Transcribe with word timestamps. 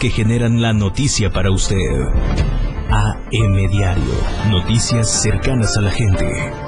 que 0.00 0.10
generan 0.10 0.62
la 0.62 0.72
noticia 0.72 1.28
para 1.28 1.50
usted. 1.50 2.06
AM 2.88 3.68
Diario. 3.68 4.14
Noticias 4.48 5.10
cercanas 5.10 5.76
a 5.76 5.80
la 5.80 5.90
gente. 5.90 6.24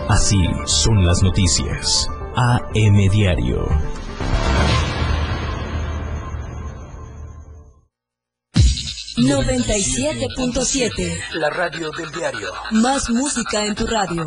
Así 0.09 0.37
son 0.67 1.07
las 1.07 1.23
noticias. 1.23 2.09
AM 2.35 3.09
Diario. 3.09 3.69
...97.7... 9.17 11.19
La 11.35 11.51
radio 11.51 11.93
del 11.93 12.11
diario. 12.11 12.51
Más 12.73 13.11
música 13.11 13.65
en 13.65 13.77
tu 13.77 13.87
radio. 13.87 14.27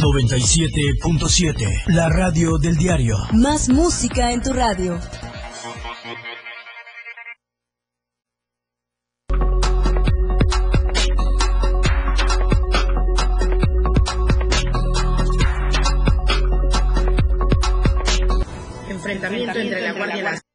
97.7. 0.02 1.84
La 1.90 2.10
radio 2.10 2.58
del 2.58 2.76
diario. 2.76 3.20
Más 3.34 3.70
música 3.70 4.32
en 4.32 4.42
tu 4.42 4.52
radio. 4.52 5.00
Enfrentamiento 19.48 19.78
entre 19.78 19.81
la 19.81 19.94
Guardia 19.94 20.47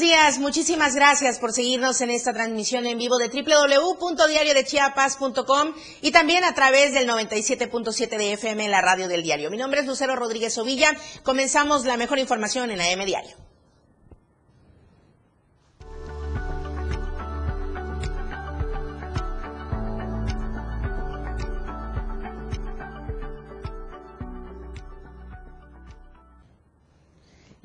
días, 0.00 0.38
muchísimas 0.38 0.94
gracias 0.94 1.38
por 1.38 1.52
seguirnos 1.52 2.00
en 2.00 2.10
esta 2.10 2.32
transmisión 2.32 2.86
en 2.86 2.98
vivo 2.98 3.18
de 3.18 3.28
www.diariodechiapas.com 3.28 5.74
y 6.02 6.10
también 6.10 6.44
a 6.44 6.54
través 6.54 6.92
del 6.92 7.08
97.7 7.08 8.18
de 8.18 8.32
FM 8.34 8.68
la 8.68 8.80
radio 8.80 9.08
del 9.08 9.22
diario. 9.22 9.50
Mi 9.50 9.56
nombre 9.56 9.80
es 9.80 9.86
Lucero 9.86 10.16
Rodríguez 10.16 10.58
Ovilla. 10.58 10.96
Comenzamos 11.22 11.84
la 11.84 11.96
mejor 11.96 12.18
información 12.18 12.70
en 12.70 12.80
AM 12.80 13.04
Diario. 13.04 13.47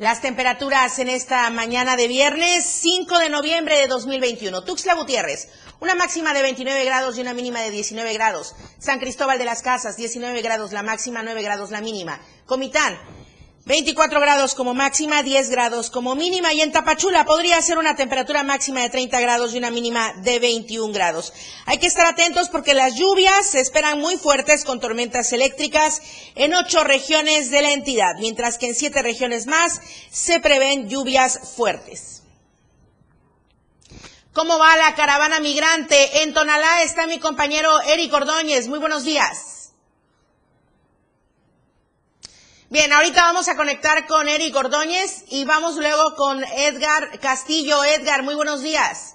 Las 0.04 0.20
temperaturas 0.20 1.00
en 1.00 1.08
esta 1.08 1.50
mañana 1.50 1.96
de 1.96 2.10
viernes 2.10 2.66
5 2.66 3.20
de 3.20 3.30
noviembre 3.30 3.78
de 3.78 3.88
2021. 3.88 4.66
Tuxtla 4.66 4.96
Gutiérrez, 4.96 5.48
una 5.80 5.96
máxima 5.96 6.34
de 6.34 6.42
29 6.42 6.84
grados 6.84 7.18
y 7.18 7.22
una 7.22 7.34
mínima 7.34 7.62
de 7.62 7.72
19 7.72 8.12
grados. 8.12 8.54
San 8.80 9.00
Cristóbal 9.00 9.38
de 9.38 9.46
las 9.46 9.62
Casas, 9.62 9.96
19 9.96 10.42
grados 10.42 10.74
la 10.74 10.84
máxima, 10.84 11.24
9 11.24 11.42
grados 11.42 11.72
la 11.72 11.80
mínima. 11.80 12.20
Comitán, 12.46 13.00
24 13.66 14.20
grados 14.20 14.56
como 14.56 14.74
máxima, 14.74 15.24
10 15.24 15.50
grados 15.50 15.90
como 15.90 16.16
mínima. 16.16 16.54
Y 16.54 16.62
en 16.62 16.74
Tapachula 16.74 17.24
podría 17.24 17.62
ser 17.62 17.78
una 17.78 17.96
temperatura 17.96 18.44
máxima 18.44 18.82
de 18.82 18.90
30 18.90 19.22
grados 19.22 19.54
y 19.54 19.58
una 19.58 19.72
mínima 19.72 20.12
de 20.18 20.40
21 20.40 20.94
grados. 20.94 21.32
Hay 21.66 21.78
que 21.78 21.88
estar 21.88 22.06
atentos 22.06 22.50
porque 22.50 22.74
las 22.74 22.96
lluvias 22.96 23.50
se 23.50 23.62
esperan 23.62 24.00
muy 24.00 24.18
fuertes 24.18 24.66
con 24.66 24.82
tormentas 24.82 25.32
eléctricas 25.32 26.02
en 26.36 26.54
ocho 26.54 26.84
regiones 26.84 27.52
de 27.52 27.62
la 27.62 27.72
entidad, 27.72 28.16
mientras 28.20 28.58
que 28.58 28.68
en 28.68 28.76
siete 28.76 29.02
regiones 29.02 29.48
más 29.48 29.80
se 30.12 30.42
prevén 30.42 30.90
lluvias 30.90 31.40
fuertes. 31.56 32.24
¿Cómo 34.34 34.58
va 34.58 34.76
la 34.76 34.94
caravana 34.96 35.40
migrante? 35.40 36.24
En 36.24 36.34
Tonalá 36.34 36.82
está 36.82 37.08
mi 37.08 37.20
compañero 37.20 37.82
Eric 37.84 38.12
Ordóñez. 38.12 38.68
Muy 38.68 38.80
buenos 38.80 39.06
días. 39.06 39.53
Bien, 42.74 42.92
ahorita 42.92 43.22
vamos 43.22 43.50
a 43.50 43.56
conectar 43.56 44.08
con 44.08 44.28
Eric 44.28 44.56
Ordóñez 44.56 45.26
y 45.30 45.46
vamos 45.46 45.76
luego 45.76 46.16
con 46.16 46.44
Edgar 46.44 47.20
Castillo. 47.20 47.84
Edgar, 47.84 48.24
muy 48.24 48.34
buenos 48.34 48.64
días. 48.64 49.14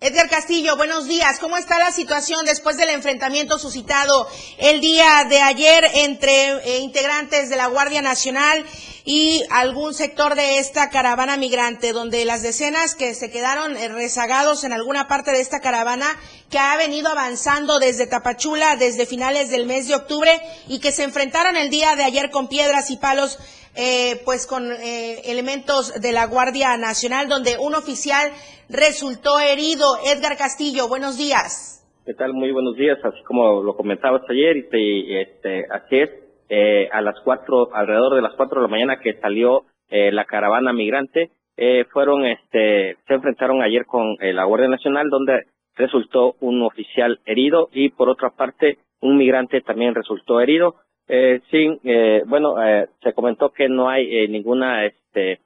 Edgar 0.00 0.30
Castillo, 0.30 0.76
buenos 0.76 1.08
días. 1.08 1.40
¿Cómo 1.40 1.56
está 1.56 1.80
la 1.80 1.90
situación 1.90 2.46
después 2.46 2.76
del 2.76 2.90
enfrentamiento 2.90 3.58
suscitado 3.58 4.28
el 4.58 4.80
día 4.80 5.26
de 5.28 5.40
ayer 5.40 5.84
entre 5.94 6.52
eh, 6.58 6.78
integrantes 6.78 7.50
de 7.50 7.56
la 7.56 7.66
Guardia 7.66 8.00
Nacional 8.00 8.64
y 9.10 9.42
algún 9.50 9.94
sector 9.94 10.34
de 10.34 10.58
esta 10.58 10.90
caravana 10.90 11.38
migrante, 11.38 11.94
donde 11.94 12.26
las 12.26 12.42
decenas 12.42 12.94
que 12.94 13.14
se 13.14 13.30
quedaron 13.30 13.74
eh, 13.74 13.88
rezagados 13.88 14.64
en 14.64 14.74
alguna 14.74 15.08
parte 15.08 15.30
de 15.30 15.40
esta 15.40 15.60
caravana 15.60 16.04
que 16.50 16.58
ha 16.58 16.76
venido 16.76 17.08
avanzando 17.08 17.78
desde 17.78 18.06
Tapachula 18.06 18.76
desde 18.76 19.06
finales 19.06 19.50
del 19.50 19.64
mes 19.64 19.88
de 19.88 19.94
octubre 19.94 20.30
y 20.68 20.78
que 20.80 20.92
se 20.92 21.04
enfrentaron 21.04 21.56
el 21.56 21.70
día 21.70 21.96
de 21.96 22.04
ayer 22.04 22.28
con 22.28 22.48
piedras 22.48 22.90
y 22.90 22.98
palos 22.98 23.38
eh, 23.76 24.20
pues 24.26 24.46
con 24.46 24.70
eh, 24.72 25.22
elementos 25.24 25.98
de 25.98 26.12
la 26.12 26.26
Guardia 26.26 26.76
Nacional, 26.76 27.30
donde 27.30 27.56
un 27.58 27.74
oficial 27.74 28.28
resultó 28.68 29.40
herido. 29.40 29.86
Edgar 30.04 30.36
Castillo, 30.36 30.86
buenos 30.86 31.16
días. 31.16 31.82
¿Qué 32.04 32.12
tal? 32.12 32.34
Muy 32.34 32.52
buenos 32.52 32.76
días. 32.76 32.98
Así 33.02 33.22
como 33.26 33.62
lo 33.62 33.74
comentabas 33.74 34.20
ayer, 34.28 34.68
y 34.70 35.16
este, 35.16 35.64
así 35.72 35.96
es, 35.96 36.10
eh, 36.48 36.88
a 36.92 37.00
las 37.00 37.18
cuatro, 37.20 37.68
alrededor 37.74 38.14
de 38.14 38.22
las 38.22 38.34
cuatro 38.34 38.60
de 38.60 38.68
la 38.68 38.70
mañana 38.70 39.00
que 39.00 39.14
salió 39.14 39.64
eh, 39.90 40.12
la 40.12 40.24
caravana 40.24 40.72
migrante, 40.72 41.30
eh, 41.60 41.86
fueron, 41.90 42.24
este, 42.24 42.96
se 43.08 43.14
enfrentaron 43.14 43.62
ayer 43.62 43.84
con 43.84 44.16
eh, 44.20 44.32
la 44.32 44.44
Guardia 44.44 44.68
Nacional, 44.68 45.10
donde 45.10 45.42
resultó 45.74 46.36
un 46.38 46.62
oficial 46.62 47.18
herido 47.26 47.68
y 47.72 47.88
por 47.88 48.08
otra 48.08 48.30
parte 48.30 48.78
un 49.00 49.16
migrante 49.16 49.60
también 49.60 49.94
resultó 49.94 50.40
herido. 50.40 50.76
Eh, 51.08 51.40
sin, 51.50 51.80
eh, 51.82 52.22
bueno, 52.26 52.54
se 53.02 53.12
comentó 53.12 53.50
que 53.50 53.68
no 53.68 53.88
hay 53.88 54.28
ninguna, 54.28 54.84
este, 54.84 55.40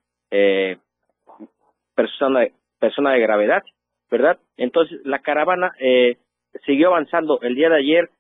persona, 1.95 2.47
persona 2.79 3.13
de 3.13 3.21
gravedad, 3.21 3.63
¿verdad? 4.11 4.39
Entonces 4.59 5.01
la 5.05 5.21
caravana 5.21 5.73
siguió 6.67 6.89
avanzando. 6.89 7.41
El 7.41 7.55
día 7.55 7.71
de 7.71 7.77
ayer 7.77 8.11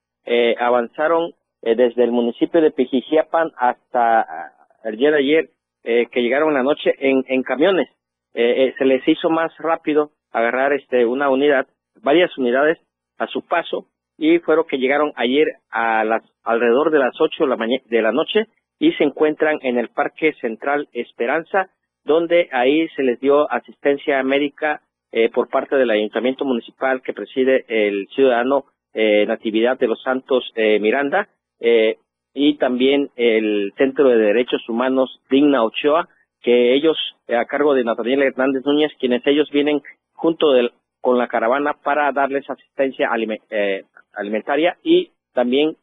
avanzaron 0.58 1.32
eh, 1.62 1.74
desde 1.74 2.04
el 2.04 2.12
municipio 2.12 2.60
de 2.60 2.70
Pijijiapan 2.70 3.52
hasta 3.56 4.20
ah, 4.20 4.52
el 4.84 4.96
día 4.96 5.10
de 5.10 5.18
ayer 5.18 5.50
eh, 5.84 6.06
que 6.10 6.22
llegaron 6.22 6.54
la 6.54 6.62
noche 6.62 6.94
en, 6.98 7.42
camiones. 7.42 7.88
Eh, 8.34 8.66
eh, 8.66 8.74
se 8.78 8.84
les 8.84 9.06
hizo 9.06 9.30
más 9.30 9.52
rápido 9.58 10.10
agarrar 10.30 10.72
este 10.72 11.04
una 11.04 11.28
unidad, 11.28 11.66
varias 12.02 12.36
unidades 12.38 12.78
a 13.18 13.26
su 13.26 13.42
paso 13.46 13.86
y 14.16 14.38
fueron 14.38 14.66
que 14.66 14.78
llegaron 14.78 15.12
ayer 15.16 15.46
a 15.70 16.04
las 16.04 16.22
alrededor 16.44 16.90
de 16.90 16.98
las 16.98 17.20
ocho 17.20 17.44
de 17.44 17.48
la, 17.48 17.56
de 17.56 18.02
la 18.02 18.12
noche 18.12 18.46
y 18.78 18.92
se 18.92 19.04
encuentran 19.04 19.58
en 19.62 19.78
el 19.78 19.88
Parque 19.88 20.34
Central 20.40 20.88
Esperanza, 20.92 21.70
donde 22.04 22.48
ahí 22.52 22.88
se 22.96 23.02
les 23.02 23.20
dio 23.20 23.50
asistencia 23.50 24.22
médica 24.22 24.80
eh, 25.12 25.28
por 25.30 25.48
parte 25.48 25.76
del 25.76 25.90
Ayuntamiento 25.90 26.44
Municipal 26.44 27.02
que 27.02 27.12
preside 27.12 27.64
el 27.68 28.08
ciudadano 28.14 28.64
eh, 28.94 29.24
Natividad 29.26 29.78
de 29.78 29.86
los 29.86 30.02
Santos 30.02 30.50
eh, 30.56 30.78
Miranda 30.80 31.28
eh, 31.62 31.96
y 32.34 32.58
también 32.58 33.10
el 33.16 33.72
Centro 33.78 34.08
de 34.08 34.16
Derechos 34.16 34.68
Humanos 34.68 35.20
Digna 35.30 35.62
Ochoa, 35.64 36.08
que 36.42 36.74
ellos, 36.74 36.96
eh, 37.28 37.36
a 37.36 37.44
cargo 37.44 37.72
de 37.72 37.84
Nathaniel 37.84 38.22
Hernández 38.22 38.64
Núñez, 38.66 38.90
quienes 38.98 39.24
ellos 39.26 39.48
vienen 39.50 39.80
junto 40.12 40.50
del, 40.52 40.72
con 41.00 41.18
la 41.18 41.28
caravana 41.28 41.74
para 41.74 42.10
darles 42.10 42.48
asistencia 42.50 43.08
eh, 43.50 43.84
alimentaria 44.12 44.76
y 44.82 45.12
también 45.32 45.76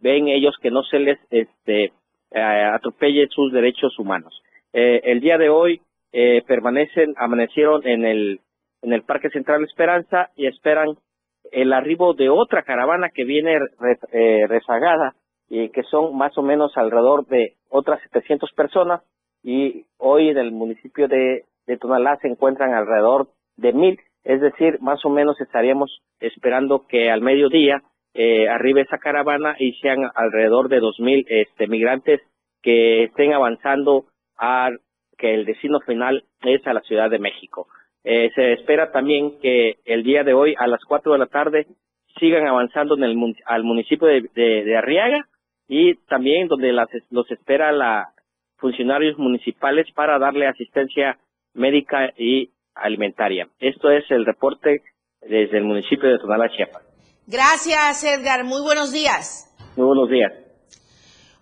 ven 0.00 0.28
ellos 0.28 0.54
que 0.62 0.70
no 0.70 0.82
se 0.84 0.98
les 0.98 1.18
este 1.30 1.92
atropelle 2.30 3.26
sus 3.28 3.52
derechos 3.52 3.98
humanos. 3.98 4.42
el 4.72 5.20
día 5.20 5.38
de 5.38 5.48
hoy 5.48 5.80
permanecen, 6.46 7.14
amanecieron 7.16 7.86
en 7.86 8.04
el 8.04 8.40
en 8.82 8.92
el 8.92 9.02
Parque 9.02 9.30
Central 9.30 9.64
Esperanza 9.64 10.30
y 10.36 10.46
esperan 10.46 10.96
el 11.52 11.72
arribo 11.72 12.14
de 12.14 12.28
otra 12.28 12.62
caravana 12.62 13.10
que 13.10 13.24
viene 13.24 13.58
rezagada 14.48 15.14
y 15.48 15.70
que 15.70 15.82
son 15.84 16.16
más 16.16 16.36
o 16.36 16.42
menos 16.42 16.76
alrededor 16.76 17.26
de 17.26 17.54
otras 17.70 18.00
700 18.02 18.52
personas 18.52 19.02
y 19.42 19.86
hoy 19.98 20.28
en 20.28 20.38
el 20.38 20.52
municipio 20.52 21.08
de, 21.08 21.44
de 21.66 21.76
Tonalá 21.76 22.18
se 22.20 22.28
encuentran 22.28 22.74
alrededor 22.74 23.28
de 23.56 23.72
mil, 23.72 23.98
es 24.24 24.40
decir, 24.40 24.78
más 24.80 25.04
o 25.04 25.10
menos 25.10 25.40
estaríamos 25.40 26.02
esperando 26.20 26.86
que 26.86 27.10
al 27.10 27.22
mediodía 27.22 27.82
eh, 28.14 28.48
arribe 28.48 28.82
esa 28.82 28.98
caravana 28.98 29.54
y 29.58 29.72
sean 29.74 30.10
alrededor 30.14 30.68
de 30.68 30.80
dos 30.80 30.98
mil 30.98 31.24
este, 31.28 31.66
migrantes 31.66 32.20
que 32.62 33.04
estén 33.04 33.32
avanzando 33.32 34.06
a 34.36 34.70
que 35.16 35.34
el 35.34 35.44
destino 35.44 35.80
final 35.80 36.24
es 36.42 36.66
a 36.66 36.72
la 36.72 36.80
Ciudad 36.80 37.10
de 37.10 37.18
México. 37.18 37.68
Eh, 38.10 38.30
se 38.34 38.54
espera 38.54 38.90
también 38.90 39.38
que 39.38 39.80
el 39.84 40.02
día 40.02 40.24
de 40.24 40.32
hoy 40.32 40.54
a 40.58 40.66
las 40.66 40.82
cuatro 40.82 41.12
de 41.12 41.18
la 41.18 41.26
tarde 41.26 41.66
sigan 42.18 42.46
avanzando 42.46 42.96
en 42.96 43.02
el 43.02 43.34
al 43.44 43.64
municipio 43.64 44.08
de, 44.08 44.30
de 44.34 44.76
Arriaga 44.78 45.28
y 45.68 45.94
también 46.08 46.48
donde 46.48 46.72
las, 46.72 46.88
los 47.10 47.30
espera 47.30 47.70
la 47.70 48.14
funcionarios 48.56 49.18
municipales 49.18 49.86
para 49.94 50.18
darle 50.18 50.46
asistencia 50.46 51.18
médica 51.52 52.14
y 52.16 52.50
alimentaria. 52.74 53.46
Esto 53.60 53.90
es 53.90 54.10
el 54.10 54.24
reporte 54.24 54.80
desde 55.20 55.58
el 55.58 55.64
municipio 55.64 56.08
de 56.08 56.18
Tonalá, 56.18 56.48
Chiapas. 56.48 56.82
Gracias, 57.26 58.04
Edgar. 58.04 58.42
Muy 58.42 58.62
buenos 58.62 58.90
días. 58.90 59.54
Muy 59.76 59.84
buenos 59.84 60.08
días. 60.08 60.47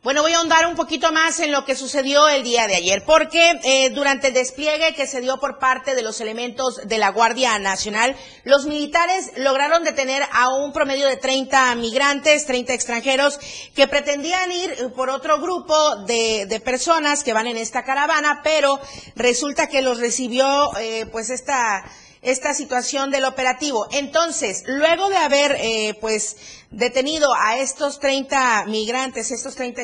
Bueno, 0.07 0.23
voy 0.23 0.35
a 0.35 0.37
ahondar 0.37 0.69
un 0.69 0.77
poquito 0.77 1.11
más 1.11 1.41
en 1.41 1.51
lo 1.51 1.65
que 1.65 1.75
sucedió 1.75 2.29
el 2.29 2.45
día 2.45 2.69
de 2.69 2.77
ayer, 2.77 3.03
porque 3.05 3.59
eh, 3.65 3.91
durante 3.91 4.29
el 4.29 4.35
despliegue 4.35 4.95
que 4.95 5.09
se 5.09 5.21
dio 5.21 5.41
por 5.41 5.59
parte 5.59 5.97
de 5.97 6.03
los 6.03 6.21
elementos 6.21 6.77
de 6.85 6.99
la 6.99 7.11
Guardia 7.11 7.59
Nacional, 7.59 8.15
los 8.45 8.67
militares 8.67 9.33
lograron 9.37 9.83
detener 9.83 10.23
a 10.31 10.51
un 10.51 10.73
promedio 10.73 11.09
de 11.09 11.17
30 11.17 11.75
migrantes, 11.75 12.47
30 12.47 12.73
extranjeros, 12.73 13.41
que 13.75 13.89
pretendían 13.89 14.53
ir 14.53 14.93
por 14.95 15.11
otro 15.11 15.41
grupo 15.41 15.97
de, 16.07 16.47
de 16.47 16.61
personas 16.61 17.25
que 17.25 17.33
van 17.33 17.49
en 17.49 17.57
esta 17.57 17.83
caravana, 17.83 18.43
pero 18.45 18.79
resulta 19.17 19.67
que 19.67 19.83
los 19.83 19.99
recibió 19.99 20.71
eh, 20.79 21.07
pues 21.11 21.31
esta 21.31 21.83
esta 22.23 22.55
situación 22.55 23.11
del 23.11 23.25
operativo. 23.25 23.87
Entonces, 23.93 24.63
luego 24.67 25.09
de 25.09 25.17
haber 25.17 25.57
eh, 25.59 25.97
pues 26.01 26.37
detenido 26.71 27.33
a 27.35 27.59
estos 27.59 28.01
30 28.01 28.65
migrantes, 28.67 29.31
estos 29.31 29.55
30 29.55 29.83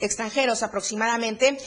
extranjeros 0.00 0.62
aproximadamente, 0.62 1.58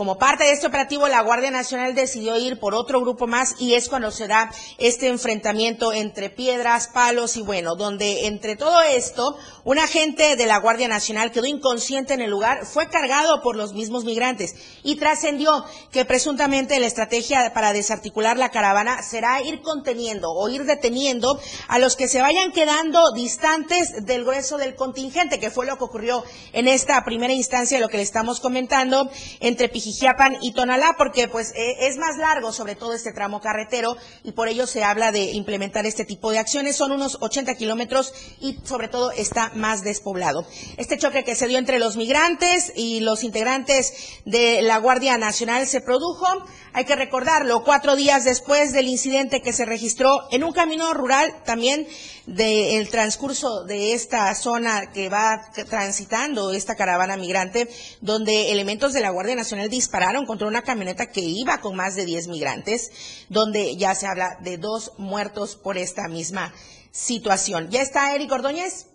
como 0.00 0.16
parte 0.16 0.44
de 0.44 0.52
este 0.52 0.66
operativo, 0.66 1.08
la 1.08 1.20
Guardia 1.20 1.50
Nacional 1.50 1.94
decidió 1.94 2.34
ir 2.38 2.58
por 2.58 2.74
otro 2.74 3.02
grupo 3.02 3.26
más 3.26 3.56
y 3.58 3.74
es 3.74 3.90
cuando 3.90 4.10
se 4.10 4.28
da 4.28 4.50
este 4.78 5.08
enfrentamiento 5.08 5.92
entre 5.92 6.30
piedras, 6.30 6.88
palos 6.88 7.36
y 7.36 7.42
bueno, 7.42 7.74
donde 7.74 8.24
entre 8.26 8.56
todo 8.56 8.80
esto, 8.80 9.36
un 9.62 9.78
agente 9.78 10.36
de 10.36 10.46
la 10.46 10.58
Guardia 10.58 10.88
Nacional 10.88 11.32
quedó 11.32 11.44
inconsciente 11.44 12.14
en 12.14 12.22
el 12.22 12.30
lugar, 12.30 12.64
fue 12.64 12.88
cargado 12.88 13.42
por 13.42 13.56
los 13.56 13.74
mismos 13.74 14.06
migrantes 14.06 14.54
y 14.82 14.96
trascendió 14.96 15.66
que 15.92 16.06
presuntamente 16.06 16.80
la 16.80 16.86
estrategia 16.86 17.52
para 17.52 17.74
desarticular 17.74 18.38
la 18.38 18.48
caravana 18.48 19.02
será 19.02 19.42
ir 19.42 19.60
conteniendo 19.60 20.30
o 20.30 20.48
ir 20.48 20.64
deteniendo 20.64 21.38
a 21.68 21.78
los 21.78 21.96
que 21.96 22.08
se 22.08 22.22
vayan 22.22 22.52
quedando 22.52 23.12
distantes 23.12 24.06
del 24.06 24.24
grueso 24.24 24.56
del 24.56 24.76
contingente, 24.76 25.38
que 25.38 25.50
fue 25.50 25.66
lo 25.66 25.76
que 25.76 25.84
ocurrió 25.84 26.24
en 26.54 26.68
esta 26.68 27.04
primera 27.04 27.34
instancia 27.34 27.78
lo 27.80 27.88
que 27.88 27.98
le 27.98 28.02
estamos 28.02 28.40
comentando 28.40 29.10
entre 29.40 29.68
Jijiapan 29.90 30.36
y 30.40 30.52
Tonalá, 30.52 30.94
porque 30.96 31.26
pues 31.26 31.52
e, 31.56 31.88
es 31.88 31.96
más 31.96 32.16
largo 32.16 32.52
sobre 32.52 32.76
todo 32.76 32.94
este 32.94 33.12
tramo 33.12 33.40
carretero 33.40 33.96
y 34.22 34.32
por 34.32 34.48
ello 34.48 34.66
se 34.66 34.84
habla 34.84 35.10
de 35.10 35.32
implementar 35.32 35.84
este 35.84 36.04
tipo 36.04 36.30
de 36.30 36.38
acciones. 36.38 36.76
Son 36.76 36.92
unos 36.92 37.18
80 37.20 37.54
kilómetros 37.56 38.12
y 38.40 38.58
sobre 38.64 38.88
todo 38.88 39.10
está 39.10 39.50
más 39.54 39.82
despoblado. 39.82 40.46
Este 40.76 40.96
choque 40.96 41.24
que 41.24 41.34
se 41.34 41.48
dio 41.48 41.58
entre 41.58 41.78
los 41.78 41.96
migrantes 41.96 42.72
y 42.76 43.00
los 43.00 43.24
integrantes 43.24 43.92
de 44.24 44.62
la 44.62 44.78
Guardia 44.78 45.18
Nacional 45.18 45.66
se 45.66 45.80
produjo, 45.80 46.26
hay 46.72 46.84
que 46.84 46.94
recordarlo, 46.94 47.64
cuatro 47.64 47.96
días 47.96 48.24
después 48.24 48.72
del 48.72 48.86
incidente 48.86 49.42
que 49.42 49.52
se 49.52 49.64
registró 49.64 50.12
en 50.30 50.44
un 50.44 50.52
camino 50.52 50.94
rural 50.94 51.34
también 51.44 51.86
del 52.30 52.88
transcurso 52.90 53.64
de 53.64 53.92
esta 53.92 54.32
zona 54.36 54.92
que 54.92 55.08
va 55.08 55.50
transitando 55.68 56.52
esta 56.52 56.76
caravana 56.76 57.16
migrante, 57.16 57.68
donde 58.00 58.52
elementos 58.52 58.92
de 58.92 59.00
la 59.00 59.10
Guardia 59.10 59.34
Nacional 59.34 59.68
dispararon 59.68 60.26
contra 60.26 60.46
una 60.46 60.62
camioneta 60.62 61.06
que 61.06 61.22
iba 61.22 61.60
con 61.60 61.74
más 61.74 61.96
de 61.96 62.04
10 62.04 62.28
migrantes, 62.28 62.92
donde 63.28 63.76
ya 63.76 63.96
se 63.96 64.06
habla 64.06 64.38
de 64.42 64.58
dos 64.58 64.92
muertos 64.96 65.56
por 65.56 65.76
esta 65.76 66.06
misma 66.06 66.54
situación. 66.92 67.68
¿Ya 67.68 67.82
está 67.82 68.14
Eric 68.14 68.30
Ordóñez? 68.30 68.86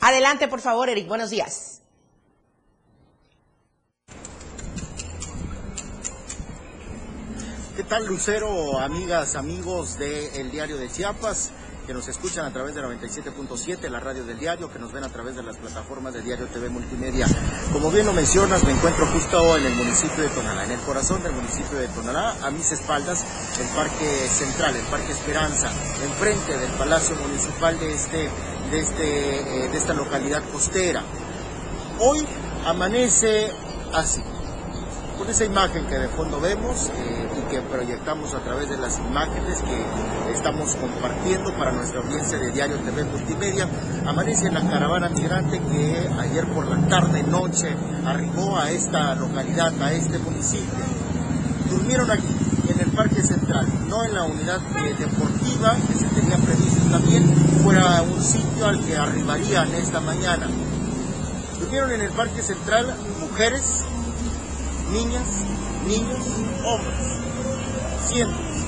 Adelante, 0.00 0.48
por 0.48 0.60
favor, 0.60 0.88
Eric. 0.88 1.06
Buenos 1.06 1.30
días. 1.30 1.80
¿Qué 7.76 7.84
tal, 7.84 8.06
Lucero, 8.06 8.80
amigas, 8.80 9.36
amigos 9.36 9.96
del 9.96 10.50
Diario 10.50 10.76
de 10.76 10.90
Chiapas? 10.90 11.52
Que 11.86 11.94
nos 11.94 12.08
escuchan 12.08 12.46
a 12.46 12.52
través 12.52 12.74
de 12.74 12.82
97.7, 12.82 13.88
la 13.88 14.00
radio 14.00 14.24
del 14.24 14.38
diario, 14.38 14.70
que 14.72 14.78
nos 14.78 14.92
ven 14.92 15.04
a 15.04 15.08
través 15.08 15.36
de 15.36 15.42
las 15.42 15.56
plataformas 15.56 16.14
de 16.14 16.22
Diario 16.22 16.46
TV 16.46 16.68
Multimedia. 16.68 17.26
Como 17.72 17.90
bien 17.90 18.06
lo 18.06 18.12
mencionas, 18.12 18.64
me 18.64 18.72
encuentro 18.72 19.06
justo 19.06 19.56
en 19.56 19.66
el 19.66 19.74
municipio 19.74 20.22
de 20.22 20.28
Tonalá, 20.28 20.64
en 20.64 20.72
el 20.72 20.80
corazón 20.80 21.22
del 21.22 21.32
municipio 21.32 21.78
de 21.78 21.88
Tonalá, 21.88 22.34
a 22.42 22.50
mis 22.50 22.72
espaldas, 22.72 23.24
el 23.60 23.68
Parque 23.68 24.28
Central, 24.28 24.76
el 24.76 24.86
Parque 24.86 25.12
Esperanza, 25.12 25.70
enfrente 26.02 26.56
del 26.56 26.70
Palacio 26.72 27.16
Municipal 27.16 27.78
de, 27.78 27.92
este, 27.92 28.30
de, 28.70 28.80
este, 28.80 29.64
eh, 29.64 29.68
de 29.68 29.76
esta 29.76 29.94
localidad 29.94 30.42
costera. 30.50 31.02
Hoy 32.00 32.26
amanece 32.64 33.52
así 33.92 34.22
con 35.18 35.28
esa 35.28 35.44
imagen 35.44 35.86
que 35.86 35.98
de 35.98 36.08
fondo 36.08 36.40
vemos 36.40 36.90
eh, 36.96 37.23
que 37.54 37.60
proyectamos 37.60 38.34
a 38.34 38.40
través 38.40 38.68
de 38.68 38.76
las 38.76 38.98
imágenes 38.98 39.62
que 39.62 40.32
estamos 40.32 40.74
compartiendo 40.74 41.56
para 41.56 41.70
nuestra 41.70 42.00
audiencia 42.00 42.36
de 42.36 42.50
Diario 42.50 42.78
TV 42.78 43.04
Multimedia, 43.04 43.68
amanece 44.04 44.50
la 44.50 44.60
caravana 44.68 45.08
migrante 45.08 45.60
que 45.60 46.10
ayer 46.18 46.48
por 46.48 46.66
la 46.66 46.88
tarde, 46.88 47.22
noche, 47.22 47.76
arribó 48.04 48.58
a 48.58 48.72
esta 48.72 49.14
localidad, 49.14 49.72
a 49.80 49.92
este 49.92 50.18
municipio. 50.18 50.84
Durmieron 51.70 52.10
aquí, 52.10 52.34
en 52.68 52.80
el 52.80 52.90
Parque 52.90 53.22
Central, 53.22 53.68
no 53.88 54.04
en 54.04 54.14
la 54.14 54.24
unidad 54.24 54.60
eh, 54.84 54.96
deportiva 54.98 55.76
que 55.86 55.94
se 55.94 56.06
tenía 56.06 56.36
previsto 56.38 56.90
también, 56.90 57.36
fuera 57.62 58.02
un 58.02 58.20
sitio 58.20 58.66
al 58.66 58.84
que 58.84 58.96
arribarían 58.96 59.72
esta 59.74 60.00
mañana. 60.00 60.48
Durmieron 61.60 61.92
en 61.92 62.00
el 62.00 62.10
Parque 62.10 62.42
Central 62.42 62.96
mujeres, 63.20 63.84
niñas, 64.92 65.28
niños, 65.86 66.18
hombres, 66.64 67.23
cientos 68.08 68.64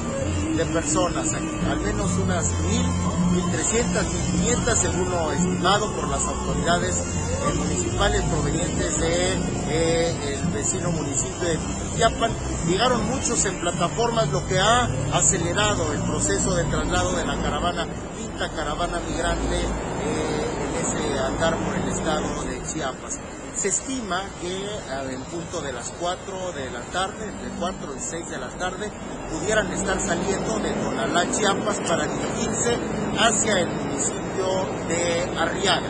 de 0.56 0.64
personas 0.66 1.32
al 1.32 1.80
menos 1.80 2.10
unas 2.12 2.50
mil, 2.62 2.86
mil 3.34 3.52
trescientas, 3.52 4.06
mil 4.06 4.22
quinientas, 4.32 4.80
según 4.80 5.10
lo 5.10 5.32
estimado 5.32 5.92
por 5.92 6.08
las 6.08 6.24
autoridades 6.24 6.98
eh, 6.98 7.54
municipales 7.58 8.22
provenientes 8.22 8.98
del 8.98 9.66
de, 9.66 10.34
el 10.34 10.46
vecino 10.46 10.90
municipio 10.90 11.48
de 11.48 11.58
Tiapan. 11.96 12.30
Llegaron 12.66 13.06
muchos 13.06 13.44
en 13.44 13.60
plataformas, 13.60 14.30
lo 14.30 14.46
que 14.46 14.58
ha 14.58 14.88
acelerado 15.12 15.92
el 15.92 16.00
proceso 16.00 16.54
de 16.54 16.64
traslado 16.64 17.14
de 17.16 17.26
la 17.26 17.36
caravana, 17.36 17.86
quinta 18.18 18.48
caravana 18.50 19.00
migrante 19.00 19.60
eh, 19.60 20.46
en 20.64 20.86
ese 20.86 21.18
andar 21.18 21.56
por 21.58 21.74
el 21.76 21.88
estado 21.88 22.44
de 22.44 22.62
Chiapas. 22.62 23.18
Se 23.56 23.68
estima 23.68 24.22
que 24.42 25.14
en 25.14 25.22
punto 25.22 25.62
de 25.62 25.72
las 25.72 25.90
4 25.98 26.52
de 26.52 26.70
la 26.70 26.82
tarde, 26.92 27.26
entre 27.26 27.48
4 27.58 27.94
y 27.96 28.00
6 28.00 28.28
de 28.28 28.38
la 28.38 28.48
tarde, 28.50 28.90
pudieran 29.30 29.72
estar 29.72 29.98
saliendo 29.98 30.58
de 30.58 30.72
Tonalá, 30.74 31.24
Chiapas, 31.32 31.80
para 31.88 32.06
dirigirse 32.06 32.76
hacia 33.18 33.60
el 33.60 33.68
municipio 33.68 34.66
de 34.88 35.38
Arriaga. 35.38 35.88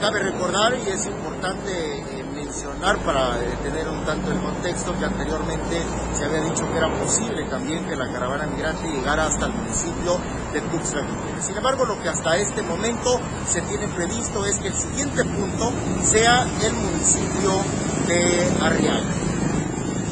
Cabe 0.00 0.18
recordar, 0.24 0.76
y 0.84 0.90
es 0.90 1.06
importante 1.06 2.21
para 3.04 3.42
eh, 3.42 3.56
tener 3.62 3.88
un 3.88 4.04
tanto 4.04 4.30
el 4.30 4.38
contexto, 4.38 4.96
que 4.98 5.06
anteriormente 5.06 5.82
se 6.14 6.24
había 6.24 6.42
dicho 6.42 6.70
que 6.70 6.76
era 6.76 6.92
posible 6.98 7.44
también 7.48 7.84
que 7.86 7.96
la 7.96 8.12
caravana 8.12 8.46
migrante 8.46 8.88
llegara 8.88 9.26
hasta 9.26 9.46
el 9.46 9.52
municipio 9.54 10.18
de 10.52 10.60
Tuxtla 10.60 11.06
Sin 11.40 11.56
embargo, 11.56 11.86
lo 11.86 12.00
que 12.00 12.10
hasta 12.10 12.36
este 12.36 12.62
momento 12.62 13.18
se 13.48 13.62
tiene 13.62 13.88
previsto 13.88 14.44
es 14.44 14.58
que 14.58 14.68
el 14.68 14.74
siguiente 14.74 15.24
punto 15.24 15.72
sea 16.04 16.46
el 16.62 16.74
municipio 16.74 17.52
de 18.06 18.46
Arriaga. 18.60 19.00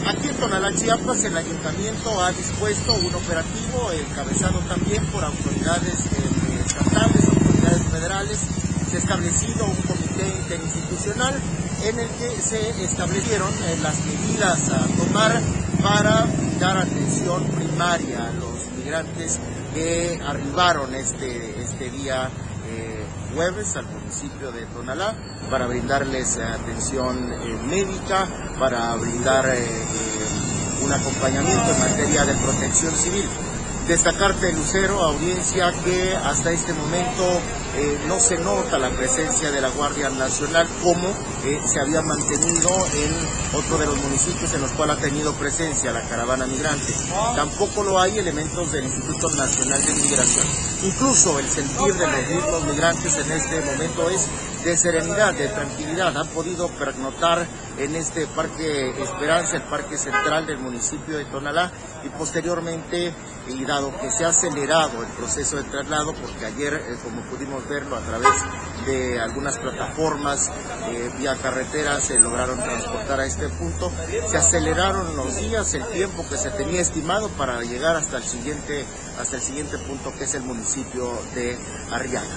Aquí 0.08 0.28
en 0.28 0.36
Tonalá, 0.36 0.72
Chiapas, 0.74 1.22
el 1.24 1.36
ayuntamiento 1.36 2.22
ha 2.22 2.32
dispuesto 2.32 2.94
un 2.94 3.14
operativo 3.14 3.92
encabezado 3.92 4.60
también 4.60 5.04
por 5.06 5.24
autoridades 5.24 6.06
eh, 6.06 6.62
estatales, 6.64 7.28
autoridades 7.28 7.82
federales. 7.82 8.38
Se 8.90 8.96
ha 8.96 8.98
establecido 8.98 9.66
un 9.66 9.76
comité 9.82 10.26
interinstitucional 10.26 11.34
en 11.82 11.98
el 11.98 12.08
que 12.10 12.30
se 12.40 12.84
establecieron 12.84 13.48
eh, 13.64 13.78
las 13.82 13.96
medidas 14.04 14.68
a 14.70 14.86
tomar 14.96 15.40
para 15.82 16.26
dar 16.58 16.76
atención 16.76 17.44
primaria 17.44 18.28
a 18.28 18.32
los 18.32 18.66
migrantes 18.76 19.38
que 19.74 20.20
arribaron 20.26 20.94
este, 20.94 21.62
este 21.62 21.90
día 21.90 22.28
eh, 22.68 23.04
jueves 23.34 23.76
al 23.76 23.86
municipio 23.86 24.52
de 24.52 24.66
Tonalá 24.66 25.14
para 25.50 25.66
brindarles 25.66 26.38
atención 26.38 27.32
eh, 27.32 27.58
médica, 27.66 28.28
para 28.58 28.94
brindar 28.96 29.46
un 30.82 30.92
acompañamiento 30.92 31.70
en 31.72 31.78
materia 31.80 32.24
de 32.26 32.34
protección 32.34 32.94
civil. 32.94 33.24
Destacarte, 33.88 34.52
Lucero, 34.52 35.02
audiencia, 35.02 35.72
que 35.82 36.14
hasta 36.14 36.52
este 36.52 36.74
momento 36.74 37.40
eh, 37.76 37.98
no 38.06 38.18
se 38.18 38.36
nota 38.38 38.78
la 38.78 38.90
presencia 38.90 39.50
de 39.50 39.60
la 39.60 39.68
Guardia 39.70 40.10
Nacional 40.10 40.66
como 40.82 41.08
eh, 41.44 41.60
se 41.64 41.80
había 41.80 42.02
mantenido 42.02 42.68
en 42.68 43.58
otro 43.58 43.78
de 43.78 43.86
los 43.86 43.96
municipios 43.98 44.52
en 44.54 44.62
los 44.62 44.72
cuales 44.72 44.98
ha 44.98 45.00
tenido 45.00 45.32
presencia 45.34 45.92
la 45.92 46.02
caravana 46.02 46.46
migrante. 46.46 46.92
Tampoco 47.36 47.82
lo 47.84 48.00
hay 48.00 48.18
elementos 48.18 48.72
del 48.72 48.84
Instituto 48.84 49.30
Nacional 49.30 49.80
de 49.84 49.94
Migración. 49.94 50.46
Incluso 50.82 51.38
el 51.38 51.48
sentir 51.48 51.94
de 51.94 52.06
los 52.06 52.28
mismos 52.28 52.64
migrantes 52.64 53.16
en 53.16 53.30
este 53.30 53.60
momento 53.60 54.10
es 54.10 54.26
de 54.64 54.76
serenidad, 54.76 55.34
de 55.34 55.48
tranquilidad. 55.48 56.16
Han 56.16 56.28
podido 56.28 56.68
pernotar 56.68 57.46
en 57.78 57.94
este 57.94 58.26
Parque 58.26 58.90
Esperanza, 59.02 59.56
el 59.56 59.62
Parque 59.62 59.96
Central 59.96 60.46
del 60.46 60.58
municipio 60.58 61.16
de 61.16 61.24
Tonalá, 61.26 61.70
y 62.04 62.08
posteriormente, 62.10 63.14
y 63.48 63.64
dado 63.64 63.96
que 63.98 64.10
se 64.10 64.24
ha 64.24 64.28
acelerado 64.28 65.02
el 65.02 65.08
proceso 65.08 65.56
de 65.56 65.64
traslado, 65.64 66.14
porque 66.14 66.46
ayer, 66.46 66.74
eh, 66.74 66.96
como 67.02 67.22
pudimos 67.22 67.66
verlo 67.68 67.96
a 67.96 68.00
través 68.00 68.30
de 68.86 69.20
algunas 69.20 69.58
plataformas 69.58 70.50
eh, 70.88 71.10
vía 71.18 71.36
carretera, 71.36 72.00
se 72.00 72.20
lograron 72.20 72.58
transportar 72.62 73.20
a 73.20 73.26
este 73.26 73.48
punto, 73.48 73.90
se 74.26 74.36
aceleraron 74.36 75.16
los 75.16 75.36
días, 75.36 75.72
el 75.74 75.86
tiempo 75.88 76.24
que 76.28 76.36
se 76.36 76.50
tenía 76.50 76.80
estimado 76.80 77.28
para 77.30 77.60
llegar 77.62 77.96
hasta 77.96 78.18
el 78.18 78.24
siguiente, 78.24 78.84
hasta 79.18 79.36
el 79.36 79.42
siguiente 79.42 79.78
punto 79.78 80.12
que 80.16 80.24
es 80.24 80.34
el 80.34 80.42
municipio 80.42 81.12
de 81.34 81.58
Arriaga. 81.90 82.36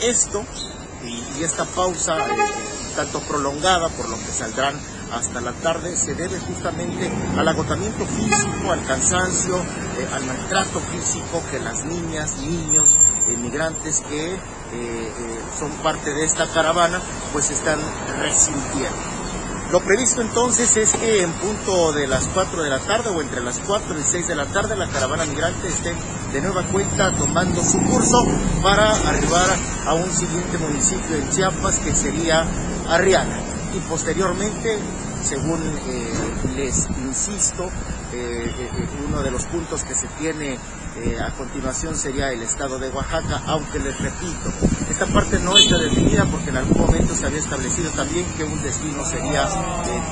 Esto 0.00 0.44
y, 1.04 1.42
esta 1.42 1.64
pausa 1.64 2.18
eh, 2.18 2.30
tanto 2.94 3.20
prolongada 3.20 3.88
por 3.88 4.08
lo 4.08 4.16
que 4.16 4.30
saldrán 4.30 4.78
hasta 5.12 5.40
la 5.40 5.52
tarde 5.52 5.96
se 5.96 6.14
debe 6.14 6.38
justamente 6.38 7.10
al 7.36 7.48
agotamiento 7.48 8.06
físico, 8.06 8.72
al 8.72 8.84
cansancio, 8.84 9.56
eh, 9.56 10.08
al 10.12 10.24
maltrato 10.24 10.80
físico 10.80 11.42
que 11.50 11.58
las 11.58 11.84
niñas, 11.84 12.36
niños, 12.38 12.98
inmigrantes 13.28 14.02
que 14.02 14.34
eh, 14.72 15.12
son 15.58 15.70
parte 15.82 16.12
de 16.12 16.24
esta 16.24 16.46
caravana, 16.48 17.00
pues 17.32 17.50
están 17.50 17.80
resintiendo. 18.20 19.20
Lo 19.72 19.80
previsto 19.80 20.20
entonces 20.20 20.76
es 20.76 20.92
que 20.94 21.22
en 21.22 21.32
punto 21.32 21.92
de 21.92 22.08
las 22.08 22.26
4 22.28 22.62
de 22.64 22.70
la 22.70 22.80
tarde 22.80 23.10
o 23.10 23.20
entre 23.20 23.40
las 23.40 23.60
4 23.60 23.98
y 23.98 24.02
6 24.02 24.26
de 24.26 24.34
la 24.34 24.46
tarde 24.46 24.76
la 24.76 24.88
caravana 24.88 25.24
migrante 25.26 25.68
esté 25.68 25.94
de 26.32 26.40
nueva 26.40 26.62
cuenta 26.64 27.12
tomando 27.12 27.62
su 27.62 27.78
curso 27.80 28.24
para 28.62 28.90
arribar 29.08 29.48
a 29.86 29.94
un 29.94 30.10
siguiente 30.10 30.58
municipio 30.58 31.16
en 31.16 31.28
Chiapas 31.30 31.78
que 31.78 31.94
sería 31.94 32.46
Arriaga. 32.88 33.38
Y 33.74 33.78
posteriormente, 33.88 34.78
según 35.24 35.60
eh, 35.88 36.12
les 36.56 36.88
insisto, 37.04 37.64
eh, 38.12 38.52
eh, 38.58 38.88
uno 39.08 39.22
de 39.22 39.30
los 39.30 39.44
puntos 39.44 39.84
que 39.84 39.94
se 39.94 40.06
tiene 40.18 40.58
a 41.24 41.30
continuación 41.30 41.96
sería 41.96 42.30
el 42.30 42.42
estado 42.42 42.78
de 42.78 42.90
Oaxaca, 42.90 43.42
aunque 43.46 43.78
les 43.78 43.98
repito, 43.98 44.52
esta 44.90 45.06
parte 45.06 45.38
no 45.38 45.56
está 45.56 45.78
definida 45.78 46.26
porque 46.26 46.50
en 46.50 46.58
algún 46.58 46.78
momento 46.78 47.14
se 47.14 47.24
había 47.24 47.38
establecido 47.38 47.90
también 47.92 48.26
que 48.36 48.44
un 48.44 48.60
destino 48.62 49.02
sería 49.06 49.48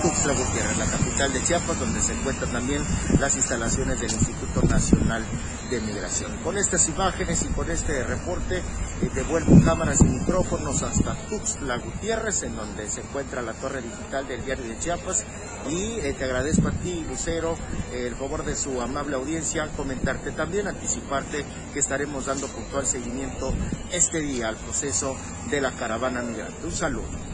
Tuxtla 0.00 0.32
Gutiérrez, 0.32 0.78
la 0.78 0.86
capital 0.86 1.32
de 1.32 1.42
Chiapas, 1.42 1.78
donde 1.78 2.00
se 2.00 2.12
encuentran 2.14 2.52
también 2.52 2.82
las 3.18 3.36
instalaciones 3.36 4.00
del 4.00 4.12
Instituto 4.12 4.47
Nacional 4.62 5.24
de 5.70 5.80
Migración. 5.80 6.36
Con 6.38 6.56
estas 6.56 6.88
imágenes 6.88 7.44
y 7.44 7.48
con 7.48 7.70
este 7.70 8.02
reporte, 8.04 8.58
eh, 8.58 9.10
devuelvo 9.14 9.62
cámaras 9.64 10.00
y 10.00 10.04
micrófonos 10.04 10.82
hasta 10.82 11.14
Tuxtla 11.28 11.78
Gutiérrez, 11.78 12.42
en 12.42 12.56
donde 12.56 12.88
se 12.88 13.00
encuentra 13.00 13.42
la 13.42 13.52
torre 13.52 13.82
digital 13.82 14.26
del 14.26 14.44
diario 14.44 14.64
de 14.64 14.78
Chiapas. 14.78 15.24
Y 15.68 16.00
eh, 16.00 16.14
te 16.16 16.24
agradezco 16.24 16.68
a 16.68 16.72
ti, 16.72 17.04
Lucero, 17.08 17.56
el 17.92 18.14
favor 18.16 18.44
de 18.44 18.56
su 18.56 18.80
amable 18.80 19.16
audiencia, 19.16 19.68
comentarte 19.76 20.32
también, 20.32 20.68
anticiparte 20.68 21.44
que 21.72 21.78
estaremos 21.78 22.26
dando 22.26 22.46
puntual 22.48 22.86
seguimiento 22.86 23.52
este 23.92 24.20
día 24.20 24.48
al 24.48 24.56
proceso 24.56 25.16
de 25.50 25.60
la 25.60 25.72
caravana 25.72 26.22
migrante. 26.22 26.64
Un 26.64 26.72
saludo. 26.72 27.27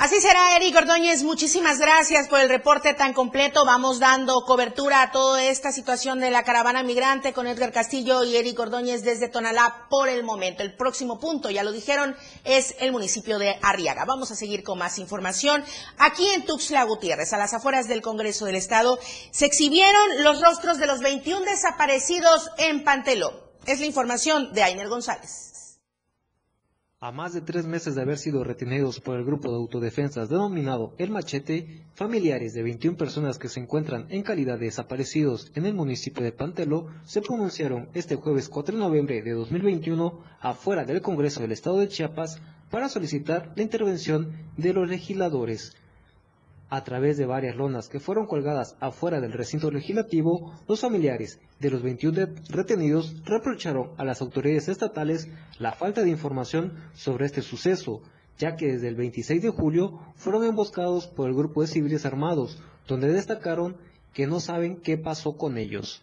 Así 0.00 0.18
será, 0.18 0.56
Eric 0.56 0.74
Ordóñez. 0.74 1.24
Muchísimas 1.24 1.78
gracias 1.78 2.26
por 2.26 2.40
el 2.40 2.48
reporte 2.48 2.94
tan 2.94 3.12
completo. 3.12 3.66
Vamos 3.66 3.98
dando 3.98 4.32
cobertura 4.46 5.02
a 5.02 5.12
toda 5.12 5.44
esta 5.44 5.72
situación 5.72 6.20
de 6.20 6.30
la 6.30 6.42
caravana 6.42 6.82
migrante 6.82 7.34
con 7.34 7.46
Edgar 7.46 7.70
Castillo 7.70 8.24
y 8.24 8.34
Eric 8.34 8.58
Ordóñez 8.58 9.02
desde 9.02 9.28
Tonalá 9.28 9.88
por 9.90 10.08
el 10.08 10.24
momento. 10.24 10.62
El 10.62 10.74
próximo 10.74 11.20
punto, 11.20 11.50
ya 11.50 11.64
lo 11.64 11.70
dijeron, 11.70 12.16
es 12.44 12.76
el 12.80 12.92
municipio 12.92 13.38
de 13.38 13.58
Arriaga. 13.60 14.06
Vamos 14.06 14.30
a 14.30 14.36
seguir 14.36 14.62
con 14.62 14.78
más 14.78 14.98
información. 14.98 15.62
Aquí 15.98 16.26
en 16.30 16.46
Tuxtla 16.46 16.82
Gutiérrez, 16.84 17.34
a 17.34 17.36
las 17.36 17.52
afueras 17.52 17.86
del 17.86 18.00
Congreso 18.00 18.46
del 18.46 18.56
Estado, 18.56 18.98
se 19.32 19.44
exhibieron 19.44 20.24
los 20.24 20.40
rostros 20.40 20.78
de 20.78 20.86
los 20.86 21.00
21 21.00 21.44
desaparecidos 21.44 22.48
en 22.56 22.84
Panteló. 22.84 23.50
Es 23.66 23.80
la 23.80 23.86
información 23.86 24.54
de 24.54 24.62
Ainer 24.62 24.88
González. 24.88 25.49
A 27.02 27.12
más 27.12 27.32
de 27.32 27.40
tres 27.40 27.64
meses 27.64 27.94
de 27.94 28.02
haber 28.02 28.18
sido 28.18 28.44
retenidos 28.44 29.00
por 29.00 29.16
el 29.16 29.24
grupo 29.24 29.48
de 29.48 29.56
autodefensas 29.56 30.28
denominado 30.28 30.92
El 30.98 31.08
Machete, 31.08 31.86
familiares 31.94 32.52
de 32.52 32.62
21 32.62 32.98
personas 32.98 33.38
que 33.38 33.48
se 33.48 33.58
encuentran 33.58 34.04
en 34.10 34.22
calidad 34.22 34.58
de 34.58 34.66
desaparecidos 34.66 35.50
en 35.54 35.64
el 35.64 35.72
municipio 35.72 36.22
de 36.22 36.32
Pantelo 36.32 36.88
se 37.06 37.22
pronunciaron 37.22 37.88
este 37.94 38.16
jueves 38.16 38.50
4 38.50 38.76
de 38.76 38.82
noviembre 38.82 39.22
de 39.22 39.30
2021 39.30 40.22
afuera 40.40 40.84
del 40.84 41.00
Congreso 41.00 41.40
del 41.40 41.52
Estado 41.52 41.78
de 41.78 41.88
Chiapas 41.88 42.38
para 42.70 42.90
solicitar 42.90 43.54
la 43.56 43.62
intervención 43.62 44.36
de 44.58 44.74
los 44.74 44.86
legisladores. 44.86 45.74
A 46.70 46.84
través 46.84 47.16
de 47.16 47.26
varias 47.26 47.56
lonas 47.56 47.88
que 47.88 47.98
fueron 47.98 48.26
colgadas 48.26 48.76
afuera 48.78 49.20
del 49.20 49.32
recinto 49.32 49.70
legislativo, 49.70 50.54
los 50.68 50.80
familiares 50.80 51.40
de 51.58 51.70
los 51.70 51.82
21 51.82 52.28
retenidos 52.48 53.16
reprocharon 53.24 53.90
a 53.98 54.04
las 54.04 54.20
autoridades 54.20 54.68
estatales 54.68 55.28
la 55.58 55.72
falta 55.72 56.02
de 56.02 56.10
información 56.10 56.74
sobre 56.94 57.26
este 57.26 57.42
suceso, 57.42 58.02
ya 58.38 58.54
que 58.54 58.68
desde 58.68 58.88
el 58.88 58.94
26 58.94 59.42
de 59.42 59.50
julio 59.50 59.98
fueron 60.14 60.44
emboscados 60.44 61.08
por 61.08 61.28
el 61.28 61.34
grupo 61.34 61.62
de 61.62 61.66
civiles 61.66 62.06
armados, 62.06 62.62
donde 62.86 63.12
destacaron 63.12 63.76
que 64.14 64.28
no 64.28 64.38
saben 64.38 64.76
qué 64.76 64.96
pasó 64.96 65.36
con 65.36 65.58
ellos. 65.58 66.02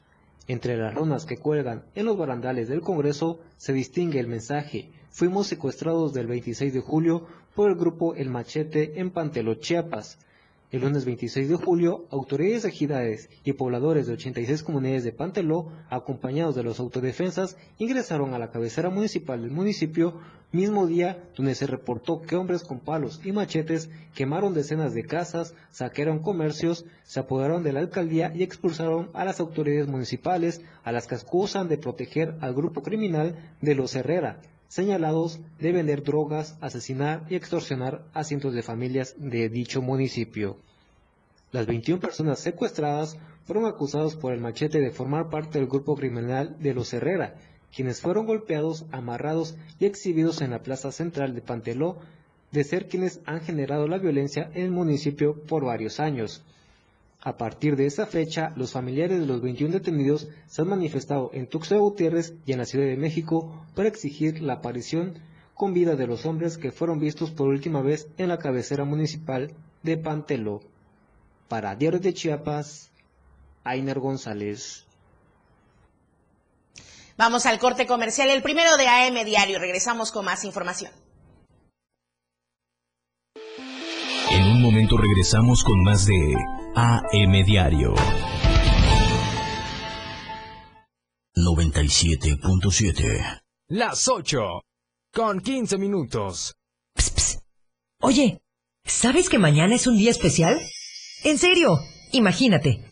Entre 0.49 0.77
las 0.77 0.93
lonas 0.93 1.25
que 1.25 1.37
cuelgan 1.37 1.85
en 1.95 2.05
los 2.05 2.17
barandales 2.17 2.67
del 2.67 2.81
Congreso 2.81 3.39
se 3.57 3.73
distingue 3.73 4.19
el 4.19 4.27
mensaje 4.27 4.91
Fuimos 5.17 5.47
secuestrados 5.47 6.13
del 6.13 6.27
26 6.27 6.75
de 6.75 6.79
julio 6.79 7.25
por 7.55 7.71
el 7.71 7.75
grupo 7.75 8.13
El 8.13 8.29
Machete 8.29 8.99
en 8.99 9.09
Pantelo, 9.09 9.55
Chiapas. 9.55 10.19
El 10.69 10.81
lunes 10.81 11.05
26 11.05 11.47
de 11.47 11.55
julio, 11.55 12.07
autoridades 12.11 12.65
ejidales 12.65 13.29
y 13.45 13.53
pobladores 13.53 14.05
de 14.05 14.13
86 14.15 14.63
comunidades 14.63 15.05
de 15.05 15.13
Panteló, 15.13 15.71
acompañados 15.89 16.55
de 16.55 16.63
los 16.63 16.81
autodefensas, 16.81 17.55
ingresaron 17.77 18.33
a 18.33 18.37
la 18.37 18.51
cabecera 18.51 18.89
municipal 18.89 19.41
del 19.41 19.51
municipio, 19.51 20.19
mismo 20.51 20.85
día 20.85 21.23
donde 21.37 21.55
se 21.55 21.67
reportó 21.67 22.21
que 22.21 22.35
hombres 22.35 22.65
con 22.65 22.81
palos 22.81 23.21
y 23.23 23.31
machetes 23.31 23.89
quemaron 24.13 24.53
decenas 24.53 24.93
de 24.93 25.05
casas, 25.05 25.55
saquearon 25.71 26.19
comercios, 26.19 26.83
se 27.03 27.21
apoderaron 27.21 27.63
de 27.63 27.71
la 27.71 27.79
alcaldía 27.79 28.33
y 28.35 28.43
expulsaron 28.43 29.09
a 29.13 29.23
las 29.23 29.39
autoridades 29.39 29.87
municipales, 29.87 30.61
a 30.83 30.91
las 30.91 31.07
que 31.07 31.15
acusan 31.15 31.69
de 31.69 31.77
proteger 31.77 32.35
al 32.41 32.53
grupo 32.53 32.81
criminal 32.81 33.53
de 33.61 33.73
los 33.73 33.95
Herrera, 33.95 34.41
señalados 34.67 35.39
de 35.59 35.71
vender 35.71 36.03
drogas, 36.03 36.57
asesinar 36.61 37.25
y 37.29 37.35
extorsionar 37.35 38.05
a 38.13 38.23
cientos 38.23 38.53
de 38.53 38.63
familias 38.63 39.15
de 39.17 39.49
dicho 39.49 39.81
municipio. 39.81 40.57
Las 41.51 41.65
21 41.65 42.01
personas 42.01 42.39
secuestradas 42.39 43.17
fueron 43.45 43.65
acusadas 43.65 44.15
por 44.15 44.33
el 44.33 44.41
machete 44.41 44.79
de 44.79 44.91
formar 44.91 45.29
parte 45.29 45.59
del 45.59 45.67
grupo 45.67 45.95
criminal 45.95 46.57
de 46.59 46.73
los 46.73 46.93
Herrera, 46.93 47.35
quienes 47.73 48.01
fueron 48.01 48.25
golpeados, 48.25 48.85
amarrados 48.91 49.55
y 49.79 49.85
exhibidos 49.85 50.41
en 50.41 50.51
la 50.51 50.61
plaza 50.61 50.91
central 50.91 51.33
de 51.33 51.41
Panteló, 51.41 51.97
de 52.51 52.63
ser 52.63 52.87
quienes 52.87 53.21
han 53.25 53.41
generado 53.41 53.87
la 53.87 53.97
violencia 53.97 54.49
en 54.53 54.63
el 54.63 54.71
municipio 54.71 55.41
por 55.43 55.65
varios 55.65 55.99
años. 55.99 56.43
A 57.27 57.35
partir 57.35 57.75
de 57.75 57.87
esa 57.87 58.05
fecha, 58.05 58.53
los 58.55 58.71
familiares 58.71 59.19
de 59.19 59.25
los 59.25 59.41
21 59.41 59.73
detenidos 59.73 60.29
se 60.45 60.61
han 60.61 60.69
manifestado 60.69 61.29
en 61.33 61.45
Tuxtla 61.45 61.77
Gutiérrez 61.77 62.35
y 62.45 62.53
en 62.53 62.59
la 62.59 62.65
Ciudad 62.65 62.85
de 62.85 62.95
México 62.95 63.65
para 63.75 63.89
exigir 63.89 64.41
la 64.41 64.53
aparición 64.53 65.19
con 65.53 65.73
vida 65.73 65.97
de 65.97 66.07
los 66.07 66.25
hombres 66.25 66.57
que 66.57 66.71
fueron 66.71 67.01
vistos 67.01 67.31
por 67.31 67.49
última 67.49 67.81
vez 67.81 68.07
en 68.17 68.29
la 68.29 68.37
cabecera 68.39 68.85
municipal 68.85 69.51
de 69.83 69.97
Pantelo. 69.97 70.61
Para 71.49 71.75
Diario 71.75 71.99
de 71.99 72.13
Chiapas, 72.13 72.91
Ainer 73.65 73.99
González. 73.99 74.85
Vamos 77.17 77.45
al 77.45 77.59
corte 77.59 77.87
comercial, 77.87 78.29
el 78.29 78.41
primero 78.41 78.77
de 78.77 78.87
AM 78.87 79.25
Diario. 79.25 79.59
Regresamos 79.59 80.13
con 80.13 80.23
más 80.23 80.45
información. 80.45 80.93
momento 84.67 84.97
regresamos 84.97 85.63
con 85.63 85.81
más 85.83 86.05
de 86.05 86.35
AM 86.79 87.43
Diario. 87.43 87.95
97.7 91.35 93.41
Las 93.69 94.07
8. 94.07 94.61
Con 95.11 95.39
15 95.39 95.79
minutos. 95.79 96.53
Oye, 97.99 98.41
¿sabes 98.85 99.27
que 99.27 99.39
mañana 99.39 99.73
es 99.73 99.87
un 99.87 99.97
día 99.97 100.11
especial? 100.11 100.59
En 101.23 101.39
serio, 101.39 101.79
imagínate. 102.11 102.86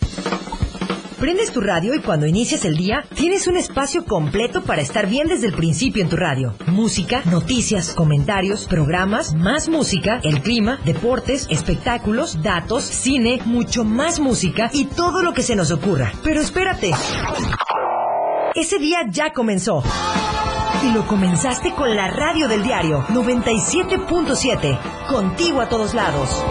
Prendes 1.19 1.51
tu 1.51 1.61
radio 1.61 1.95
y 1.95 1.99
cuando 1.99 2.27
inicias 2.27 2.65
el 2.65 2.75
día 2.75 3.05
tienes 3.15 3.47
un 3.47 3.55
espacio 3.55 4.05
completo 4.05 4.63
para 4.63 4.81
estar 4.81 5.07
bien 5.07 5.27
desde 5.27 5.47
el 5.47 5.53
principio 5.53 6.03
en 6.03 6.09
tu 6.09 6.17
radio. 6.17 6.53
Música, 6.67 7.21
noticias, 7.25 7.93
comentarios, 7.93 8.65
programas, 8.65 9.33
más 9.33 9.69
música, 9.69 10.19
el 10.23 10.41
clima, 10.41 10.77
deportes, 10.83 11.47
espectáculos, 11.49 12.43
datos, 12.43 12.83
cine, 12.83 13.39
mucho 13.45 13.85
más 13.85 14.19
música 14.19 14.69
y 14.73 14.85
todo 14.85 15.23
lo 15.23 15.33
que 15.33 15.43
se 15.43 15.55
nos 15.55 15.71
ocurra. 15.71 16.11
Pero 16.21 16.41
espérate. 16.41 16.91
Ese 18.53 18.77
día 18.77 18.99
ya 19.09 19.31
comenzó. 19.31 19.83
Y 20.83 20.91
lo 20.91 21.07
comenzaste 21.07 21.71
con 21.71 21.95
la 21.95 22.09
radio 22.09 22.49
del 22.49 22.61
diario 22.61 23.05
97.7. 23.07 25.07
Contigo 25.07 25.61
a 25.61 25.69
todos 25.69 25.93
lados. 25.93 26.43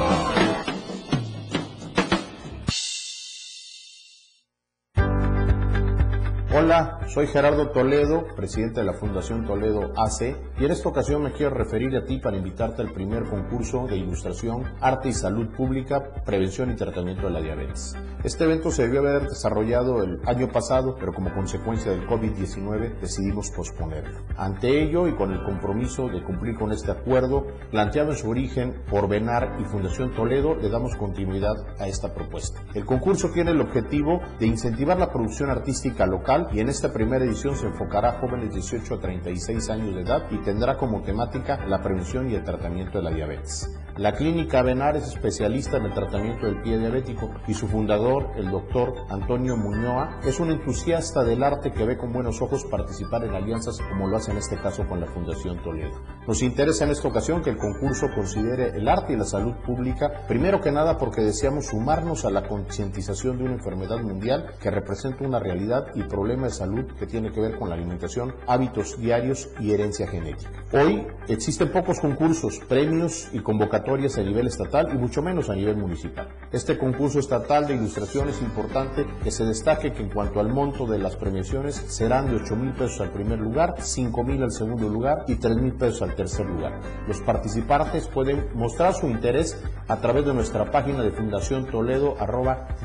Hola, 6.56 7.00
soy 7.08 7.26
Gerardo 7.26 7.70
Toledo, 7.70 8.28
presidente 8.36 8.78
de 8.78 8.86
la 8.86 8.92
Fundación 8.92 9.44
Toledo 9.44 9.90
AC, 9.96 10.36
y 10.56 10.64
en 10.64 10.70
esta 10.70 10.88
ocasión 10.88 11.24
me 11.24 11.32
quiero 11.32 11.52
referir 11.52 11.96
a 11.96 12.04
ti 12.04 12.18
para 12.18 12.36
invitarte 12.36 12.80
al 12.80 12.92
primer 12.92 13.24
concurso 13.24 13.88
de 13.88 13.96
ilustración, 13.96 14.62
arte 14.80 15.08
y 15.08 15.12
salud 15.12 15.48
pública, 15.48 16.12
prevención 16.24 16.70
y 16.70 16.76
tratamiento 16.76 17.26
de 17.26 17.32
la 17.32 17.40
diabetes. 17.40 17.96
Este 18.22 18.44
evento 18.44 18.70
se 18.70 18.84
debió 18.84 19.00
haber 19.00 19.28
desarrollado 19.28 20.04
el 20.04 20.20
año 20.26 20.48
pasado, 20.48 20.94
pero 20.96 21.12
como 21.12 21.34
consecuencia 21.34 21.90
del 21.90 22.06
COVID-19 22.06 23.00
decidimos 23.00 23.50
posponerlo. 23.50 24.20
Ante 24.36 24.80
ello 24.80 25.08
y 25.08 25.16
con 25.16 25.32
el 25.32 25.42
compromiso 25.42 26.08
de 26.08 26.22
cumplir 26.22 26.54
con 26.56 26.70
este 26.70 26.92
acuerdo, 26.92 27.48
planteado 27.72 28.12
en 28.12 28.16
su 28.16 28.30
origen 28.30 28.80
por 28.88 29.08
Benar 29.08 29.56
y 29.60 29.64
Fundación 29.64 30.14
Toledo, 30.14 30.54
le 30.54 30.70
damos 30.70 30.94
continuidad 30.94 31.56
a 31.80 31.88
esta 31.88 32.14
propuesta. 32.14 32.62
El 32.74 32.84
concurso 32.84 33.30
tiene 33.30 33.50
el 33.50 33.60
objetivo 33.60 34.20
de 34.38 34.46
incentivar 34.46 35.00
la 35.00 35.10
producción 35.10 35.50
artística 35.50 36.06
local 36.06 36.43
y 36.52 36.60
en 36.60 36.68
esta 36.68 36.92
primera 36.92 37.24
edición 37.24 37.56
se 37.56 37.66
enfocará 37.66 38.10
a 38.10 38.20
jóvenes 38.20 38.48
de 38.48 38.60
18 38.60 38.94
a 38.94 39.00
36 39.00 39.70
años 39.70 39.94
de 39.94 40.02
edad 40.02 40.24
y 40.30 40.38
tendrá 40.38 40.76
como 40.76 41.02
temática 41.02 41.64
la 41.66 41.82
prevención 41.82 42.30
y 42.30 42.34
el 42.34 42.44
tratamiento 42.44 42.98
de 42.98 43.04
la 43.04 43.10
diabetes. 43.10 43.68
La 43.96 44.12
clínica 44.12 44.60
Benar 44.60 44.96
es 44.96 45.06
especialista 45.06 45.76
en 45.76 45.84
el 45.84 45.94
tratamiento 45.94 46.46
del 46.46 46.60
pie 46.62 46.78
diabético 46.78 47.30
y 47.46 47.54
su 47.54 47.68
fundador, 47.68 48.32
el 48.36 48.50
doctor 48.50 48.92
Antonio 49.08 49.56
Muñoa, 49.56 50.18
es 50.24 50.40
un 50.40 50.50
entusiasta 50.50 51.22
del 51.22 51.44
arte 51.44 51.70
que 51.70 51.84
ve 51.84 51.96
con 51.96 52.12
buenos 52.12 52.42
ojos 52.42 52.64
participar 52.64 53.22
en 53.22 53.34
alianzas 53.34 53.78
como 53.88 54.08
lo 54.08 54.16
hace 54.16 54.32
en 54.32 54.38
este 54.38 54.56
caso 54.56 54.84
con 54.88 54.98
la 54.98 55.06
Fundación 55.06 55.62
Toledo. 55.62 55.92
Nos 56.26 56.42
interesa 56.42 56.84
en 56.84 56.90
esta 56.90 57.06
ocasión 57.06 57.40
que 57.40 57.50
el 57.50 57.56
concurso 57.56 58.08
considere 58.12 58.76
el 58.76 58.88
arte 58.88 59.12
y 59.12 59.16
la 59.16 59.24
salud 59.24 59.54
pública, 59.64 60.26
primero 60.26 60.60
que 60.60 60.72
nada 60.72 60.98
porque 60.98 61.20
deseamos 61.20 61.66
sumarnos 61.66 62.24
a 62.24 62.30
la 62.30 62.48
concientización 62.48 63.38
de 63.38 63.44
una 63.44 63.54
enfermedad 63.54 64.00
mundial 64.00 64.54
que 64.60 64.72
representa 64.72 65.24
una 65.24 65.38
realidad 65.38 65.86
y 65.94 66.02
problema 66.02 66.46
de 66.46 66.52
salud 66.52 66.86
que 66.98 67.06
tiene 67.06 67.30
que 67.30 67.40
ver 67.40 67.56
con 67.60 67.68
la 67.68 67.76
alimentación, 67.76 68.34
hábitos 68.48 68.98
diarios 68.98 69.50
y 69.60 69.70
herencia 69.70 70.08
genética. 70.08 70.50
Hoy 70.72 71.06
existen 71.28 71.70
pocos 71.70 72.00
concursos, 72.00 72.58
premios 72.68 73.28
y 73.32 73.38
convocatorias 73.38 73.83
a 73.84 74.22
nivel 74.22 74.46
estatal 74.46 74.88
y 74.92 74.98
mucho 74.98 75.22
menos 75.22 75.50
a 75.50 75.54
nivel 75.54 75.76
municipal. 75.76 76.28
Este 76.52 76.78
concurso 76.78 77.18
estatal 77.18 77.66
de 77.66 77.74
ilustración 77.74 78.28
es 78.28 78.40
importante 78.40 79.06
que 79.22 79.30
se 79.30 79.44
destaque 79.44 79.92
que 79.92 80.02
en 80.02 80.08
cuanto 80.08 80.40
al 80.40 80.48
monto 80.48 80.86
de 80.86 80.98
las 80.98 81.16
premiaciones 81.16 81.76
serán 81.76 82.28
de 82.28 82.36
8 82.36 82.56
mil 82.56 82.72
pesos 82.72 83.00
al 83.00 83.10
primer 83.10 83.38
lugar, 83.38 83.74
5 83.78 84.24
mil 84.24 84.42
al 84.42 84.52
segundo 84.52 84.88
lugar 84.88 85.24
y 85.28 85.36
3 85.36 85.56
mil 85.56 85.74
pesos 85.74 86.02
al 86.02 86.14
tercer 86.14 86.46
lugar. 86.46 86.80
Los 87.06 87.20
participantes 87.20 88.08
pueden 88.08 88.46
mostrar 88.54 88.94
su 88.94 89.06
interés 89.06 89.56
a 89.88 89.96
través 89.96 90.24
de 90.24 90.34
nuestra 90.34 90.70
página 90.70 91.02
de 91.02 91.10
Fundación 91.10 91.66
Toledo 91.66 92.16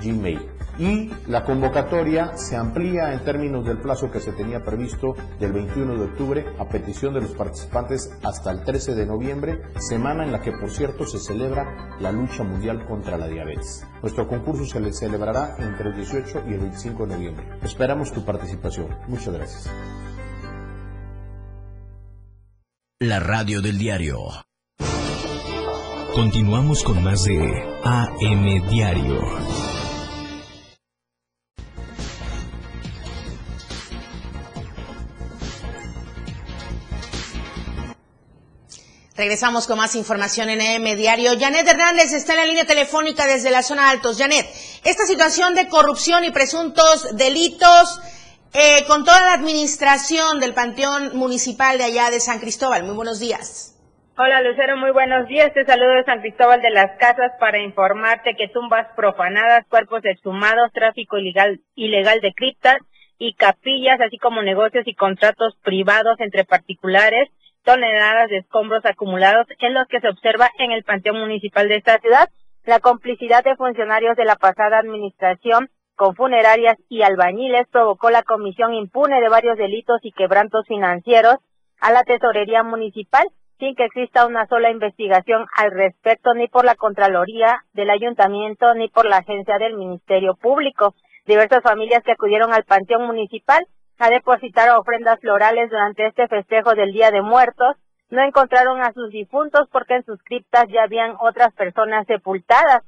gmail. 0.04 0.40
Y 0.78 1.12
la 1.28 1.44
convocatoria 1.44 2.38
se 2.38 2.56
amplía 2.56 3.12
en 3.12 3.20
términos 3.26 3.66
del 3.66 3.80
plazo 3.80 4.10
que 4.12 4.22
se 4.22 4.32
tenía 4.32 4.64
previsto 4.64 5.14
del 5.38 5.52
21 5.52 5.96
de 5.96 6.04
octubre 6.06 6.46
a 6.58 6.70
petición 6.70 7.14
de 7.14 7.20
los 7.20 7.32
participantes 7.32 8.10
hasta 8.24 8.52
el 8.52 8.64
13 8.64 8.96
de 8.96 9.06
noviembre, 9.06 9.62
semana 9.78 10.24
en 10.24 10.32
la 10.32 10.40
que 10.40 10.54
por 10.54 10.70
cierto 10.70 10.89
se 11.06 11.20
celebra 11.20 11.98
la 12.00 12.12
lucha 12.12 12.44
mundial 12.44 12.86
contra 12.86 13.18
la 13.18 13.28
diabetes. 13.28 13.86
Nuestro 14.02 14.28
concurso 14.28 14.66
se 14.66 14.80
le 14.80 14.94
celebrará 14.94 15.56
entre 15.60 15.90
el 15.90 15.96
18 15.96 16.44
y 16.48 16.54
el 16.54 16.60
25 16.60 17.08
de 17.08 17.16
noviembre. 17.16 17.46
Esperamos 17.64 18.12
tu 18.12 18.24
participación. 18.24 18.88
Muchas 19.08 19.34
gracias. 19.34 19.70
La 23.00 23.20
radio 23.20 23.62
del 23.62 23.78
diario. 23.78 24.18
Continuamos 26.14 26.84
con 26.84 27.02
más 27.02 27.24
de 27.24 27.38
AM 27.84 28.70
Diario. 28.70 29.79
Regresamos 39.20 39.68
con 39.68 39.78
más 39.78 39.98
información 39.98 40.50
en 40.50 40.62
AM 40.62 40.96
Diario. 40.96 41.32
Janet 41.38 41.68
Hernández 41.68 42.14
está 42.14 42.32
en 42.32 42.40
la 42.40 42.46
línea 42.46 42.64
telefónica 42.64 43.28
desde 43.28 43.52
la 43.52 43.64
zona 43.64 43.90
Altos. 43.90 44.18
Janet, 44.18 44.46
esta 44.86 45.04
situación 45.04 45.56
de 45.56 45.68
corrupción 45.68 46.24
y 46.24 46.32
presuntos 46.32 47.18
delitos 47.18 48.00
eh, 48.54 48.86
con 48.88 49.04
toda 49.04 49.20
la 49.20 49.34
administración 49.34 50.40
del 50.40 50.54
Panteón 50.54 51.18
Municipal 51.18 51.78
de 51.78 51.84
allá 51.84 52.10
de 52.12 52.22
San 52.22 52.40
Cristóbal. 52.40 52.86
Muy 52.86 52.96
buenos 52.96 53.20
días. 53.20 53.76
Hola 54.18 54.42
Lucero, 54.42 54.78
muy 54.78 54.92
buenos 54.92 55.28
días. 55.28 55.52
Te 55.54 55.66
saludo 55.66 55.96
de 55.96 56.06
San 56.06 56.22
Cristóbal 56.22 56.62
de 56.62 56.70
las 56.70 56.98
Casas 56.98 57.34
para 57.42 57.60
informarte 57.60 58.38
que 58.38 58.48
tumbas 58.48 58.88
profanadas, 58.96 59.66
cuerpos 59.68 60.00
exhumados, 60.06 60.72
tráfico 60.72 61.18
ilegal, 61.18 61.60
ilegal 61.76 62.22
de 62.22 62.32
criptas 62.32 62.78
y 63.18 63.34
capillas, 63.34 64.00
así 64.00 64.18
como 64.18 64.42
negocios 64.42 64.88
y 64.88 64.96
contratos 64.96 65.58
privados 65.62 66.18
entre 66.22 66.46
particulares 66.46 67.28
toneladas 67.70 68.32
de 68.32 68.38
escombros 68.38 68.84
acumulados 68.84 69.46
en 69.60 69.76
los 69.76 69.88
que 69.88 70.00
se 70.00 70.10
observa 70.10 70.50
en 70.58 70.72
el 70.72 70.84
Panteón 70.84 71.20
Municipal 71.20 71.68
de 71.68 71.76
esta 71.76 72.00
ciudad 72.00 72.28
la 72.66 72.80
complicidad 72.80 73.44
de 73.44 73.56
funcionarios 73.56 74.18
de 74.18 74.26
la 74.26 74.38
pasada 74.38 74.80
administración 74.80 75.70
con 75.96 76.16
funerarias 76.16 76.78
y 76.90 77.04
albañiles 77.04 77.68
provocó 77.72 78.10
la 78.10 78.24
comisión 78.24 78.74
impune 78.74 79.22
de 79.22 79.30
varios 79.30 79.56
delitos 79.56 80.00
y 80.02 80.12
quebrantos 80.14 80.66
financieros 80.66 81.36
a 81.80 81.92
la 81.92 82.02
tesorería 82.02 82.64
municipal 82.64 83.28
sin 83.60 83.76
que 83.76 83.86
exista 83.86 84.26
una 84.26 84.48
sola 84.48 84.72
investigación 84.72 85.46
al 85.56 85.70
respecto 85.70 86.34
ni 86.34 86.48
por 86.48 86.66
la 86.66 86.74
Contraloría 86.74 87.66
del 87.74 87.92
Ayuntamiento 87.92 88.74
ni 88.74 88.88
por 88.88 89.06
la 89.06 89.18
agencia 89.18 89.60
del 89.60 89.76
Ministerio 89.76 90.34
Público. 90.34 90.96
Diversas 91.28 91.62
familias 91.62 92.02
que 92.04 92.14
acudieron 92.14 92.52
al 92.52 92.64
Panteón 92.64 93.06
Municipal 93.06 93.64
a 94.00 94.10
depositar 94.10 94.70
ofrendas 94.78 95.20
florales 95.20 95.70
durante 95.70 96.08
este 96.08 96.28
festejo 96.28 96.74
del 96.74 96.94
Día 96.94 97.12
de 97.12 97.22
Muertos, 97.22 97.76
no 98.10 98.24
encontraron 98.24 98.82
a 98.82 98.94
sus 98.94 99.12
difuntos 99.12 99.68
porque 99.72 99.96
en 99.96 100.06
sus 100.06 100.24
criptas 100.24 100.66
ya 100.70 100.84
habían 100.84 101.16
otras 101.20 101.54
personas 101.54 102.08
sepultadas. 102.08 102.84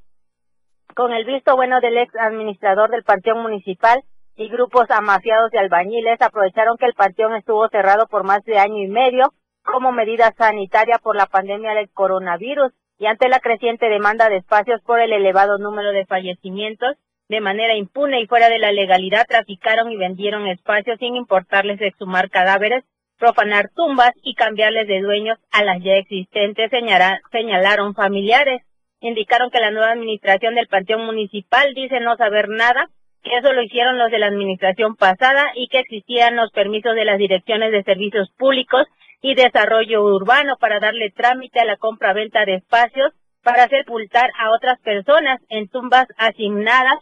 Con 0.95 1.11
el 1.13 1.25
visto 1.25 1.55
bueno 1.55 1.79
del 1.79 1.97
ex 1.97 2.15
administrador 2.15 2.89
del 2.89 3.03
Panteón 3.03 3.41
Municipal 3.41 4.01
y 4.35 4.49
grupos 4.49 4.89
amafiados 4.89 5.51
de 5.51 5.59
albañiles 5.59 6.21
aprovecharon 6.21 6.77
que 6.77 6.85
el 6.85 6.93
panteón 6.93 7.35
estuvo 7.35 7.67
cerrado 7.69 8.07
por 8.07 8.23
más 8.23 8.43
de 8.43 8.57
año 8.57 8.77
y 8.77 8.87
medio 8.87 9.33
como 9.63 9.91
medida 9.91 10.33
sanitaria 10.37 10.97
por 10.97 11.15
la 11.15 11.27
pandemia 11.27 11.73
del 11.73 11.91
coronavirus 11.91 12.73
y 12.97 13.05
ante 13.05 13.29
la 13.29 13.39
creciente 13.39 13.89
demanda 13.89 14.29
de 14.29 14.37
espacios 14.37 14.81
por 14.81 14.99
el 14.99 15.11
elevado 15.13 15.57
número 15.57 15.91
de 15.91 16.05
fallecimientos, 16.05 16.97
de 17.31 17.39
manera 17.39 17.77
impune 17.77 18.19
y 18.19 18.27
fuera 18.27 18.49
de 18.49 18.59
la 18.59 18.73
legalidad 18.73 19.25
traficaron 19.25 19.89
y 19.89 19.95
vendieron 19.95 20.47
espacios 20.47 20.99
sin 20.99 21.15
importarles 21.15 21.79
exhumar 21.79 22.29
cadáveres, 22.29 22.83
profanar 23.17 23.69
tumbas 23.73 24.11
y 24.21 24.35
cambiarles 24.35 24.85
de 24.85 24.99
dueños 24.99 25.39
a 25.49 25.63
las 25.63 25.81
ya 25.81 25.93
existentes, 25.93 26.69
señalaron 26.69 27.95
familiares. 27.95 28.63
Indicaron 28.99 29.49
que 29.49 29.61
la 29.61 29.71
nueva 29.71 29.91
administración 29.93 30.55
del 30.55 30.67
Panteón 30.67 31.05
Municipal 31.05 31.73
dice 31.73 32.01
no 32.01 32.17
saber 32.17 32.49
nada, 32.49 32.89
que 33.23 33.37
eso 33.37 33.53
lo 33.53 33.63
hicieron 33.63 33.97
los 33.97 34.11
de 34.11 34.19
la 34.19 34.27
administración 34.27 34.97
pasada 34.97 35.53
y 35.55 35.69
que 35.69 35.79
existían 35.79 36.35
los 36.35 36.51
permisos 36.51 36.95
de 36.95 37.05
las 37.05 37.17
direcciones 37.17 37.71
de 37.71 37.83
servicios 37.83 38.29
públicos 38.37 38.87
y 39.21 39.35
desarrollo 39.35 40.03
urbano 40.03 40.57
para 40.59 40.81
darle 40.81 41.11
trámite 41.11 41.61
a 41.61 41.65
la 41.65 41.77
compra-venta 41.77 42.43
de 42.43 42.55
espacios 42.55 43.13
para 43.41 43.69
sepultar 43.69 44.31
a 44.37 44.51
otras 44.51 44.81
personas 44.81 45.39
en 45.47 45.69
tumbas 45.69 46.07
asignadas 46.17 46.99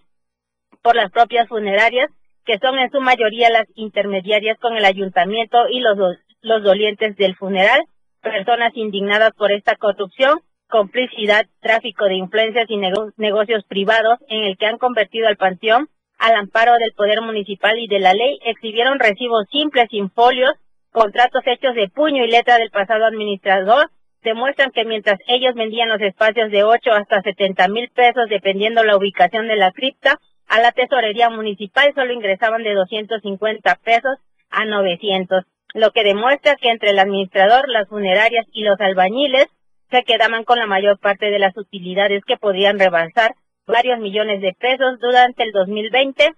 por 0.81 0.95
las 0.95 1.11
propias 1.11 1.47
funerarias, 1.47 2.09
que 2.45 2.57
son 2.59 2.79
en 2.79 2.89
su 2.91 3.01
mayoría 3.01 3.49
las 3.49 3.67
intermediarias 3.75 4.57
con 4.59 4.75
el 4.75 4.85
ayuntamiento 4.85 5.67
y 5.69 5.79
los, 5.79 5.97
los 6.41 6.63
dolientes 6.63 7.15
del 7.15 7.35
funeral, 7.35 7.81
personas 8.21 8.71
indignadas 8.75 9.31
por 9.37 9.51
esta 9.51 9.75
corrupción, 9.75 10.39
complicidad, 10.67 11.45
tráfico 11.61 12.05
de 12.05 12.15
influencias 12.15 12.65
y 12.69 12.77
negocios 13.17 13.63
privados 13.65 14.19
en 14.27 14.43
el 14.43 14.57
que 14.57 14.65
han 14.65 14.77
convertido 14.77 15.27
al 15.27 15.37
panteón 15.37 15.89
al 16.19 16.35
amparo 16.35 16.77
del 16.77 16.91
poder 16.91 17.21
municipal 17.21 17.79
y 17.79 17.87
de 17.87 17.99
la 17.99 18.13
ley, 18.13 18.39
exhibieron 18.43 18.99
recibos 18.99 19.45
simples 19.51 19.87
sin 19.89 20.11
folios, 20.11 20.51
contratos 20.91 21.41
hechos 21.45 21.73
de 21.75 21.87
puño 21.87 22.25
y 22.25 22.29
letra 22.29 22.57
del 22.57 22.69
pasado 22.69 23.05
administrador, 23.05 23.89
demuestran 24.21 24.71
que 24.71 24.83
mientras 24.83 25.17
ellos 25.27 25.55
vendían 25.55 25.87
los 25.87 26.01
espacios 26.01 26.51
de 26.51 26.63
8 26.63 26.91
hasta 26.91 27.21
70 27.21 27.69
mil 27.69 27.89
pesos 27.89 28.27
dependiendo 28.29 28.83
la 28.83 28.97
ubicación 28.97 29.47
de 29.47 29.55
la 29.55 29.71
cripta, 29.71 30.19
a 30.49 30.59
la 30.59 30.71
tesorería 30.71 31.29
municipal 31.29 31.93
solo 31.93 32.11
ingresaban 32.11 32.63
de 32.63 32.73
250 32.73 33.75
pesos 33.83 34.17
a 34.49 34.65
900, 34.65 35.45
lo 35.75 35.91
que 35.91 36.03
demuestra 36.03 36.55
que 36.55 36.69
entre 36.69 36.89
el 36.89 36.99
administrador, 36.99 37.69
las 37.69 37.87
funerarias 37.87 38.47
y 38.51 38.63
los 38.63 38.79
albañiles 38.81 39.45
se 39.91 40.03
quedaban 40.03 40.43
con 40.43 40.57
la 40.57 40.65
mayor 40.65 40.99
parte 40.99 41.29
de 41.29 41.39
las 41.39 41.55
utilidades 41.55 42.23
que 42.25 42.37
podían 42.37 42.79
rebalsar 42.79 43.35
varios 43.67 43.99
millones 43.99 44.41
de 44.41 44.53
pesos 44.53 44.99
durante 44.99 45.43
el 45.43 45.51
2020 45.51 46.33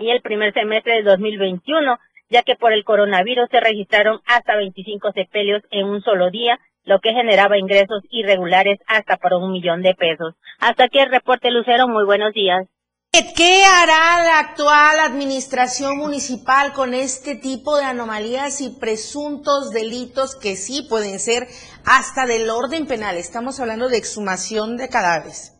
y 0.00 0.10
el 0.10 0.22
primer 0.22 0.54
semestre 0.54 0.94
de 0.94 1.02
2021, 1.02 1.98
ya 2.30 2.42
que 2.42 2.56
por 2.56 2.72
el 2.72 2.84
coronavirus 2.84 3.48
se 3.50 3.60
registraron 3.60 4.20
hasta 4.26 4.56
25 4.56 5.12
sepelios 5.12 5.62
en 5.70 5.86
un 5.86 6.02
solo 6.02 6.30
día, 6.30 6.58
lo 6.84 7.00
que 7.00 7.12
generaba 7.12 7.58
ingresos 7.58 8.02
irregulares 8.10 8.78
hasta 8.86 9.18
por 9.18 9.34
un 9.34 9.52
millón 9.52 9.82
de 9.82 9.94
pesos. 9.94 10.34
Hasta 10.58 10.84
aquí 10.84 10.98
el 10.98 11.10
reporte 11.10 11.50
Lucero, 11.50 11.88
muy 11.88 12.04
buenos 12.04 12.32
días. 12.32 12.66
¿Qué 13.14 13.62
hará 13.62 14.24
la 14.24 14.40
actual 14.40 14.98
administración 14.98 15.98
municipal 15.98 16.72
con 16.72 16.94
este 16.94 17.36
tipo 17.36 17.76
de 17.76 17.84
anomalías 17.84 18.60
y 18.60 18.70
presuntos 18.80 19.70
delitos 19.70 20.34
que 20.34 20.56
sí 20.56 20.88
pueden 20.90 21.20
ser 21.20 21.46
hasta 21.86 22.26
del 22.26 22.50
orden 22.50 22.88
penal? 22.88 23.16
Estamos 23.16 23.60
hablando 23.60 23.88
de 23.88 23.98
exhumación 23.98 24.76
de 24.76 24.88
cadáveres. 24.88 25.54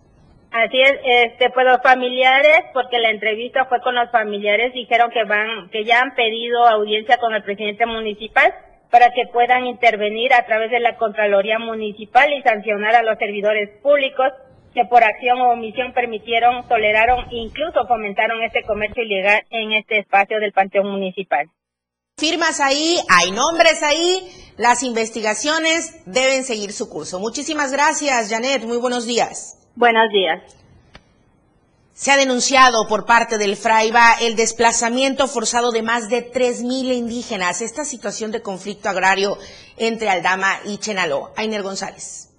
Así 0.51 0.81
es, 0.83 0.99
este, 1.05 1.51
pues 1.51 1.65
los 1.65 1.81
familiares, 1.81 2.59
porque 2.73 2.99
la 2.99 3.11
entrevista 3.11 3.67
fue 3.67 3.81
con 3.83 3.95
los 3.95 4.11
familiares, 4.11 4.73
dijeron 4.73 5.13
que 5.13 5.23
van, 5.23 5.71
que 5.71 5.85
ya 5.85 6.01
han 6.01 6.17
pedido 6.17 6.67
audiencia 6.67 7.19
con 7.19 7.35
el 7.35 7.45
presidente 7.45 7.87
municipal 7.87 8.53
para 8.91 9.11
que 9.11 9.31
puedan 9.33 9.67
intervenir 9.67 10.35
a 10.35 10.45
través 10.45 10.73
de 10.73 10.81
la 10.81 10.97
Contraloría 10.97 11.61
Municipal 11.61 12.33
y 12.33 12.43
sancionar 12.43 12.97
a 12.97 13.03
los 13.05 13.17
servidores 13.17 13.71
públicos 13.81 14.33
que 14.75 14.85
por 14.85 15.05
acción 15.05 15.41
o 15.41 15.53
omisión 15.53 15.93
permitieron, 15.93 16.67
toleraron 16.69 17.27
e 17.31 17.37
incluso 17.37 17.87
fomentaron 17.87 18.43
este 18.43 18.65
comercio 18.65 19.05
ilegal 19.05 19.43
en 19.51 19.73
este 19.73 20.01
espacio 20.01 20.41
del 20.41 20.53
Panteón 20.53 20.91
Municipal. 20.91 21.49
Firmas 22.19 22.61
ahí, 22.61 22.99
hay 23.09 23.31
nombres 23.31 23.83
ahí, 23.83 24.29
las 24.57 24.83
investigaciones 24.83 26.03
deben 26.07 26.45
seguir 26.45 26.73
su 26.73 26.89
curso. 26.89 27.19
Muchísimas 27.19 27.73
gracias, 27.73 28.31
Janet, 28.31 28.65
muy 28.65 28.77
buenos 28.77 29.07
días. 29.07 29.59
Buenos 29.77 30.11
días. 30.11 30.43
Se 31.93 32.11
ha 32.11 32.17
denunciado 32.17 32.89
por 32.89 33.07
parte 33.07 33.39
del 33.39 33.57
Fraiba 33.57 34.15
el 34.21 34.35
desplazamiento 34.35 35.29
forzado 35.29 35.71
de 35.71 35.83
más 35.83 36.09
de 36.09 36.29
3.000 36.29 36.93
indígenas. 36.93 37.61
Esta 37.61 37.85
situación 37.85 38.33
de 38.33 38.43
conflicto 38.43 38.89
agrario 38.89 39.39
entre 39.77 40.11
Aldama 40.11 40.59
y 40.65 40.79
Chenaló. 40.79 41.33
Ainer 41.37 41.63
González. 41.63 42.34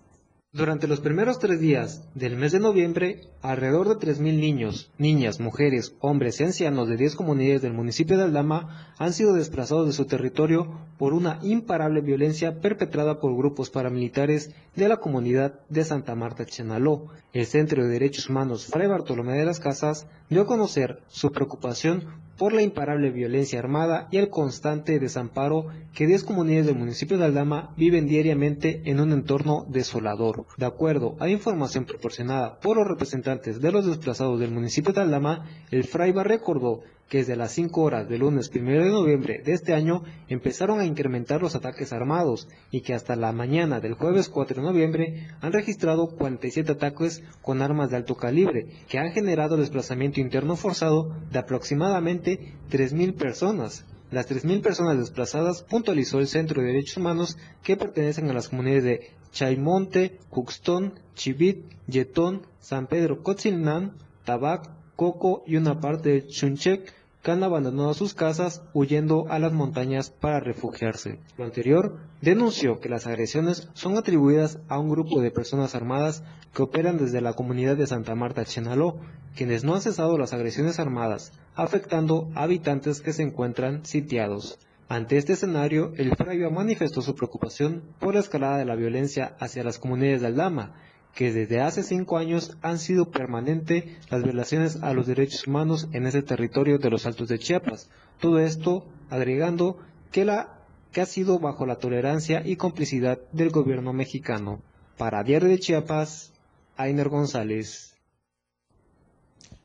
Durante 0.56 0.88
los 0.88 1.02
primeros 1.02 1.38
tres 1.38 1.60
días 1.60 2.08
del 2.14 2.38
mes 2.38 2.54
de 2.54 2.62
noviembre, 2.62 3.28
alrededor 3.42 3.90
de 3.90 3.96
3.000 3.96 4.40
niños, 4.40 4.90
niñas, 4.98 5.42
mujeres, 5.42 5.98
hombres 6.00 6.40
y 6.40 6.46
ancianos 6.46 6.88
de 6.88 6.96
10 6.96 7.18
comunidades 7.18 7.62
del 7.62 7.74
municipio 7.74 8.16
de 8.16 8.24
Aldama 8.24 8.94
han 8.98 9.12
sido 9.12 9.34
desplazados 9.34 9.86
de 9.86 9.92
su 9.92 10.06
territorio 10.06 10.80
por 10.98 11.14
una 11.14 11.40
imparable 11.44 12.00
violencia 12.00 12.62
perpetrada 12.62 13.20
por 13.20 13.36
grupos 13.36 13.70
paramilitares 13.70 14.56
de 14.78 14.88
la 14.88 14.96
comunidad 14.96 15.60
de 15.68 15.84
Santa 15.84 16.16
Marta 16.16 16.46
Chenaló. 16.46 17.08
El 17.34 17.48
Centro 17.48 17.84
de 17.84 17.90
Derechos 17.90 18.30
Humanos 18.30 18.68
Fray 18.68 18.88
Bartolomé 18.88 19.34
de 19.34 19.44
las 19.44 19.60
Casas 19.60 20.08
dio 20.30 20.44
a 20.44 20.48
conocer 20.48 21.02
su 21.10 21.34
preocupación 21.34 22.06
por 22.38 22.54
la 22.54 22.62
imparable 22.62 23.12
violencia 23.12 23.60
armada 23.60 24.08
y 24.12 24.18
el 24.18 24.30
constante 24.30 25.00
desamparo 25.00 25.68
que 25.94 26.08
10 26.08 26.24
comunidades 26.24 26.66
del 26.66 26.78
municipio 26.78 27.18
de 27.18 27.26
Aldama 27.26 27.74
viven 27.78 28.08
diariamente 28.08 28.82
en 28.86 29.00
un 29.00 29.12
entorno 29.12 29.66
desolador. 29.70 30.46
De 30.58 30.66
acuerdo 30.66 31.16
a 31.20 31.30
información 31.30 31.86
proporcionada 31.86 32.60
por 32.60 32.78
los 32.78 32.88
representantes 32.88 33.62
de 33.62 33.72
los 33.72 33.86
desplazados 33.86 34.40
del 34.40 34.52
municipio 34.52 34.94
de 34.94 35.02
Aldama, 35.02 35.46
el 35.72 35.86
Fraiba 35.86 36.24
recordó 36.24 36.82
que 37.10 37.20
desde 37.20 37.36
las 37.36 37.52
5 37.52 37.82
horas 37.82 38.10
del 38.10 38.22
lunes 38.22 38.52
1 38.54 38.72
de 38.72 38.90
noviembre 38.90 39.42
de 39.44 39.54
este 39.54 39.74
año 39.74 40.04
empezaron 40.28 40.80
a 40.80 40.86
incrementar 40.86 41.42
los 41.42 41.56
ataques 41.56 41.94
armados 41.94 42.48
y 42.72 42.82
que 42.82 42.94
hasta 42.94 43.16
la 43.16 43.32
mañana 43.32 43.80
del 43.80 43.94
jueves 43.94 44.30
4 44.30 44.62
de 44.62 44.68
noviembre 44.68 45.28
han 45.42 45.54
registrado 45.54 46.16
47 46.16 46.72
ataques 46.72 47.24
con 47.42 47.62
armas 47.62 47.90
de 47.90 47.98
alto 47.98 48.16
calibre 48.16 48.68
que 48.90 48.98
han 48.98 49.12
generado 49.12 49.58
desplazamiento 49.58 50.20
interno 50.20 50.56
forzado 50.56 51.16
de 51.32 51.40
aproximadamente 51.40 52.54
3.000 52.72 53.16
personas. 53.16 53.86
Las 54.12 54.30
3.000 54.30 54.62
personas 54.62 54.98
desplazadas 54.98 55.64
puntualizó 55.64 56.20
el 56.20 56.28
Centro 56.28 56.62
de 56.62 56.68
Derechos 56.68 56.98
Humanos 56.98 57.38
que 57.64 57.76
pertenecen 57.76 58.30
a 58.30 58.34
las 58.34 58.50
comunidades 58.50 58.84
de 58.84 59.12
Chaimonte, 59.32 60.20
Cuxtón, 60.30 61.00
Chivit, 61.16 61.66
Yetón, 61.88 62.48
San 62.60 62.88
Pedro 62.88 63.22
Cotzilnán, 63.24 63.98
Tabac, 64.24 64.70
Coco 64.96 65.44
y 65.46 65.58
una 65.58 65.80
parte 65.80 66.10
de 66.10 66.28
Chunchek 66.28 66.94
que 67.26 67.32
han 67.32 67.44
abandonado 67.44 67.94
sus 67.96 68.14
casas 68.14 68.62
huyendo 68.74 69.26
a 69.30 69.40
las 69.40 69.52
montañas 69.52 70.12
para 70.12 70.40
refugiarse. 70.40 71.18
Lo 71.40 71.46
anterior 71.46 71.98
denunció 72.22 72.80
que 72.80 72.88
las 72.88 73.08
agresiones 73.08 73.68
son 73.74 73.98
atribuidas 73.98 74.60
a 74.68 74.78
un 74.78 74.90
grupo 74.90 75.20
de 75.22 75.32
personas 75.32 75.74
armadas 75.74 76.24
que 76.54 76.62
operan 76.62 77.00
desde 77.00 77.22
la 77.22 77.34
comunidad 77.34 77.78
de 77.78 77.88
Santa 77.88 78.14
Marta 78.14 78.46
Chenaló, 78.46 78.98
quienes 79.36 79.64
no 79.64 79.74
han 79.74 79.82
cesado 79.82 80.20
las 80.20 80.34
agresiones 80.34 80.80
armadas, 80.80 81.32
afectando 81.56 82.30
a 82.36 82.44
habitantes 82.44 83.02
que 83.02 83.12
se 83.12 83.24
encuentran 83.24 83.84
sitiados. 83.86 84.60
Ante 84.88 85.18
este 85.18 85.34
escenario, 85.34 85.94
el 85.98 86.16
Fraio 86.16 86.52
manifestó 86.52 87.02
su 87.02 87.16
preocupación 87.16 87.82
por 88.00 88.14
la 88.14 88.20
escalada 88.20 88.60
de 88.60 88.66
la 88.66 88.76
violencia 88.76 89.36
hacia 89.40 89.64
las 89.64 89.80
comunidades 89.80 90.22
de 90.22 90.28
Aldama, 90.28 90.76
que 91.16 91.32
desde 91.32 91.62
hace 91.62 91.82
cinco 91.82 92.18
años 92.18 92.58
han 92.62 92.78
sido 92.78 93.10
permanentes 93.10 93.86
las 94.10 94.22
violaciones 94.22 94.84
a 94.84 94.94
los 94.94 95.08
derechos 95.08 95.48
humanos 95.48 95.88
en 95.94 96.06
ese 96.06 96.22
territorio 96.22 96.78
de 96.78 96.90
los 96.90 97.06
Altos 97.06 97.30
de 97.30 97.40
Chiapas. 97.40 97.90
Todo 98.20 98.40
esto 98.40 98.86
agregando 99.10 99.80
que, 100.12 100.26
la, 100.26 100.60
que 100.92 101.00
ha 101.02 101.06
sido 101.06 101.40
bajo 101.40 101.66
la 101.66 101.78
tolerancia 101.78 102.44
y 102.46 102.58
complicidad 102.58 103.18
del 103.32 103.50
gobierno 103.50 103.94
mexicano. 103.94 104.60
Para 104.98 105.24
Diario 105.24 105.48
de 105.48 105.60
Chiapas, 105.60 106.34
Ainer 106.76 107.08
González. 107.08 107.95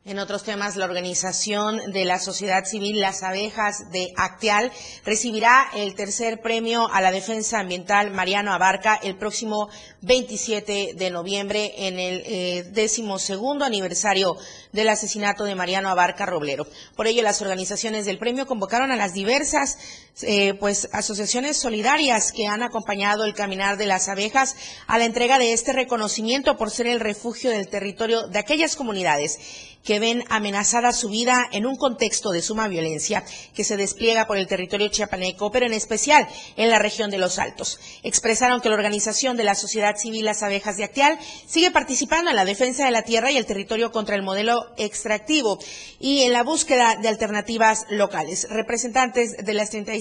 En 0.07 0.19
otros 0.19 0.45
temas, 0.45 0.77
la 0.77 0.87
organización 0.87 1.93
de 1.93 2.07
la 2.07 2.19
sociedad 2.19 2.65
civil 2.65 3.01
Las 3.01 3.23
Abejas 3.23 3.91
de 3.93 4.15
Actial 4.17 4.73
recibirá 5.05 5.67
el 5.75 5.95
tercer 5.95 6.41
premio 6.41 6.91
a 6.91 7.03
la 7.03 7.13
defensa 7.13 7.61
ambiental 7.61 8.11
Mariano 8.11 8.55
Abarca 8.55 8.95
el 8.95 9.19
próximo 9.19 9.69
27 10.01 10.95
de 10.97 11.11
noviembre 11.11 11.75
en 11.87 11.99
el 11.99 12.23
eh, 12.25 12.63
decimosegundo 12.73 13.67
aniversario 13.67 14.39
del 14.73 14.89
asesinato 14.89 15.45
de 15.45 15.55
Mariano 15.55 15.91
Abarca 15.91 16.25
Roblero. 16.25 16.67
Por 16.97 17.07
ello, 17.07 17.23
las 17.23 17.43
organizaciones 17.43 18.07
del 18.07 18.19
premio 18.19 18.47
convocaron 18.47 18.91
a 18.93 18.97
las 18.97 19.13
diversas 19.13 19.77
eh, 20.23 20.55
pues 20.55 20.89
asociaciones 20.93 21.57
solidarias 21.57 22.33
que 22.33 22.47
han 22.47 22.63
acompañado 22.63 23.25
el 23.25 23.35
caminar 23.35 23.77
de 23.77 23.87
las 23.87 24.09
abejas 24.09 24.57
a 24.87 24.99
la 24.99 25.05
entrega 25.05 25.39
de 25.39 25.53
este 25.53 25.73
reconocimiento 25.73 26.57
por 26.57 26.71
ser 26.71 26.87
el 26.87 27.01
refugio 27.01 27.51
del 27.51 27.69
territorio 27.69 28.29
de 28.29 28.39
aquellas 28.39 28.77
comunidades 28.77 29.39
que 29.85 29.99
ven 29.99 30.25
amenazada 30.29 30.93
su 30.93 31.09
vida 31.09 31.49
en 31.53 31.67
un 31.67 31.77
contexto 31.77 32.31
de 32.31 32.43
suma 32.43 32.69
violencia 32.69 33.25
que 33.55 33.65
se 33.65 33.77
despliega 33.77 34.27
por 34.27 34.37
el 34.37 34.47
territorio 34.47 34.89
chiapaneco, 34.89 35.51
pero 35.51 35.67
en 35.67 35.73
especial 35.73 36.29
en 36.57 36.71
la 36.71 36.79
región 36.79 37.11
de 37.11 37.19
los 37.19 37.39
Altos. 37.39 37.79
Expresaron 38.03 38.61
que 38.61 38.69
la 38.69 38.75
organización 38.75 39.37
de 39.37 39.45
la 39.45 39.55
sociedad 39.55 39.97
civil 39.97 40.25
Las 40.25 40.43
Abejas 40.43 40.77
de 40.77 40.85
Actial 40.85 41.19
sigue 41.47 41.71
participando 41.71 42.31
en 42.31 42.37
la 42.37 42.45
defensa 42.45 42.85
de 42.85 42.91
la 42.91 43.03
tierra 43.03 43.31
y 43.31 43.37
el 43.37 43.47
territorio 43.47 43.91
contra 43.91 44.17
el 44.17 44.23
modelo 44.23 44.67
extractivo 44.77 45.59
y 45.99 46.23
en 46.23 46.33
la 46.33 46.43
búsqueda 46.43 46.97
de 47.01 47.09
alternativas 47.09 47.87
locales. 47.89 48.49
Representantes 48.51 49.37
de 49.39 49.55
las 49.55 49.71
35 49.71 50.00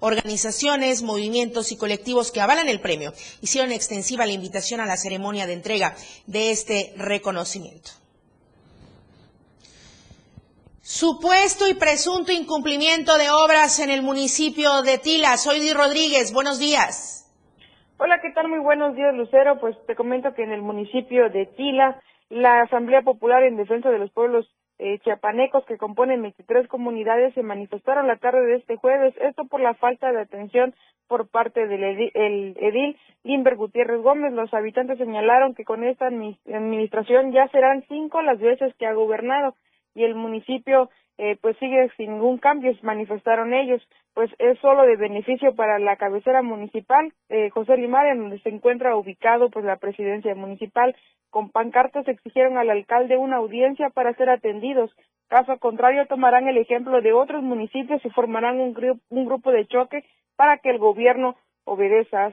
organizaciones, 0.00 1.02
movimientos 1.02 1.72
y 1.72 1.76
colectivos 1.76 2.32
que 2.32 2.40
avalan 2.40 2.68
el 2.68 2.80
premio 2.80 3.12
hicieron 3.40 3.72
extensiva 3.72 4.26
la 4.26 4.32
invitación 4.32 4.80
a 4.80 4.86
la 4.86 4.96
ceremonia 4.96 5.46
de 5.46 5.54
entrega 5.54 5.94
de 6.26 6.50
este 6.50 6.92
reconocimiento. 6.96 7.90
Supuesto 10.80 11.68
y 11.68 11.74
presunto 11.74 12.32
incumplimiento 12.32 13.18
de 13.18 13.30
obras 13.30 13.78
en 13.78 13.90
el 13.90 14.00
municipio 14.02 14.80
de 14.80 14.96
Tila. 14.96 15.36
Soy 15.36 15.60
Di 15.60 15.74
Rodríguez. 15.74 16.32
Buenos 16.32 16.58
días. 16.58 17.30
Hola, 17.98 18.20
¿qué 18.22 18.30
tal? 18.30 18.48
Muy 18.48 18.60
buenos 18.60 18.96
días, 18.96 19.12
Lucero. 19.14 19.60
Pues 19.60 19.76
te 19.86 19.94
comento 19.94 20.32
que 20.32 20.44
en 20.44 20.52
el 20.52 20.62
municipio 20.62 21.28
de 21.28 21.44
Tila 21.44 22.00
La 22.30 22.62
Asamblea 22.62 23.02
Popular 23.02 23.42
en 23.42 23.56
Defensa 23.56 23.90
de 23.90 23.98
los 23.98 24.10
Pueblos 24.12 24.46
eh, 24.78 24.98
chiapanecos 25.00 25.64
que 25.64 25.76
componen 25.76 26.22
23 26.22 26.68
comunidades 26.68 27.34
se 27.34 27.42
manifestaron 27.42 28.06
la 28.06 28.16
tarde 28.16 28.46
de 28.46 28.56
este 28.56 28.76
jueves, 28.76 29.14
esto 29.20 29.44
por 29.46 29.60
la 29.60 29.74
falta 29.74 30.12
de 30.12 30.20
atención 30.20 30.74
por 31.08 31.28
parte 31.28 31.66
del 31.66 31.82
edil, 31.82 32.10
el 32.14 32.56
edil 32.60 32.96
Limber 33.24 33.56
Gutiérrez 33.56 34.00
Gómez. 34.02 34.32
Los 34.32 34.52
habitantes 34.54 34.98
señalaron 34.98 35.54
que 35.54 35.64
con 35.64 35.82
esta 35.82 36.06
administración 36.06 37.32
ya 37.32 37.48
serán 37.48 37.84
cinco 37.88 38.22
las 38.22 38.38
veces 38.38 38.74
que 38.76 38.86
ha 38.86 38.92
gobernado 38.92 39.54
y 39.94 40.04
el 40.04 40.14
municipio 40.14 40.90
eh, 41.18 41.36
pues 41.40 41.56
sigue 41.58 41.90
sin 41.96 42.12
ningún 42.12 42.38
cambio, 42.38 42.72
manifestaron 42.82 43.52
ellos, 43.52 43.82
pues 44.14 44.30
es 44.38 44.58
solo 44.60 44.84
de 44.84 44.96
beneficio 44.96 45.54
para 45.54 45.78
la 45.80 45.96
cabecera 45.96 46.42
municipal, 46.42 47.12
eh, 47.28 47.50
José 47.50 47.76
Limar, 47.76 48.06
en 48.06 48.18
donde 48.18 48.38
se 48.40 48.48
encuentra 48.48 48.96
ubicado 48.96 49.50
pues 49.50 49.64
la 49.64 49.76
presidencia 49.76 50.34
municipal. 50.34 50.94
Con 51.30 51.50
pancartas 51.50 52.06
exigieron 52.08 52.56
al 52.56 52.70
alcalde 52.70 53.16
una 53.16 53.36
audiencia 53.36 53.90
para 53.90 54.14
ser 54.14 54.30
atendidos. 54.30 54.90
Caso 55.28 55.58
contrario, 55.58 56.06
tomarán 56.06 56.48
el 56.48 56.56
ejemplo 56.56 57.02
de 57.02 57.12
otros 57.12 57.42
municipios 57.42 58.02
y 58.04 58.10
formarán 58.10 58.60
un, 58.60 58.72
grupo, 58.72 59.00
un 59.10 59.26
grupo 59.26 59.50
de 59.50 59.66
choque 59.66 60.04
para 60.36 60.58
que 60.58 60.70
el 60.70 60.78
gobierno 60.78 61.36
obedezca. 61.64 62.32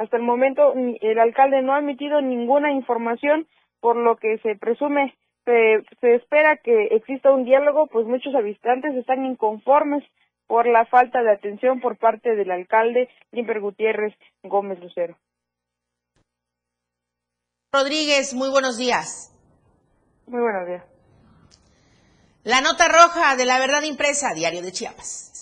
Hasta 0.00 0.16
el 0.16 0.22
momento, 0.22 0.72
el 0.74 1.18
alcalde 1.18 1.60
no 1.60 1.74
ha 1.74 1.80
emitido 1.80 2.22
ninguna 2.22 2.72
información, 2.72 3.46
por 3.80 3.96
lo 3.96 4.16
que 4.16 4.38
se 4.38 4.56
presume 4.56 5.14
se, 5.46 6.14
espera 6.14 6.56
que 6.56 6.88
exista 6.90 7.30
un 7.30 7.44
diálogo, 7.44 7.86
pues 7.86 8.06
muchos 8.06 8.34
habitantes 8.34 8.94
están 8.96 9.24
inconformes 9.24 10.02
por 10.46 10.66
la 10.66 10.84
falta 10.86 11.22
de 11.22 11.32
atención 11.32 11.80
por 11.80 11.96
parte 11.96 12.34
del 12.34 12.50
alcalde 12.50 13.08
Limper 13.30 13.60
Gutiérrez 13.60 14.14
Gómez 14.42 14.80
Lucero. 14.80 15.16
Rodríguez, 17.72 18.34
muy 18.34 18.50
buenos 18.50 18.76
días. 18.76 19.32
Muy 20.26 20.40
buenos 20.40 20.66
días. 20.66 20.84
La 22.42 22.60
nota 22.60 22.88
roja 22.88 23.36
de 23.36 23.44
la 23.44 23.58
verdad 23.58 23.82
impresa, 23.82 24.34
Diario 24.34 24.62
de 24.62 24.72
Chiapas. 24.72 25.32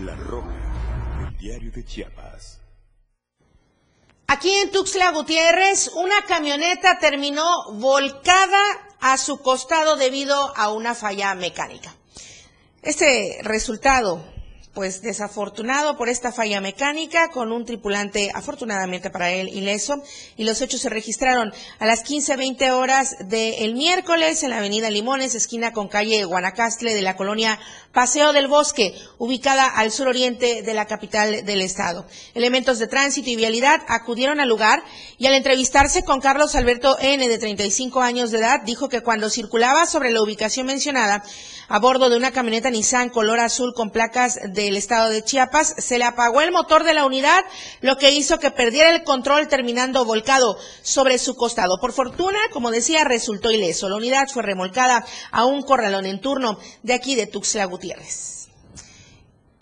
La 0.00 0.16
roja 0.16 0.64
Diario 1.38 1.70
de 1.70 1.84
Chiapas. 1.84 2.60
Aquí 4.26 4.50
en 4.50 4.70
Tuxtla 4.70 5.12
Gutiérrez, 5.12 5.90
una 5.94 6.24
camioneta 6.26 6.98
terminó 6.98 7.72
volcada 7.72 8.62
a 9.00 9.18
su 9.18 9.40
costado 9.40 9.96
debido 9.96 10.34
a 10.56 10.70
una 10.72 10.94
falla 10.94 11.34
mecánica. 11.34 11.94
Este 12.82 13.38
resultado 13.42 14.33
pues 14.74 15.02
desafortunado 15.02 15.96
por 15.96 16.08
esta 16.08 16.32
falla 16.32 16.60
mecánica 16.60 17.30
con 17.30 17.52
un 17.52 17.64
tripulante 17.64 18.30
afortunadamente 18.34 19.08
para 19.08 19.30
él 19.30 19.48
ileso 19.48 20.02
y 20.36 20.44
los 20.44 20.60
hechos 20.60 20.80
se 20.80 20.88
registraron 20.88 21.52
a 21.78 21.86
las 21.86 22.04
15:20 22.04 22.72
horas 22.72 23.16
del 23.28 23.74
miércoles 23.74 24.42
en 24.42 24.50
la 24.50 24.58
avenida 24.58 24.90
Limones 24.90 25.34
esquina 25.34 25.72
con 25.72 25.88
calle 25.88 26.24
Guanacastle 26.24 26.92
de 26.92 27.02
la 27.02 27.16
colonia 27.16 27.58
Paseo 27.92 28.32
del 28.32 28.48
Bosque 28.48 28.92
ubicada 29.18 29.66
al 29.66 29.92
suroriente 29.92 30.62
de 30.62 30.74
la 30.74 30.86
capital 30.86 31.44
del 31.44 31.60
estado. 31.60 32.06
Elementos 32.34 32.80
de 32.80 32.88
tránsito 32.88 33.30
y 33.30 33.36
vialidad 33.36 33.80
acudieron 33.86 34.40
al 34.40 34.48
lugar 34.48 34.82
y 35.16 35.26
al 35.26 35.34
entrevistarse 35.34 36.02
con 36.02 36.20
Carlos 36.20 36.56
Alberto 36.56 36.98
N 36.98 37.28
de 37.28 37.38
35 37.38 38.00
años 38.00 38.32
de 38.32 38.38
edad 38.38 38.62
dijo 38.64 38.88
que 38.88 39.02
cuando 39.02 39.30
circulaba 39.30 39.86
sobre 39.86 40.10
la 40.10 40.22
ubicación 40.22 40.66
mencionada 40.66 41.22
a 41.68 41.78
bordo 41.78 42.10
de 42.10 42.16
una 42.16 42.32
camioneta 42.32 42.70
Nissan 42.70 43.10
color 43.10 43.38
azul 43.38 43.72
con 43.74 43.90
placas 43.90 44.38
del 44.64 44.76
estado 44.76 45.10
de 45.10 45.22
Chiapas, 45.22 45.74
se 45.78 45.98
le 45.98 46.04
apagó 46.04 46.40
el 46.40 46.52
motor 46.52 46.84
de 46.84 46.94
la 46.94 47.06
unidad, 47.06 47.44
lo 47.80 47.96
que 47.96 48.10
hizo 48.10 48.38
que 48.38 48.50
perdiera 48.50 48.94
el 48.94 49.04
control 49.04 49.48
terminando 49.48 50.04
volcado 50.04 50.56
sobre 50.82 51.18
su 51.18 51.34
costado. 51.34 51.78
Por 51.80 51.92
fortuna, 51.92 52.38
como 52.52 52.70
decía, 52.70 53.04
resultó 53.04 53.50
ileso. 53.50 53.88
La 53.88 53.96
unidad 53.96 54.28
fue 54.32 54.42
remolcada 54.42 55.04
a 55.30 55.44
un 55.44 55.62
corralón 55.62 56.06
en 56.06 56.20
turno 56.20 56.58
de 56.82 56.94
aquí 56.94 57.14
de 57.14 57.26
Tuxtla 57.26 57.64
Gutiérrez. 57.66 58.34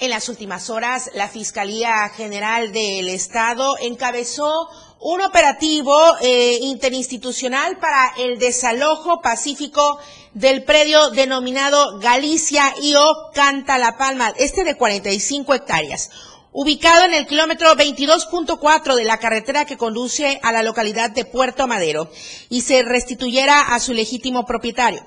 En 0.03 0.11
las 0.11 0.29
últimas 0.29 0.69
horas, 0.69 1.11
la 1.15 1.29
Fiscalía 1.29 2.09
General 2.09 2.73
del 2.73 3.09
Estado 3.09 3.77
encabezó 3.81 4.69
un 5.03 5.21
operativo 5.21 5.99
eh, 6.21 6.59
interinstitucional 6.63 7.77
para 7.79 8.13
el 8.19 8.39
desalojo 8.39 9.21
pacífico 9.21 9.99
del 10.33 10.63
predio 10.63 11.11
denominado 11.11 11.99
Galicia 11.99 12.73
IO 12.81 13.31
Canta 13.35 13.79
La 13.79 13.99
Palma, 13.99 14.33
este 14.39 14.63
de 14.63 14.77
45 14.77 15.55
hectáreas, 15.55 16.11
ubicado 16.53 17.05
en 17.05 17.15
el 17.15 17.27
kilómetro 17.27 17.75
22.4 17.75 18.95
de 18.95 19.05
la 19.05 19.19
carretera 19.19 19.65
que 19.65 19.77
conduce 19.77 20.39
a 20.45 20.53
la 20.53 20.63
localidad 20.63 21.11
de 21.11 21.25
Puerto 21.25 21.67
Madero, 21.67 22.09
y 22.49 22.61
se 22.61 22.85
restituyera 22.85 23.75
a 23.75 23.81
su 23.81 23.95
legítimo 23.95 24.47
propietario. 24.47 25.03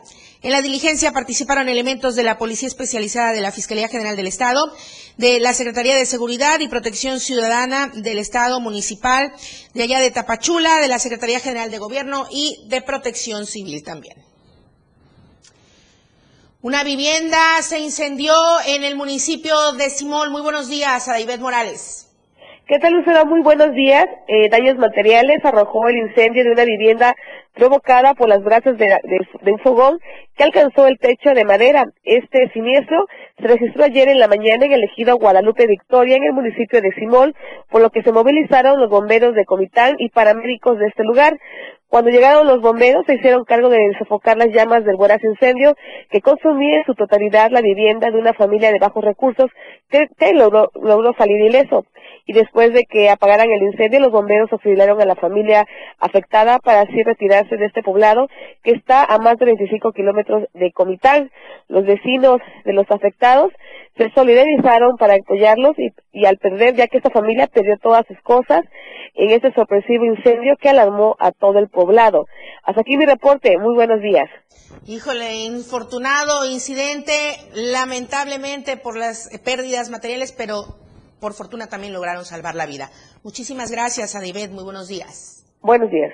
En 0.46 0.52
la 0.52 0.62
diligencia 0.62 1.12
participaron 1.12 1.70
elementos 1.70 2.16
de 2.16 2.22
la 2.22 2.38
Policía 2.38 2.68
Especializada 2.68 3.34
de 3.34 3.42
la 3.42 3.52
Fiscalía 3.52 3.88
General 3.88 4.16
del 4.16 4.28
Estado, 4.28 4.72
de 5.18 5.40
la 5.40 5.56
Secretaría 5.56 5.96
de 5.96 6.06
Seguridad 6.06 6.60
y 6.60 6.68
Protección 6.68 7.20
Ciudadana 7.20 7.92
del 7.96 8.20
Estado 8.20 8.60
Municipal, 8.60 9.32
de 9.74 9.82
allá 9.82 10.00
de 10.00 10.12
Tapachula, 10.12 10.82
de 10.82 10.88
la 10.88 11.00
Secretaría 11.00 11.40
General 11.40 11.72
de 11.72 11.80
Gobierno 11.80 12.28
y 12.30 12.64
de 12.68 12.84
Protección 12.84 13.48
Civil 13.48 13.84
también. 13.84 14.18
Una 16.62 16.84
vivienda 16.84 17.40
se 17.64 17.80
incendió 17.80 18.36
en 18.68 18.84
el 18.84 18.96
municipio 18.96 19.72
de 19.72 19.90
Simón. 19.90 20.32
Muy 20.32 20.44
buenos 20.44 20.70
días, 20.70 21.08
David 21.08 21.40
Morales. 21.40 22.06
¿Qué 22.68 22.78
tal, 22.78 22.94
Lucero? 22.94 23.26
Muy 23.26 23.42
buenos 23.42 23.74
días. 23.74 24.06
Eh, 24.28 24.48
daños 24.52 24.78
materiales 24.78 25.44
arrojó 25.44 25.88
el 25.88 25.98
incendio 25.98 26.44
de 26.44 26.52
una 26.52 26.66
vivienda 26.66 27.16
provocada 27.56 28.14
por 28.14 28.30
las 28.30 28.44
brasas 28.44 28.78
de, 28.78 29.00
un 29.52 29.60
fogón 29.60 30.00
que 30.36 30.44
alcanzó 30.44 30.88
el 30.88 31.00
techo 31.00 31.32
de 31.34 31.46
madera. 31.46 31.86
Este 32.04 32.50
siniestro 32.52 33.08
se 33.40 33.48
registró 33.48 33.86
ayer 33.86 34.10
en 34.10 34.20
la 34.20 34.28
mañana 34.28 34.66
en 34.66 34.74
el 34.74 34.84
ejido 34.84 35.18
Guadalupe 35.18 35.66
Victoria, 35.66 36.18
en 36.18 36.26
el 36.26 36.34
municipio 36.34 36.82
de 36.82 36.92
Simón, 36.92 37.34
por 37.70 37.82
lo 37.82 37.90
que 37.90 38.04
se 38.04 38.12
movilizaron 38.12 38.80
los 38.80 38.90
bomberos 38.90 39.34
de 39.34 39.46
Comitán 39.46 39.96
y 39.98 40.10
paramédicos 40.10 40.78
de 40.78 40.88
este 40.88 41.04
lugar. 41.04 41.38
Cuando 41.88 42.10
llegaron 42.10 42.48
los 42.48 42.60
bomberos, 42.60 43.06
se 43.06 43.14
hicieron 43.16 43.46
cargo 43.46 43.70
de 43.70 43.96
sofocar 43.98 44.38
las 44.38 44.50
llamas 44.50 44.84
del 44.84 44.98
voraz 44.98 45.24
incendio 45.24 45.76
que 46.10 46.20
consumía 46.20 46.80
en 46.80 46.86
su 46.86 46.94
totalidad 46.94 47.52
la 47.52 47.62
vivienda 47.62 48.12
de 48.12 48.18
una 48.18 48.34
familia 48.34 48.72
de 48.72 48.80
bajos 48.80 49.04
recursos 49.04 49.50
que, 49.90 50.34
logró, 50.34 50.72
logró, 50.74 51.14
salir 51.18 51.40
ileso. 51.40 51.86
Y 52.26 52.34
después 52.34 52.74
de 52.74 52.84
que 52.84 53.10
apagaran 53.10 53.50
el 53.50 53.62
incendio, 53.62 54.00
los 54.00 54.12
bomberos 54.12 54.52
auxiliaron 54.52 55.00
a 55.00 55.06
la 55.06 55.16
familia 55.16 55.66
afectada 56.00 56.60
para 56.60 56.82
así 56.82 57.04
de 57.50 57.66
este 57.66 57.84
poblado 57.84 58.28
que 58.64 58.72
está 58.72 59.04
a 59.04 59.18
más 59.18 59.38
de 59.38 59.46
25 59.46 59.92
kilómetros 59.92 60.48
de 60.54 60.72
Comitán. 60.72 61.32
Los 61.68 61.86
vecinos 61.86 62.40
de 62.64 62.74
los 62.74 62.90
afectados 62.90 63.52
se 63.98 64.10
solidarizaron 64.12 64.98
para 64.98 65.16
apoyarlos 65.16 65.78
y, 65.78 65.94
y 66.12 66.26
al 66.26 66.38
perder, 66.38 66.76
ya 66.76 66.88
que 66.88 66.98
esta 66.98 67.10
familia 67.10 67.48
perdió 67.48 67.78
todas 67.78 68.06
sus 68.08 68.20
cosas 68.22 68.64
en 69.16 69.32
este 69.32 69.54
sorpresivo 69.54 70.06
incendio 70.06 70.56
que 70.60 70.70
alarmó 70.70 71.16
a 71.20 71.32
todo 71.32 71.60
el 71.60 71.70
poblado. 71.70 72.26
Hasta 72.64 72.82
aquí 72.82 72.98
mi 72.98 73.06
reporte. 73.06 73.58
Muy 73.58 73.76
buenos 73.76 74.02
días. 74.02 74.30
Híjole, 74.88 75.46
infortunado 75.46 76.46
incidente, 76.46 77.14
lamentablemente 77.54 78.78
por 78.78 78.98
las 78.98 79.30
pérdidas 79.44 79.90
materiales, 79.90 80.32
pero 80.32 80.66
por 81.20 81.34
fortuna 81.34 81.68
también 81.68 81.94
lograron 81.94 82.26
salvar 82.26 82.56
la 82.56 82.66
vida. 82.66 82.92
Muchísimas 83.24 83.72
gracias, 83.72 84.16
Adibet. 84.16 84.52
Muy 84.52 84.64
buenos 84.64 84.88
días. 84.88 85.46
Buenos 85.62 85.90
días. 85.90 86.12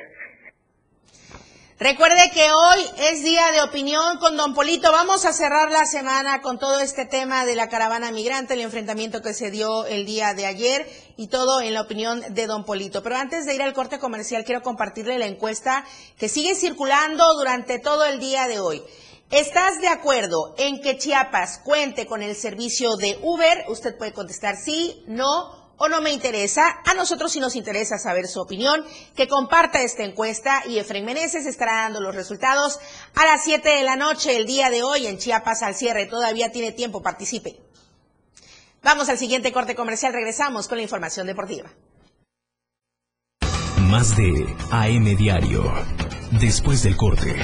Recuerde 1.83 2.29
que 2.31 2.51
hoy 2.51 2.85
es 3.09 3.23
día 3.23 3.51
de 3.53 3.63
opinión 3.63 4.19
con 4.19 4.37
Don 4.37 4.53
Polito. 4.53 4.91
Vamos 4.91 5.25
a 5.25 5.33
cerrar 5.33 5.71
la 5.71 5.83
semana 5.85 6.39
con 6.39 6.59
todo 6.59 6.79
este 6.79 7.07
tema 7.07 7.43
de 7.43 7.55
la 7.55 7.69
caravana 7.69 8.11
migrante, 8.11 8.53
el 8.53 8.59
enfrentamiento 8.59 9.23
que 9.23 9.33
se 9.33 9.49
dio 9.49 9.87
el 9.87 10.05
día 10.05 10.35
de 10.35 10.45
ayer 10.45 10.87
y 11.17 11.25
todo 11.25 11.59
en 11.59 11.73
la 11.73 11.81
opinión 11.81 12.21
de 12.35 12.45
Don 12.45 12.65
Polito. 12.65 13.01
Pero 13.01 13.15
antes 13.15 13.47
de 13.47 13.55
ir 13.55 13.63
al 13.63 13.73
corte 13.73 13.97
comercial, 13.97 14.45
quiero 14.45 14.61
compartirle 14.61 15.17
la 15.17 15.25
encuesta 15.25 15.83
que 16.19 16.29
sigue 16.29 16.53
circulando 16.53 17.33
durante 17.33 17.79
todo 17.79 18.05
el 18.05 18.19
día 18.19 18.47
de 18.47 18.59
hoy. 18.59 18.83
¿Estás 19.31 19.81
de 19.81 19.87
acuerdo 19.87 20.53
en 20.59 20.81
que 20.81 20.99
Chiapas 20.99 21.61
cuente 21.63 22.05
con 22.05 22.21
el 22.21 22.35
servicio 22.35 22.95
de 22.97 23.17
Uber? 23.23 23.65
Usted 23.69 23.97
puede 23.97 24.13
contestar 24.13 24.55
sí, 24.55 25.03
no 25.07 25.60
o 25.81 25.89
no 25.89 25.99
me 25.99 26.11
interesa. 26.11 26.79
A 26.85 26.93
nosotros 26.93 27.31
sí 27.31 27.39
nos 27.39 27.55
interesa 27.55 27.97
saber 27.97 28.27
su 28.27 28.39
opinión, 28.39 28.85
que 29.15 29.27
comparta 29.27 29.81
esta 29.81 30.03
encuesta 30.03 30.61
y 30.67 30.77
Efraín 30.77 31.05
Meneses 31.05 31.47
estará 31.47 31.77
dando 31.77 31.99
los 31.99 32.13
resultados 32.13 32.79
a 33.15 33.25
las 33.25 33.43
7 33.43 33.67
de 33.67 33.81
la 33.81 33.95
noche 33.95 34.37
el 34.37 34.45
día 34.45 34.69
de 34.69 34.83
hoy 34.83 35.07
en 35.07 35.17
Chiapas 35.17 35.63
al 35.63 35.73
cierre. 35.73 36.05
Todavía 36.05 36.51
tiene 36.51 36.71
tiempo, 36.71 37.01
participe. 37.01 37.59
Vamos 38.83 39.09
al 39.09 39.17
siguiente 39.17 39.51
corte 39.51 39.73
comercial, 39.73 40.13
regresamos 40.13 40.67
con 40.67 40.77
la 40.77 40.83
información 40.83 41.25
deportiva. 41.25 41.71
Más 43.77 44.15
de 44.15 44.55
AM 44.69 45.17
Diario, 45.17 45.63
después 46.39 46.83
del 46.83 46.95
corte. 46.95 47.35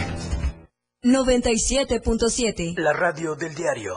97.7. 1.03 2.75
La 2.77 2.93
radio 2.93 3.33
del 3.35 3.55
diario. 3.55 3.95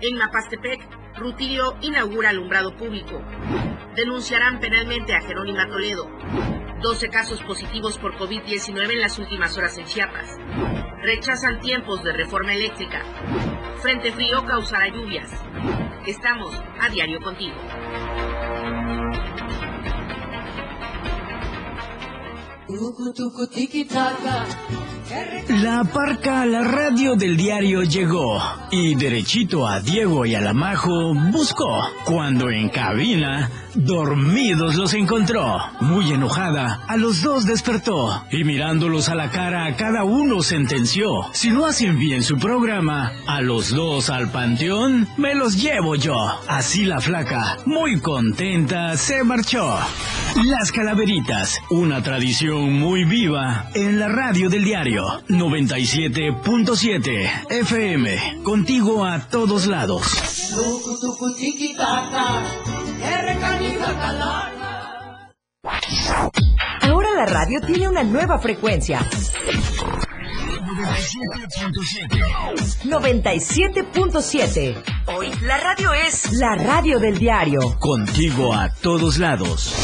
En 0.00 0.16
Mapastepec, 0.16 0.80
Rutilio 1.18 1.76
inaugura 1.82 2.30
alumbrado 2.30 2.76
público. 2.76 3.20
Denunciarán 3.96 4.60
penalmente 4.60 5.14
a 5.14 5.20
Jerónima 5.20 5.68
Toledo. 5.68 6.08
12 6.80 7.08
casos 7.08 7.42
positivos 7.42 7.98
por 7.98 8.16
COVID-19 8.16 8.92
en 8.92 9.00
las 9.00 9.18
últimas 9.18 9.58
horas 9.58 9.76
en 9.78 9.84
Chiapas. 9.84 10.38
Rechazan 11.02 11.60
tiempos 11.60 12.04
de 12.04 12.12
reforma 12.12 12.54
eléctrica. 12.54 13.02
Frente 13.82 14.12
frío 14.12 14.44
causará 14.46 14.86
lluvias. 14.88 15.30
Estamos 16.06 16.54
a 16.80 16.88
diario 16.88 17.20
contigo. 17.20 17.56
La 25.48 25.84
parca 25.84 26.42
a 26.42 26.46
la 26.46 26.62
radio 26.62 27.16
del 27.16 27.34
diario 27.36 27.82
llegó 27.82 28.38
y 28.70 28.94
derechito 28.94 29.66
a 29.66 29.80
Diego 29.80 30.26
y 30.26 30.34
a 30.34 30.42
la 30.42 30.52
Majo 30.52 31.14
buscó. 31.32 31.80
Cuando 32.04 32.50
en 32.50 32.68
cabina, 32.68 33.50
dormidos 33.74 34.76
los 34.76 34.94
encontró. 34.94 35.58
Muy 35.80 36.12
enojada, 36.12 36.84
a 36.86 36.96
los 36.96 37.22
dos 37.22 37.46
despertó 37.46 38.24
y 38.30 38.44
mirándolos 38.44 39.08
a 39.08 39.14
la 39.14 39.30
cara 39.30 39.66
a 39.66 39.76
cada 39.76 40.04
uno 40.04 40.42
sentenció. 40.42 41.08
Si 41.32 41.50
no 41.50 41.66
hacen 41.66 41.98
bien 41.98 42.22
su 42.22 42.38
programa, 42.38 43.12
a 43.26 43.40
los 43.40 43.70
dos 43.70 44.10
al 44.10 44.30
panteón 44.30 45.08
me 45.16 45.34
los 45.34 45.62
llevo 45.62 45.96
yo. 45.96 46.16
Así 46.48 46.84
la 46.84 47.00
flaca, 47.00 47.58
muy 47.66 48.00
contenta, 48.00 48.96
se 48.96 49.24
marchó. 49.24 49.78
Las 50.44 50.72
calaveritas, 50.72 51.58
una 51.70 52.02
tradición 52.02 52.74
muy 52.74 53.04
viva 53.04 53.70
en 53.74 53.98
la 53.98 54.08
radio 54.08 54.48
del 54.48 54.64
diario 54.64 55.04
97.7 55.28 57.46
FM, 57.50 58.42
contigo 58.42 59.04
a 59.04 59.28
todos 59.28 59.66
lados. 59.66 60.02
Ahora 66.82 67.08
la 67.14 67.26
radio 67.26 67.60
tiene 67.60 67.88
una 67.88 68.02
nueva 68.02 68.38
frecuencia. 68.38 69.00
97.7. 72.84 74.82
Hoy 75.06 75.30
la 75.42 75.58
radio 75.58 75.92
es 75.92 76.32
la 76.32 76.54
radio 76.54 76.98
del 76.98 77.18
diario. 77.18 77.60
Contigo 77.78 78.54
a 78.54 78.72
todos 78.74 79.18
lados. 79.18 79.74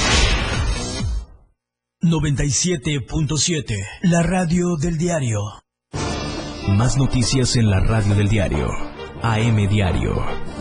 97.7, 2.03 3.75
la 4.03 4.23
radio 4.23 4.77
del 4.77 4.99
diario. 4.99 5.39
Más 6.69 6.97
noticias 6.97 7.57
en 7.57 7.71
la 7.71 7.81
radio 7.81 8.15
del 8.15 8.29
diario. 8.29 8.69
AM 9.23 9.69
Diario. 9.69 10.54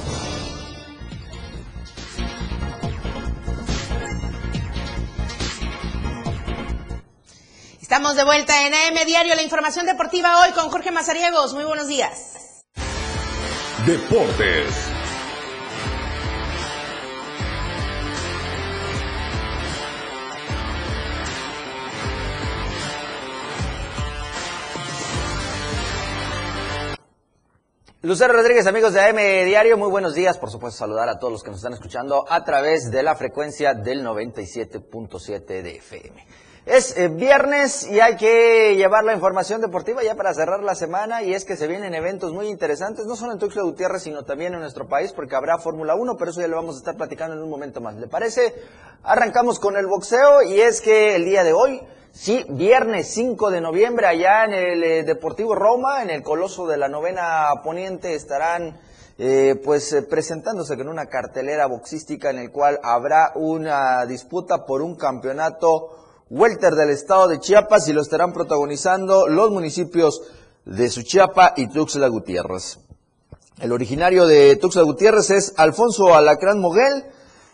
Estamos 7.94 8.16
de 8.16 8.24
vuelta 8.24 8.66
en 8.66 8.74
AM 8.74 9.06
Diario, 9.06 9.36
la 9.36 9.44
información 9.44 9.86
deportiva 9.86 10.42
hoy 10.42 10.52
con 10.54 10.72
Jorge 10.72 10.90
Mazariegos. 10.90 11.54
Muy 11.54 11.64
buenos 11.64 11.88
días. 11.88 12.66
Deportes. 13.86 14.66
Lucero 28.02 28.34
Rodríguez, 28.34 28.66
amigos 28.66 28.94
de 28.94 29.02
AM 29.02 29.18
Diario, 29.46 29.78
muy 29.78 29.92
buenos 29.92 30.16
días. 30.16 30.40
Por 30.40 30.50
supuesto, 30.50 30.80
saludar 30.80 31.10
a 31.10 31.20
todos 31.20 31.34
los 31.34 31.44
que 31.44 31.52
nos 31.52 31.60
están 31.60 31.74
escuchando 31.74 32.26
a 32.28 32.44
través 32.44 32.90
de 32.90 33.04
la 33.04 33.16
frecuencia 33.16 33.76
del 33.76 34.04
97.7 34.04 35.62
de 35.62 35.76
FM. 35.76 36.26
Es 36.66 36.98
eh, 36.98 37.10
viernes 37.10 37.86
y 37.92 38.00
hay 38.00 38.16
que 38.16 38.76
llevar 38.78 39.04
la 39.04 39.14
información 39.14 39.60
deportiva 39.60 40.02
ya 40.02 40.16
para 40.16 40.34
cerrar 40.34 40.64
la 40.64 40.76
semana 40.76 41.22
y 41.22 41.34
es 41.34 41.44
que 41.44 41.58
se 41.58 41.68
vienen 41.68 41.94
eventos 41.94 42.32
muy 42.32 42.48
interesantes, 42.48 43.06
no 43.06 43.18
solo 43.18 43.34
en 43.34 43.40
Tuxtla 43.40 43.64
Gutiérrez, 43.64 44.04
sino 44.04 44.24
también 44.24 44.54
en 44.54 44.62
nuestro 44.62 44.88
país 44.88 45.12
porque 45.12 45.36
habrá 45.36 45.58
Fórmula 45.58 45.96
1, 45.96 46.16
pero 46.18 46.32
eso 46.32 46.40
ya 46.40 46.48
lo 46.48 46.56
vamos 46.56 46.76
a 46.76 46.78
estar 46.78 46.96
platicando 46.96 47.36
en 47.36 47.42
un 47.44 47.50
momento 47.50 47.82
más. 47.82 47.96
¿Le 47.96 48.08
parece? 48.08 48.56
Arrancamos 49.04 49.60
con 49.60 49.76
el 49.76 49.88
boxeo 49.88 50.42
y 50.44 50.62
es 50.62 50.80
que 50.80 51.16
el 51.16 51.26
día 51.26 51.44
de 51.44 51.52
hoy 51.52 51.82
Sí, 52.16 52.46
viernes 52.48 53.08
5 53.08 53.50
de 53.50 53.60
noviembre 53.60 54.06
allá 54.06 54.46
en 54.46 54.54
el 54.54 54.84
eh, 54.84 55.04
Deportivo 55.04 55.56
Roma, 55.56 56.04
en 56.04 56.12
el 56.12 56.22
Coloso 56.22 56.68
de 56.68 56.78
la 56.78 56.88
Novena 56.88 57.48
Poniente, 57.64 58.14
estarán 58.14 58.80
eh, 59.18 59.60
pues 59.66 59.92
eh, 59.94 60.04
presentándose 60.04 60.78
con 60.78 60.90
una 60.90 61.08
cartelera 61.08 61.66
boxística 61.66 62.30
en 62.30 62.38
el 62.38 62.52
cual 62.52 62.80
habrá 62.84 63.32
una 63.34 64.06
disputa 64.06 64.64
por 64.64 64.84
un 64.84 64.96
campeonato 64.96 66.04
welter 66.34 66.74
del 66.74 66.90
estado 66.90 67.28
de 67.28 67.40
Chiapas 67.40 67.88
y 67.88 67.94
lo 67.94 68.02
estarán 68.02 68.34
protagonizando 68.34 69.28
los 69.28 69.52
municipios 69.52 70.20
de 70.66 70.90
Suchiapa 70.90 71.54
y 71.56 71.68
Tuxtla 71.68 72.08
Gutiérrez. 72.08 72.80
El 73.62 73.72
originario 73.72 74.26
de 74.26 74.56
Tuxtla 74.56 74.82
Gutiérrez 74.82 75.30
es 75.30 75.54
Alfonso 75.58 76.16
Alacrán 76.16 76.60
Moguel, 76.60 77.06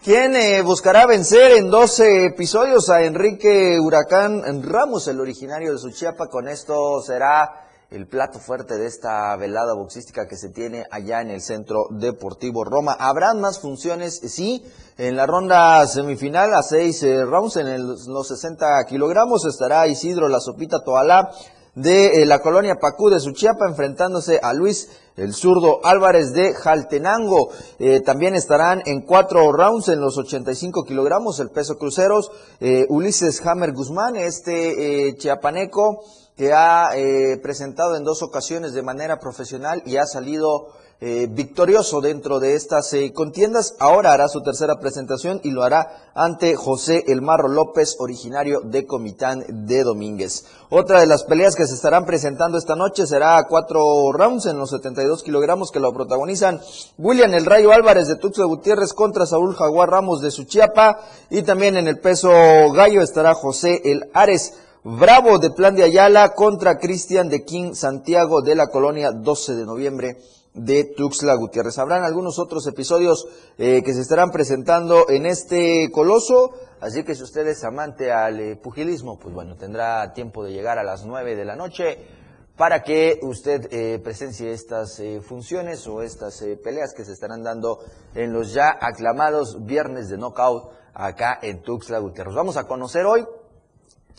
quien 0.02 0.34
eh, 0.34 0.62
buscará 0.62 1.06
vencer 1.06 1.58
en 1.58 1.70
12 1.70 2.24
episodios 2.28 2.89
a 2.89 3.04
Enrique 3.04 3.78
Huracán 3.82 4.63
Ramos, 4.63 5.10
el 5.10 5.20
originario 5.20 5.74
de 5.74 5.78
Suchiapa. 5.78 6.28
Con 6.28 6.48
esto 6.48 7.02
será 7.02 7.69
el 7.91 8.08
plato 8.08 8.38
fuerte 8.38 8.78
de 8.78 8.86
esta 8.86 9.36
velada 9.36 9.73
boxística 9.73 10.28
que 10.28 10.36
se 10.36 10.49
tiene 10.49 10.86
allá 10.91 11.21
en 11.21 11.32
el 11.32 11.41
Centro 11.41 11.88
Deportivo 11.89 12.63
Roma. 12.63 12.95
Habrán 12.99 13.41
más 13.41 13.60
funciones, 13.60 14.19
sí, 14.28 14.63
en 14.97 15.15
la 15.15 15.25
ronda 15.25 15.86
semifinal 15.88 16.54
a 16.54 16.62
6 16.62 17.04
eh, 17.04 17.25
rounds 17.25 17.56
en 17.56 17.88
los 17.88 18.28
60 18.28 18.84
kilogramos 18.88 19.45
estará 19.45 19.88
Isidro 19.88 20.28
La 20.28 20.39
Sopita 20.39 20.84
Toalá 20.84 21.32
de 21.73 22.21
eh, 22.21 22.25
la 22.25 22.41
colonia 22.41 22.75
Pacú 22.75 23.10
de 23.10 23.19
Suchiapa 23.19 23.67
enfrentándose 23.67 24.40
a 24.44 24.54
Luis 24.54 24.90
el 25.15 25.33
zurdo 25.33 25.79
Álvarez 25.83 26.33
de 26.33 26.54
Jaltenango. 26.54 27.50
Eh, 27.79 28.02
también 28.02 28.35
estarán 28.35 28.83
en 28.85 29.02
cuatro 29.02 29.52
rounds 29.52 29.90
en 29.90 30.00
los 30.00 30.17
85 30.17 30.83
kilogramos 30.83 31.40
el 31.40 31.50
peso 31.50 31.77
cruceros 31.77 32.31
Ulises 32.90 33.42
Hammer 33.46 33.73
Guzmán, 33.73 34.15
este 34.15 35.15
chiapaneco 35.17 36.04
que 36.40 36.54
ha 36.54 36.92
eh, 36.96 37.37
presentado 37.44 37.98
en 37.98 38.06
dos 38.06 38.23
ocasiones 38.23 38.71
de 38.71 38.81
manera 38.81 39.19
profesional 39.19 39.83
y 39.85 39.98
ha 39.98 40.06
salido 40.06 40.69
eh, 41.02 41.27
victorioso 41.29 42.00
dentro 42.00 42.40
de 42.40 42.56
estas 42.56 42.94
eh, 42.94 43.12
contiendas. 43.12 43.75
Ahora 43.77 44.13
hará 44.13 44.29
su 44.29 44.42
tercera 44.42 44.79
presentación 44.79 45.42
y 45.44 45.52
lo 45.52 45.63
hará 45.63 46.12
ante 46.15 46.56
José 46.56 47.04
El 47.08 47.21
Marro 47.21 47.50
López, 47.50 47.98
originario 48.00 48.62
de 48.62 48.87
Comitán 48.87 49.44
de 49.50 49.83
Domínguez. 49.83 50.46
Otra 50.69 51.02
de 51.02 51.08
las 51.08 51.25
peleas 51.25 51.58
que 51.58 51.67
se 51.67 51.75
estarán 51.75 52.06
presentando 52.06 52.58
esta 52.58 52.77
noche 52.77 53.06
será 53.06 53.46
cuatro 53.50 53.81
rounds 54.13 54.46
en 54.46 54.58
los 54.58 54.69
72 54.69 55.23
kilogramos 55.23 55.71
que 55.71 55.81
lo 55.81 55.92
protagonizan 55.92 56.62
William 56.98 57.33
El 57.33 57.46
Rayo 57.46 57.73
Álvarez 57.73 58.08
de 58.08 58.15
Tuxtla 58.15 58.46
Gutiérrez 58.46 58.94
contra 58.94 59.25
Saúl 59.25 59.58
Jaguar 59.58 59.90
Ramos 59.90 60.21
de 60.21 60.31
Suchiapa 60.31 61.02
y 61.29 61.42
también 61.42 61.75
en 61.75 61.90
el 61.90 62.00
peso 62.00 62.29
gallo 62.73 63.02
estará 63.02 63.33
José 63.33 63.81
El 63.83 64.10
Ares. 64.13 64.54
Bravo 64.82 65.40
de 65.40 65.50
Plan 65.50 65.75
de 65.75 65.84
Ayala 65.84 66.30
contra 66.30 66.77
Cristian 66.77 67.27
de 67.27 67.44
King 67.44 67.73
Santiago 67.73 68.42
de 68.42 68.56
la 68.56 68.67
colonia 68.67 69.12
12 69.12 69.56
de 69.56 69.65
noviembre 69.65 70.17
de 70.54 70.86
Tuxtla 70.96 71.36
Gutiérrez. 71.36 71.77
Habrán 71.80 72.06
algunos 72.06 72.40
otros 72.40 72.65
episodios 72.65 73.27
eh, 73.58 73.84
que 73.84 73.94
se 73.94 74.00
estarán 74.00 74.32
presentando 74.32 75.10
en 75.10 75.25
este 75.25 75.92
coloso, 75.92 76.54
así 76.80 77.04
que 77.04 77.13
si 77.13 77.23
usted 77.23 77.46
es 77.48 77.65
amante 77.65 78.13
al 78.13 78.40
eh, 78.40 78.56
pugilismo, 78.56 79.19
pues 79.19 79.36
bueno, 79.36 79.58
tendrá 79.58 80.13
tiempo 80.13 80.46
de 80.46 80.54
llegar 80.54 80.80
a 80.80 80.84
las 80.84 81.06
9 81.06 81.36
de 81.36 81.44
la 81.44 81.58
noche 81.58 81.98
para 82.56 82.82
que 82.82 83.19
usted 83.21 83.67
eh, 83.71 84.00
presencie 84.00 84.54
estas 84.54 85.02
funciones 85.23 85.86
o 85.88 86.02
estas 86.02 86.42
peleas 86.63 86.94
que 86.94 87.04
se 87.04 87.12
estarán 87.12 87.44
dando 87.44 87.80
en 88.15 88.32
los 88.32 88.54
ya 88.54 88.77
aclamados 88.80 89.65
viernes 89.65 90.08
de 90.08 90.17
knockout 90.17 90.71
acá 90.94 91.38
en 91.42 91.62
Tuxtla 91.63 92.00
Gutiérrez. 92.00 92.34
Vamos 92.34 92.56
a 92.56 92.65
conocer 92.65 93.06
hoy 93.06 93.25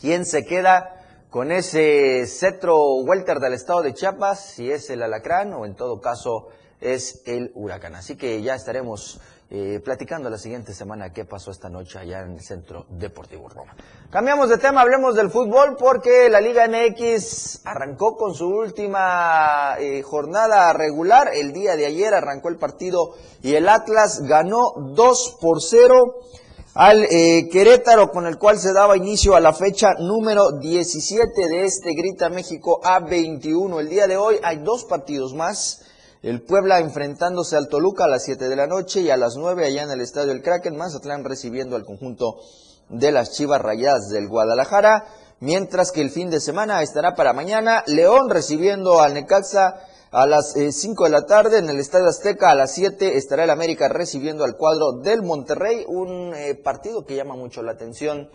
quién 0.01 0.25
se 0.25 0.43
queda 0.43 0.97
con 1.29 1.51
ese 1.51 2.25
cetro 2.25 2.95
welter 3.05 3.37
del 3.37 3.53
estado 3.53 3.83
de 3.83 3.93
Chiapas, 3.93 4.53
si 4.53 4.69
es 4.69 4.89
el 4.89 5.03
alacrán 5.03 5.53
o 5.53 5.65
en 5.65 5.75
todo 5.75 6.01
caso 6.01 6.47
es 6.81 7.21
el 7.25 7.51
huracán. 7.53 7.95
Así 7.95 8.17
que 8.17 8.41
ya 8.41 8.55
estaremos 8.55 9.21
eh, 9.51 9.79
platicando 9.83 10.29
la 10.29 10.37
siguiente 10.37 10.73
semana 10.73 11.13
qué 11.13 11.23
pasó 11.23 11.51
esta 11.51 11.69
noche 11.69 11.99
allá 11.99 12.21
en 12.21 12.31
el 12.31 12.41
Centro 12.41 12.85
Deportivo 12.89 13.47
Roma. 13.47 13.75
Cambiamos 14.09 14.49
de 14.49 14.57
tema, 14.57 14.81
hablemos 14.81 15.15
del 15.15 15.29
fútbol 15.29 15.77
porque 15.77 16.29
la 16.29 16.41
Liga 16.41 16.67
MX 16.67 17.61
arrancó 17.65 18.15
con 18.17 18.33
su 18.33 18.47
última 18.47 19.75
eh, 19.79 20.01
jornada 20.01 20.73
regular. 20.73 21.29
El 21.33 21.53
día 21.53 21.75
de 21.75 21.85
ayer 21.85 22.13
arrancó 22.13 22.49
el 22.49 22.57
partido 22.57 23.13
y 23.43 23.53
el 23.53 23.69
Atlas 23.69 24.21
ganó 24.21 24.73
2 24.95 25.37
por 25.39 25.61
0 25.61 25.95
al 26.73 27.03
eh, 27.03 27.49
Querétaro, 27.51 28.11
con 28.11 28.25
el 28.25 28.37
cual 28.37 28.57
se 28.57 28.71
daba 28.71 28.95
inicio 28.95 29.35
a 29.35 29.41
la 29.41 29.53
fecha 29.53 29.93
número 29.99 30.53
17 30.53 31.47
de 31.49 31.65
este 31.65 31.93
Grita 31.93 32.29
México 32.29 32.79
A21. 32.81 33.79
El 33.79 33.89
día 33.89 34.07
de 34.07 34.15
hoy 34.15 34.37
hay 34.41 34.57
dos 34.57 34.85
partidos 34.85 35.33
más. 35.33 35.81
El 36.23 36.43
Puebla 36.43 36.79
enfrentándose 36.79 37.57
al 37.57 37.67
Toluca 37.67 38.05
a 38.05 38.07
las 38.07 38.23
7 38.23 38.47
de 38.47 38.55
la 38.55 38.67
noche 38.67 39.01
y 39.01 39.09
a 39.09 39.17
las 39.17 39.35
9 39.35 39.65
allá 39.65 39.83
en 39.83 39.91
el 39.91 40.01
Estadio 40.01 40.31
El 40.31 40.43
Kraken, 40.43 40.77
Mazatlán 40.77 41.25
recibiendo 41.25 41.75
al 41.75 41.83
conjunto 41.83 42.39
de 42.89 43.11
las 43.11 43.31
Chivas 43.31 43.61
Rayadas 43.61 44.09
del 44.09 44.29
Guadalajara. 44.29 45.05
Mientras 45.39 45.91
que 45.91 46.01
el 46.01 46.11
fin 46.11 46.29
de 46.29 46.39
semana 46.39 46.83
estará 46.83 47.15
para 47.15 47.33
mañana, 47.33 47.83
León 47.87 48.29
recibiendo 48.29 49.01
al 49.01 49.15
Necaxa 49.15 49.75
a 50.11 50.27
las 50.27 50.53
5 50.53 51.05
eh, 51.05 51.09
de 51.09 51.11
la 51.11 51.25
tarde 51.25 51.57
en 51.59 51.69
el 51.69 51.79
Estadio 51.79 52.07
Azteca, 52.07 52.51
a 52.51 52.55
las 52.55 52.73
7 52.73 53.15
estará 53.15 53.45
el 53.45 53.49
América 53.49 53.87
recibiendo 53.87 54.43
al 54.43 54.57
cuadro 54.57 54.91
del 55.01 55.23
Monterrey, 55.23 55.85
un 55.87 56.33
eh, 56.35 56.53
partido 56.55 57.05
que 57.05 57.15
llama 57.15 57.35
mucho 57.35 57.63
la 57.63 57.71
atención 57.71 58.29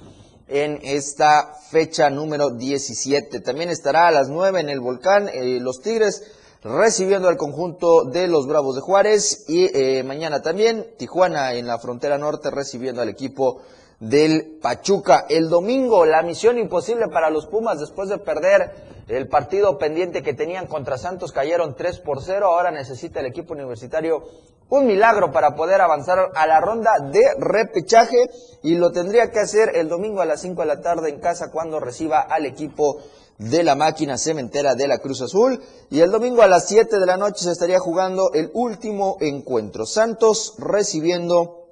en 0.49 0.81
esta 0.83 1.53
fecha 1.71 2.09
número 2.09 2.51
17. 2.51 3.41
También 3.41 3.69
estará 3.69 4.09
a 4.09 4.11
las 4.11 4.31
9 4.31 4.61
en 4.61 4.71
el 4.71 4.81
Volcán 4.81 5.29
eh, 5.29 5.59
los 5.61 5.83
Tigres 5.83 6.23
recibiendo 6.63 7.29
al 7.29 7.37
conjunto 7.37 8.05
de 8.05 8.27
los 8.27 8.47
Bravos 8.47 8.75
de 8.75 8.81
Juárez 8.81 9.45
y 9.47 9.69
mañana 10.03 10.43
también 10.43 10.85
Tijuana 10.97 11.55
en 11.55 11.67
la 11.67 11.79
frontera 11.79 12.19
norte 12.19 12.51
recibiendo 12.51 13.03
al 13.03 13.09
equipo 13.09 13.61
del 14.01 14.59
Pachuca. 14.61 15.27
El 15.29 15.49
domingo, 15.49 16.05
la 16.05 16.23
misión 16.23 16.59
imposible 16.59 17.09
para 17.09 17.31
los 17.31 17.47
Pumas 17.47 17.81
después 17.81 18.09
de 18.09 18.19
perder 18.19 18.73
el 19.09 19.29
partido 19.29 19.79
pendiente 19.79 20.23
que 20.23 20.35
tenían 20.35 20.67
contra 20.67 20.99
Santos, 20.99 21.33
cayeron 21.33 21.77
3 21.77 22.01
por 22.01 22.23
0. 22.23 22.47
Ahora 22.47 22.71
necesita 22.71 23.21
el 23.21 23.27
equipo 23.27 23.55
universitario 23.55 24.25
un 24.69 24.87
milagro 24.87 25.31
para 25.31 25.55
poder 25.55 25.81
avanzar 25.81 26.31
a 26.35 26.47
la 26.47 26.61
ronda 26.61 26.91
de 27.13 27.23
repechaje 27.39 28.25
y 28.63 28.75
lo 28.75 28.91
tendría 28.91 29.31
que 29.31 29.39
hacer 29.39 29.77
el 29.77 29.89
domingo 29.89 30.21
a 30.21 30.27
las 30.27 30.41
5 30.41 30.61
de 30.61 30.67
la 30.67 30.81
tarde 30.81 31.11
en 31.11 31.21
casa 31.21 31.53
cuando 31.53 31.79
reciba 31.79 32.21
al 32.21 32.47
equipo 32.47 32.99
de 33.39 33.63
la 33.63 33.77
máquina 33.77 34.19
cementera 34.19 34.75
de 34.75 34.89
la 34.89 34.99
Cruz 34.99 35.23
Azul. 35.23 35.63
Y 35.89 36.01
el 36.01 36.11
domingo 36.11 36.43
a 36.43 36.49
las 36.49 36.67
7 36.67 36.99
de 36.99 37.07
la 37.07 37.17
noche 37.17 37.45
se 37.45 37.53
estaría 37.53 37.79
jugando 37.79 38.33
el 38.35 38.51
último 38.55 39.19
encuentro. 39.21 39.87
Santos 39.87 40.55
recibiendo 40.59 41.67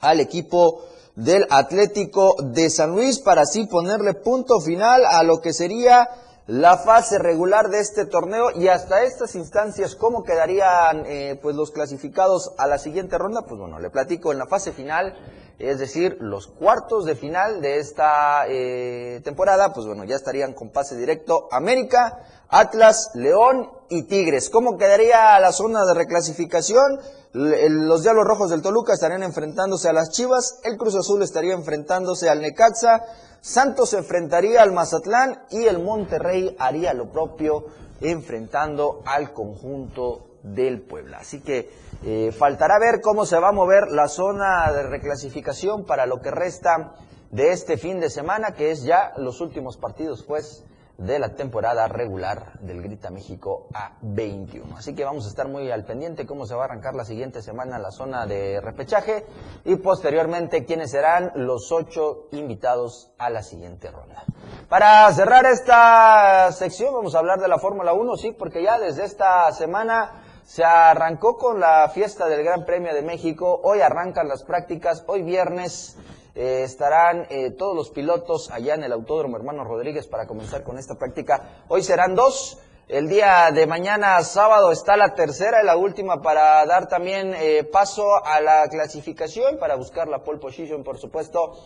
al 0.00 0.20
equipo 0.20 0.86
del 1.16 1.46
Atlético 1.50 2.36
de 2.42 2.70
San 2.70 2.90
Luis 2.92 3.18
para 3.18 3.42
así 3.42 3.66
ponerle 3.66 4.14
punto 4.14 4.60
final 4.60 5.04
a 5.04 5.22
lo 5.22 5.40
que 5.40 5.52
sería 5.52 6.08
la 6.46 6.76
fase 6.78 7.18
regular 7.18 7.68
de 7.68 7.80
este 7.80 8.06
torneo. 8.06 8.50
Y 8.54 8.68
hasta 8.68 9.02
estas 9.02 9.34
instancias 9.34 9.94
cómo 9.94 10.24
quedarían 10.24 11.04
eh, 11.06 11.38
pues 11.40 11.54
los 11.54 11.70
clasificados 11.70 12.52
a 12.58 12.66
la 12.66 12.78
siguiente 12.78 13.18
ronda 13.18 13.42
pues 13.42 13.60
bueno 13.60 13.78
le 13.78 13.90
platico 13.90 14.32
en 14.32 14.38
la 14.38 14.46
fase 14.46 14.72
final 14.72 15.14
es 15.58 15.78
decir 15.78 16.18
los 16.20 16.46
cuartos 16.46 17.04
de 17.04 17.14
final 17.14 17.60
de 17.60 17.78
esta 17.78 18.46
eh, 18.48 19.20
temporada 19.24 19.72
pues 19.72 19.86
bueno 19.86 20.04
ya 20.04 20.16
estarían 20.16 20.52
con 20.54 20.70
pase 20.70 20.96
directo 20.96 21.48
América 21.50 22.18
Atlas 22.48 23.10
León 23.14 23.70
y 23.88 24.04
Tigres 24.04 24.50
cómo 24.50 24.76
quedaría 24.76 25.38
la 25.40 25.52
zona 25.52 25.84
de 25.84 25.94
reclasificación 25.94 27.00
los 27.32 28.02
Diablos 28.02 28.26
Rojos 28.26 28.50
del 28.50 28.60
Toluca 28.60 28.92
estarían 28.92 29.22
enfrentándose 29.22 29.88
a 29.88 29.94
las 29.94 30.10
Chivas, 30.10 30.60
el 30.64 30.76
Cruz 30.76 30.94
Azul 30.96 31.22
estaría 31.22 31.54
enfrentándose 31.54 32.28
al 32.28 32.42
Necaxa, 32.42 33.04
Santos 33.40 33.90
se 33.90 33.98
enfrentaría 33.98 34.62
al 34.62 34.72
Mazatlán 34.72 35.42
y 35.50 35.64
el 35.64 35.78
Monterrey 35.78 36.54
haría 36.58 36.92
lo 36.92 37.10
propio 37.10 37.66
enfrentando 38.02 39.02
al 39.06 39.32
conjunto 39.32 40.26
del 40.42 40.82
Puebla. 40.82 41.18
Así 41.20 41.40
que 41.40 41.70
eh, 42.04 42.32
faltará 42.32 42.78
ver 42.78 43.00
cómo 43.00 43.24
se 43.26 43.38
va 43.38 43.48
a 43.48 43.52
mover 43.52 43.88
la 43.90 44.08
zona 44.08 44.70
de 44.72 44.82
reclasificación 44.82 45.84
para 45.84 46.06
lo 46.06 46.20
que 46.20 46.30
resta 46.30 46.94
de 47.30 47.52
este 47.52 47.76
fin 47.76 48.00
de 48.00 48.10
semana, 48.10 48.54
que 48.54 48.70
es 48.70 48.84
ya 48.84 49.12
los 49.16 49.40
últimos 49.40 49.76
partidos, 49.76 50.22
pues, 50.22 50.64
de 50.98 51.18
la 51.18 51.34
temporada 51.34 51.88
regular 51.88 52.58
del 52.60 52.82
Grita 52.82 53.10
México 53.10 53.68
A21. 53.72 54.76
Así 54.76 54.94
que 54.94 55.04
vamos 55.04 55.24
a 55.26 55.28
estar 55.28 55.48
muy 55.48 55.70
al 55.70 55.84
pendiente 55.84 56.26
cómo 56.26 56.46
se 56.46 56.54
va 56.54 56.62
a 56.62 56.64
arrancar 56.66 56.94
la 56.94 57.04
siguiente 57.04 57.42
semana 57.42 57.78
la 57.78 57.90
zona 57.90 58.26
de 58.26 58.60
repechaje 58.60 59.24
y 59.64 59.76
posteriormente 59.76 60.64
quiénes 60.64 60.90
serán 60.90 61.32
los 61.34 61.72
ocho 61.72 62.28
invitados 62.32 63.12
a 63.18 63.30
la 63.30 63.42
siguiente 63.42 63.90
ronda. 63.90 64.24
Para 64.68 65.10
cerrar 65.12 65.46
esta 65.46 66.52
sección 66.52 66.94
vamos 66.94 67.14
a 67.14 67.18
hablar 67.18 67.40
de 67.40 67.48
la 67.48 67.58
Fórmula 67.58 67.94
1, 67.94 68.16
sí, 68.16 68.32
porque 68.32 68.62
ya 68.62 68.78
desde 68.78 69.04
esta 69.04 69.50
semana 69.52 70.22
se 70.52 70.64
arrancó 70.64 71.38
con 71.38 71.60
la 71.60 71.88
fiesta 71.88 72.26
del 72.26 72.44
Gran 72.44 72.66
Premio 72.66 72.92
de 72.92 73.00
México, 73.00 73.58
hoy 73.64 73.80
arrancan 73.80 74.28
las 74.28 74.42
prácticas, 74.42 75.02
hoy 75.06 75.22
viernes 75.22 75.96
eh, 76.34 76.60
estarán 76.62 77.26
eh, 77.30 77.52
todos 77.52 77.74
los 77.74 77.88
pilotos 77.88 78.50
allá 78.50 78.74
en 78.74 78.84
el 78.84 78.92
Autódromo 78.92 79.38
Hermano 79.38 79.64
Rodríguez 79.64 80.06
para 80.08 80.26
comenzar 80.26 80.62
con 80.62 80.76
esta 80.76 80.96
práctica. 80.96 81.64
Hoy 81.68 81.82
serán 81.82 82.14
dos. 82.14 82.58
El 82.86 83.08
día 83.08 83.48
de 83.50 83.66
mañana, 83.66 84.22
sábado, 84.24 84.72
está 84.72 84.98
la 84.98 85.14
tercera 85.14 85.62
y 85.62 85.64
la 85.64 85.78
última 85.78 86.20
para 86.20 86.66
dar 86.66 86.86
también 86.86 87.32
eh, 87.34 87.64
paso 87.64 88.22
a 88.22 88.42
la 88.42 88.68
clasificación, 88.68 89.56
para 89.58 89.76
buscar 89.76 90.06
la 90.06 90.22
pole 90.22 90.38
position, 90.38 90.84
por 90.84 90.98
supuesto, 90.98 91.56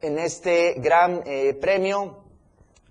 en 0.00 0.20
este 0.20 0.74
gran 0.76 1.24
premio 1.60 2.22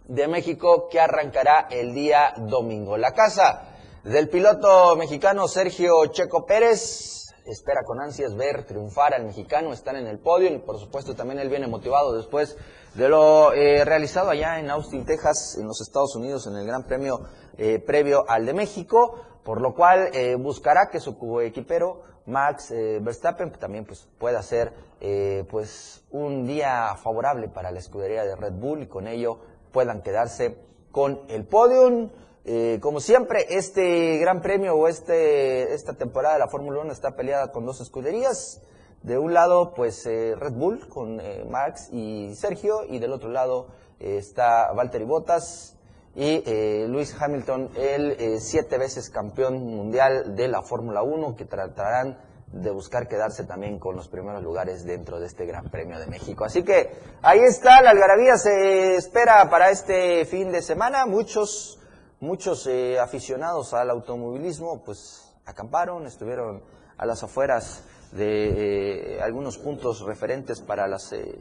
de 0.04 0.28
México 0.28 0.90
que 0.90 1.00
arrancará 1.00 1.68
el 1.72 1.94
día 1.94 2.34
domingo. 2.36 2.98
La 2.98 3.14
casa 3.14 3.69
del 4.04 4.30
piloto 4.30 4.96
mexicano 4.96 5.48
Sergio 5.48 6.06
Checo 6.08 6.46
Pérez 6.46 7.20
espera 7.46 7.82
con 7.84 8.00
ansias 8.00 8.36
ver 8.36 8.64
triunfar 8.66 9.14
al 9.14 9.26
mexicano, 9.26 9.74
estar 9.74 9.96
en 9.96 10.08
el 10.08 10.20
podio 10.20 10.54
y 10.54 10.60
por 10.60 10.80
supuesto 10.80 11.16
también 11.16 11.40
él 11.40 11.50
viene 11.50 11.68
motivado 11.68 12.16
después 12.16 12.56
de 12.94 13.10
lo 13.10 13.54
eh, 13.54 13.84
realizado 13.86 14.30
allá 14.30 14.60
en 14.60 14.70
Austin, 14.70 15.06
Texas, 15.06 15.58
en 15.60 15.68
los 15.68 15.82
Estados 15.82 16.16
Unidos, 16.16 16.48
en 16.48 16.56
el 16.56 16.66
Gran 16.66 16.84
Premio 16.84 17.22
eh, 17.58 17.80
previo 17.80 18.24
al 18.28 18.46
de 18.46 18.54
México, 18.54 19.16
por 19.44 19.62
lo 19.62 19.74
cual 19.74 20.10
eh, 20.14 20.36
buscará 20.36 20.90
que 20.92 21.00
su 21.00 21.42
equipero 21.42 22.04
Max 22.26 22.72
Verstappen 23.02 23.52
también 23.54 23.86
pues, 23.86 24.08
pueda 24.20 24.44
ser 24.44 24.72
pues, 25.50 26.04
un 26.12 26.46
día 26.46 26.96
favorable 27.02 27.50
para 27.50 27.72
la 27.72 27.80
escudería 27.80 28.24
de 28.24 28.36
Red 28.36 28.54
Bull 28.54 28.84
y 28.84 28.88
con 28.88 29.08
ello 29.08 29.40
puedan 29.72 30.04
quedarse 30.04 30.60
con 30.92 31.22
el 31.28 31.46
podium. 31.46 32.12
Eh, 32.46 32.80
como 32.82 33.00
siempre, 33.00 33.46
este 33.50 34.18
gran 34.18 34.42
premio 34.42 34.76
o 34.76 34.88
este, 34.88 35.74
esta 35.74 35.94
temporada 35.94 36.36
de 36.36 36.40
la 36.40 36.48
Fórmula 36.48 36.82
1 36.82 36.92
está 36.92 37.16
peleada 37.16 37.52
con 37.52 37.66
dos 37.66 37.82
escuderías. 37.82 38.62
De 39.04 39.18
un 39.18 39.34
lado, 39.34 39.74
pues 39.74 40.06
eh, 40.06 40.36
Red 40.36 40.54
Bull 40.54 40.88
con 40.90 41.20
eh, 41.22 41.46
Max 41.50 41.90
y 41.92 42.36
Sergio, 42.36 42.84
y 42.88 43.00
del 43.00 43.14
otro 43.14 43.30
lado 43.30 43.68
está 44.00 44.72
Valtteri 44.74 45.06
Bottas 45.06 45.80
y 46.16 46.44
eh, 46.46 46.86
Luis 46.90 47.16
Hamilton, 47.20 47.70
el 47.76 48.12
eh, 48.12 48.40
siete 48.40 48.78
veces 48.78 49.10
campeón 49.10 49.64
mundial 49.64 50.36
de 50.36 50.48
la 50.48 50.62
Fórmula 50.62 51.02
1, 51.04 51.36
que 51.36 51.46
tratarán 51.46 52.18
de 52.52 52.72
buscar 52.72 53.08
quedarse 53.08 53.44
también 53.46 53.78
con 53.78 53.96
los 53.96 54.10
primeros 54.10 54.44
lugares 54.44 54.84
dentro 54.84 55.20
de 55.20 55.28
este 55.28 55.46
Gran 55.46 55.70
Premio 55.70 56.00
de 56.00 56.08
México. 56.08 56.44
Así 56.44 56.64
que 56.64 56.92
ahí 57.22 57.40
está, 57.40 57.82
la 57.82 57.92
algarabía 57.92 58.38
se 58.38 58.96
espera 58.96 59.50
para 59.50 59.70
este 59.70 60.26
fin 60.26 60.52
de 60.52 60.64
semana. 60.64 61.06
Muchos, 61.06 61.80
muchos 62.20 62.68
eh, 62.68 63.00
aficionados 63.00 63.74
al 63.74 63.90
automovilismo 63.90 64.84
pues 64.84 65.34
acamparon, 65.46 66.06
estuvieron 66.06 66.64
a 66.98 67.06
las 67.06 67.24
afueras 67.24 67.84
de 68.12 69.18
eh, 69.18 69.22
algunos 69.22 69.58
puntos 69.58 70.02
referentes 70.02 70.62
para 70.62 70.88
las 70.88 71.12
eh, 71.14 71.36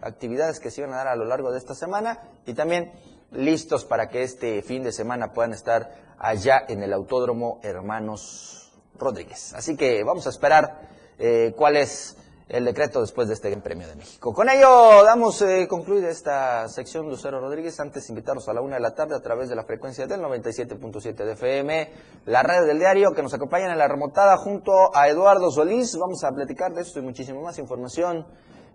actividades 0.00 0.60
que 0.60 0.70
se 0.70 0.80
iban 0.80 0.92
a 0.94 0.98
dar 0.98 1.08
a 1.08 1.16
lo 1.16 1.24
largo 1.24 1.50
de 1.50 1.58
esta 1.58 1.74
semana 1.74 2.20
y 2.46 2.54
también 2.54 2.92
listos 3.32 3.84
para 3.84 4.08
que 4.08 4.22
este 4.22 4.62
fin 4.62 4.82
de 4.82 4.92
semana 4.92 5.32
puedan 5.32 5.52
estar 5.52 6.14
allá 6.18 6.64
en 6.68 6.82
el 6.82 6.92
Autódromo 6.92 7.60
Hermanos 7.62 8.72
Rodríguez. 8.98 9.52
Así 9.54 9.76
que 9.76 10.04
vamos 10.04 10.26
a 10.26 10.30
esperar 10.30 10.88
eh, 11.18 11.52
cuál 11.56 11.76
es 11.76 12.16
el 12.52 12.66
decreto 12.66 13.00
después 13.00 13.28
de 13.28 13.34
este 13.34 13.48
Gran 13.48 13.62
Premio 13.62 13.88
de 13.88 13.96
México. 13.96 14.32
Con 14.32 14.48
ello 14.50 15.02
damos 15.04 15.40
eh, 15.40 15.66
concluida 15.66 16.10
esta 16.10 16.68
sección 16.68 17.08
Lucero 17.08 17.40
Rodríguez. 17.40 17.80
Antes 17.80 18.08
invitarlos 18.10 18.46
a 18.48 18.52
la 18.52 18.60
una 18.60 18.76
de 18.76 18.82
la 18.82 18.94
tarde 18.94 19.16
a 19.16 19.20
través 19.20 19.48
de 19.48 19.56
la 19.56 19.64
frecuencia 19.64 20.06
del 20.06 20.20
97.7 20.20 21.14
de 21.24 21.32
FM, 21.32 21.90
la 22.26 22.42
red 22.42 22.66
del 22.66 22.78
diario 22.78 23.12
que 23.12 23.22
nos 23.22 23.32
acompañan 23.32 23.70
en 23.70 23.78
la 23.78 23.88
remontada 23.88 24.36
junto 24.36 24.94
a 24.94 25.08
Eduardo 25.08 25.50
Solís. 25.50 25.96
Vamos 25.96 26.22
a 26.24 26.30
platicar 26.30 26.74
de 26.74 26.82
esto 26.82 26.98
y 26.98 27.02
muchísima 27.02 27.40
más 27.40 27.58
información 27.58 28.26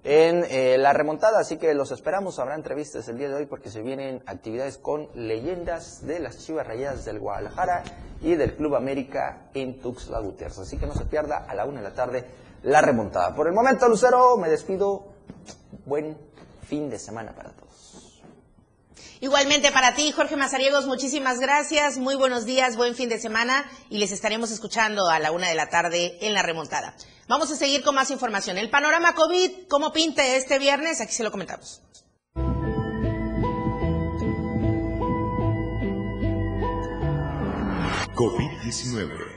en 0.04 0.44
eh, 0.50 0.78
la 0.80 0.94
remontada, 0.94 1.40
así 1.40 1.58
que 1.58 1.76
los 1.76 1.92
esperamos. 1.92 2.40
Habrá 2.40 2.56
entrevistas 2.56 3.08
el 3.10 3.20
día 3.20 3.30
de 3.30 3.36
hoy 3.36 3.46
porque 3.46 3.70
se 3.70 3.84
vienen 3.84 4.24
actividades 4.26 4.80
con 4.80 5.10
leyendas 5.14 6.06
de 6.08 6.20
las 6.20 6.40
Chivas 6.40 6.66
Rayadas 6.66 7.06
del 7.06 7.20
Guadalajara 7.20 7.84
y 8.22 8.34
del 8.34 8.56
Club 8.56 8.76
América 8.76 9.50
en 9.54 9.80
Tuxtla 9.80 10.20
Gutiérrez. 10.20 10.58
Así 10.58 10.78
que 10.78 10.88
no 10.88 10.96
se 10.96 11.06
pierda 11.06 11.46
a 11.48 11.54
la 11.54 11.66
una 11.66 11.82
de 11.82 11.90
la 11.90 11.94
tarde 11.94 12.26
la 12.64 12.82
remontada. 12.82 13.36
Por 13.36 13.48
el 13.48 13.54
momento, 13.54 13.88
Lucero, 13.88 14.38
me 14.38 14.50
despido. 14.50 15.14
Buen 15.86 16.18
fin 16.68 16.90
de 16.90 17.00
semana 17.00 17.34
para 17.34 17.52
todos. 17.52 17.68
Igualmente 19.20 19.72
para 19.72 19.96
ti, 19.96 20.12
Jorge 20.12 20.36
Mazariegos, 20.36 20.86
muchísimas 20.86 21.40
gracias, 21.40 21.98
muy 21.98 22.16
buenos 22.16 22.46
días, 22.46 22.78
buen 22.78 22.94
fin 22.94 23.10
de 23.10 23.18
semana 23.18 23.66
y 23.90 23.98
les 23.98 24.12
estaremos 24.12 24.52
escuchando 24.52 25.10
a 25.10 25.18
la 25.18 25.32
una 25.32 25.50
de 25.50 25.56
la 25.56 25.70
tarde 25.70 26.18
en 26.22 26.36
la 26.36 26.44
remontada. 26.44 26.96
Vamos 27.28 27.52
a 27.52 27.56
seguir 27.56 27.84
con 27.84 27.96
más 27.96 28.12
información. 28.12 28.60
El 28.60 28.70
panorama 28.70 29.16
COVID, 29.16 29.68
¿cómo 29.70 29.92
pinta 29.92 30.26
este 30.26 30.60
viernes? 30.60 31.02
Aquí 31.02 31.14
se 31.14 31.24
lo 31.24 31.32
comentamos. 31.32 31.82
COVID-19. 38.14 39.37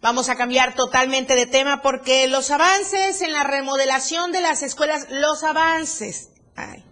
Vamos 0.04 0.28
a 0.28 0.36
cambiar 0.36 0.74
totalmente 0.74 1.34
de 1.34 1.46
tema 1.46 1.80
porque 1.80 2.26
los 2.26 2.50
avances 2.50 3.22
en 3.22 3.32
la 3.32 3.42
remodelación 3.42 4.32
de 4.32 4.42
las 4.42 4.62
escuelas, 4.62 5.06
los 5.08 5.42
avances, 5.42 6.28
ay, 6.56 6.84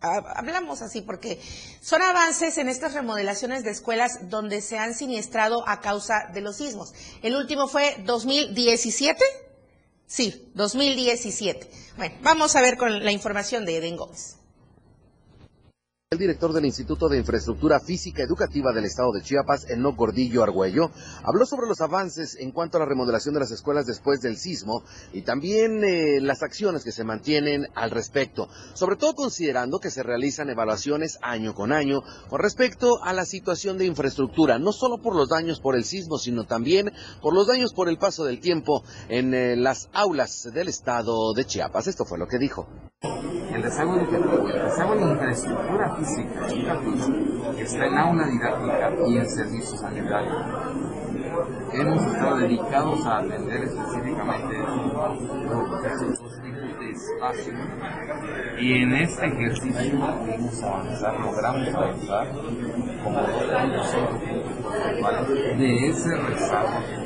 hablamos 0.00 0.80
así 0.80 1.02
porque 1.02 1.38
son 1.82 2.00
avances 2.00 2.56
en 2.56 2.70
estas 2.70 2.94
remodelaciones 2.94 3.64
de 3.64 3.70
escuelas 3.70 4.30
donde 4.30 4.62
se 4.62 4.78
han 4.78 4.94
siniestrado 4.94 5.68
a 5.68 5.82
causa 5.82 6.30
de 6.32 6.40
los 6.40 6.56
sismos. 6.56 6.94
El 7.20 7.36
último 7.36 7.68
fue 7.68 7.96
2017. 8.06 9.22
Sí, 10.06 10.50
2017. 10.54 11.70
Bueno, 11.98 12.16
vamos 12.22 12.56
a 12.56 12.62
ver 12.62 12.78
con 12.78 13.04
la 13.04 13.12
información 13.12 13.66
de 13.66 13.76
Eden 13.76 13.98
Gómez. 13.98 14.38
El 16.14 16.20
director 16.20 16.52
del 16.52 16.64
Instituto 16.64 17.08
de 17.08 17.18
Infraestructura 17.18 17.80
Física 17.80 18.22
Educativa 18.22 18.70
del 18.72 18.84
Estado 18.84 19.10
de 19.10 19.20
Chiapas, 19.20 19.68
Eno 19.68 19.96
Gordillo 19.96 20.44
Argüello, 20.44 20.92
habló 21.24 21.44
sobre 21.44 21.66
los 21.66 21.80
avances 21.80 22.36
en 22.38 22.52
cuanto 22.52 22.76
a 22.76 22.80
la 22.80 22.86
remodelación 22.86 23.34
de 23.34 23.40
las 23.40 23.50
escuelas 23.50 23.84
después 23.84 24.20
del 24.20 24.36
sismo 24.36 24.84
y 25.12 25.22
también 25.22 25.82
eh, 25.82 26.20
las 26.20 26.44
acciones 26.44 26.84
que 26.84 26.92
se 26.92 27.02
mantienen 27.02 27.66
al 27.74 27.90
respecto, 27.90 28.48
sobre 28.74 28.94
todo 28.94 29.16
considerando 29.16 29.80
que 29.80 29.90
se 29.90 30.04
realizan 30.04 30.50
evaluaciones 30.50 31.18
año 31.20 31.52
con 31.52 31.72
año 31.72 32.04
con 32.28 32.38
respecto 32.38 33.02
a 33.02 33.12
la 33.12 33.24
situación 33.24 33.76
de 33.76 33.86
infraestructura, 33.86 34.60
no 34.60 34.70
solo 34.70 34.98
por 34.98 35.16
los 35.16 35.30
daños 35.30 35.58
por 35.58 35.74
el 35.74 35.82
sismo, 35.82 36.18
sino 36.18 36.44
también 36.44 36.92
por 37.22 37.34
los 37.34 37.48
daños 37.48 37.74
por 37.74 37.88
el 37.88 37.98
paso 37.98 38.24
del 38.24 38.38
tiempo 38.38 38.84
en 39.08 39.34
eh, 39.34 39.56
las 39.56 39.88
aulas 39.92 40.48
del 40.54 40.68
Estado 40.68 41.32
de 41.32 41.44
Chiapas. 41.44 41.88
Esto 41.88 42.04
fue 42.04 42.18
lo 42.18 42.28
que 42.28 42.38
dijo. 42.38 42.68
El 43.54 43.62
rezago 43.62 43.96
infraestructura 44.98 45.96
física 46.04 46.80
está 47.58 47.86
en 47.86 47.98
aula 47.98 48.26
didáctica 48.26 48.92
y 49.06 49.16
en 49.16 49.28
servicios 49.28 49.80
sanitarios. 49.80 50.36
Hemos 51.72 52.02
estado 52.06 52.36
dedicados 52.36 53.06
a 53.06 53.18
atender 53.18 53.64
específicamente 53.64 54.56
de 56.78 56.90
espacios 56.90 57.56
y 58.58 58.72
en 58.82 58.94
este 58.94 59.26
ejercicio 59.26 60.00
pudimos 60.00 60.62
avanzar, 60.62 61.20
logramos 61.20 61.74
avanzar 61.74 62.28
como 63.02 63.20
dos 63.20 63.48
de 65.58 65.88
ese 65.88 66.16
rezago 66.16 67.04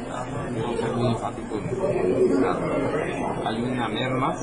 hay 3.44 3.62
una 3.62 3.88
merma, 3.88 4.34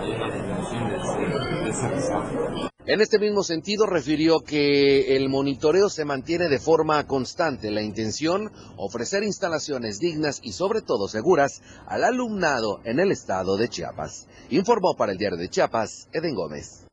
hay 0.00 0.14
una 0.14 0.30
disminución 0.30 1.64
de 1.64 1.70
ese 1.70 1.88
rezago. 1.88 2.71
En 2.84 3.00
este 3.00 3.20
mismo 3.20 3.44
sentido, 3.44 3.86
refirió 3.86 4.40
que 4.40 5.14
el 5.14 5.28
monitoreo 5.28 5.88
se 5.88 6.04
mantiene 6.04 6.48
de 6.48 6.58
forma 6.58 7.06
constante. 7.06 7.70
La 7.70 7.80
intención, 7.80 8.50
ofrecer 8.76 9.22
instalaciones 9.22 10.00
dignas 10.00 10.40
y 10.42 10.52
sobre 10.52 10.82
todo 10.82 11.06
seguras 11.06 11.62
al 11.86 12.02
alumnado 12.02 12.80
en 12.82 12.98
el 12.98 13.12
estado 13.12 13.56
de 13.56 13.68
Chiapas. 13.68 14.26
Informó 14.50 14.96
para 14.96 15.12
el 15.12 15.18
diario 15.18 15.38
de 15.38 15.48
Chiapas, 15.48 16.08
Eden 16.12 16.34
Gómez. 16.34 16.84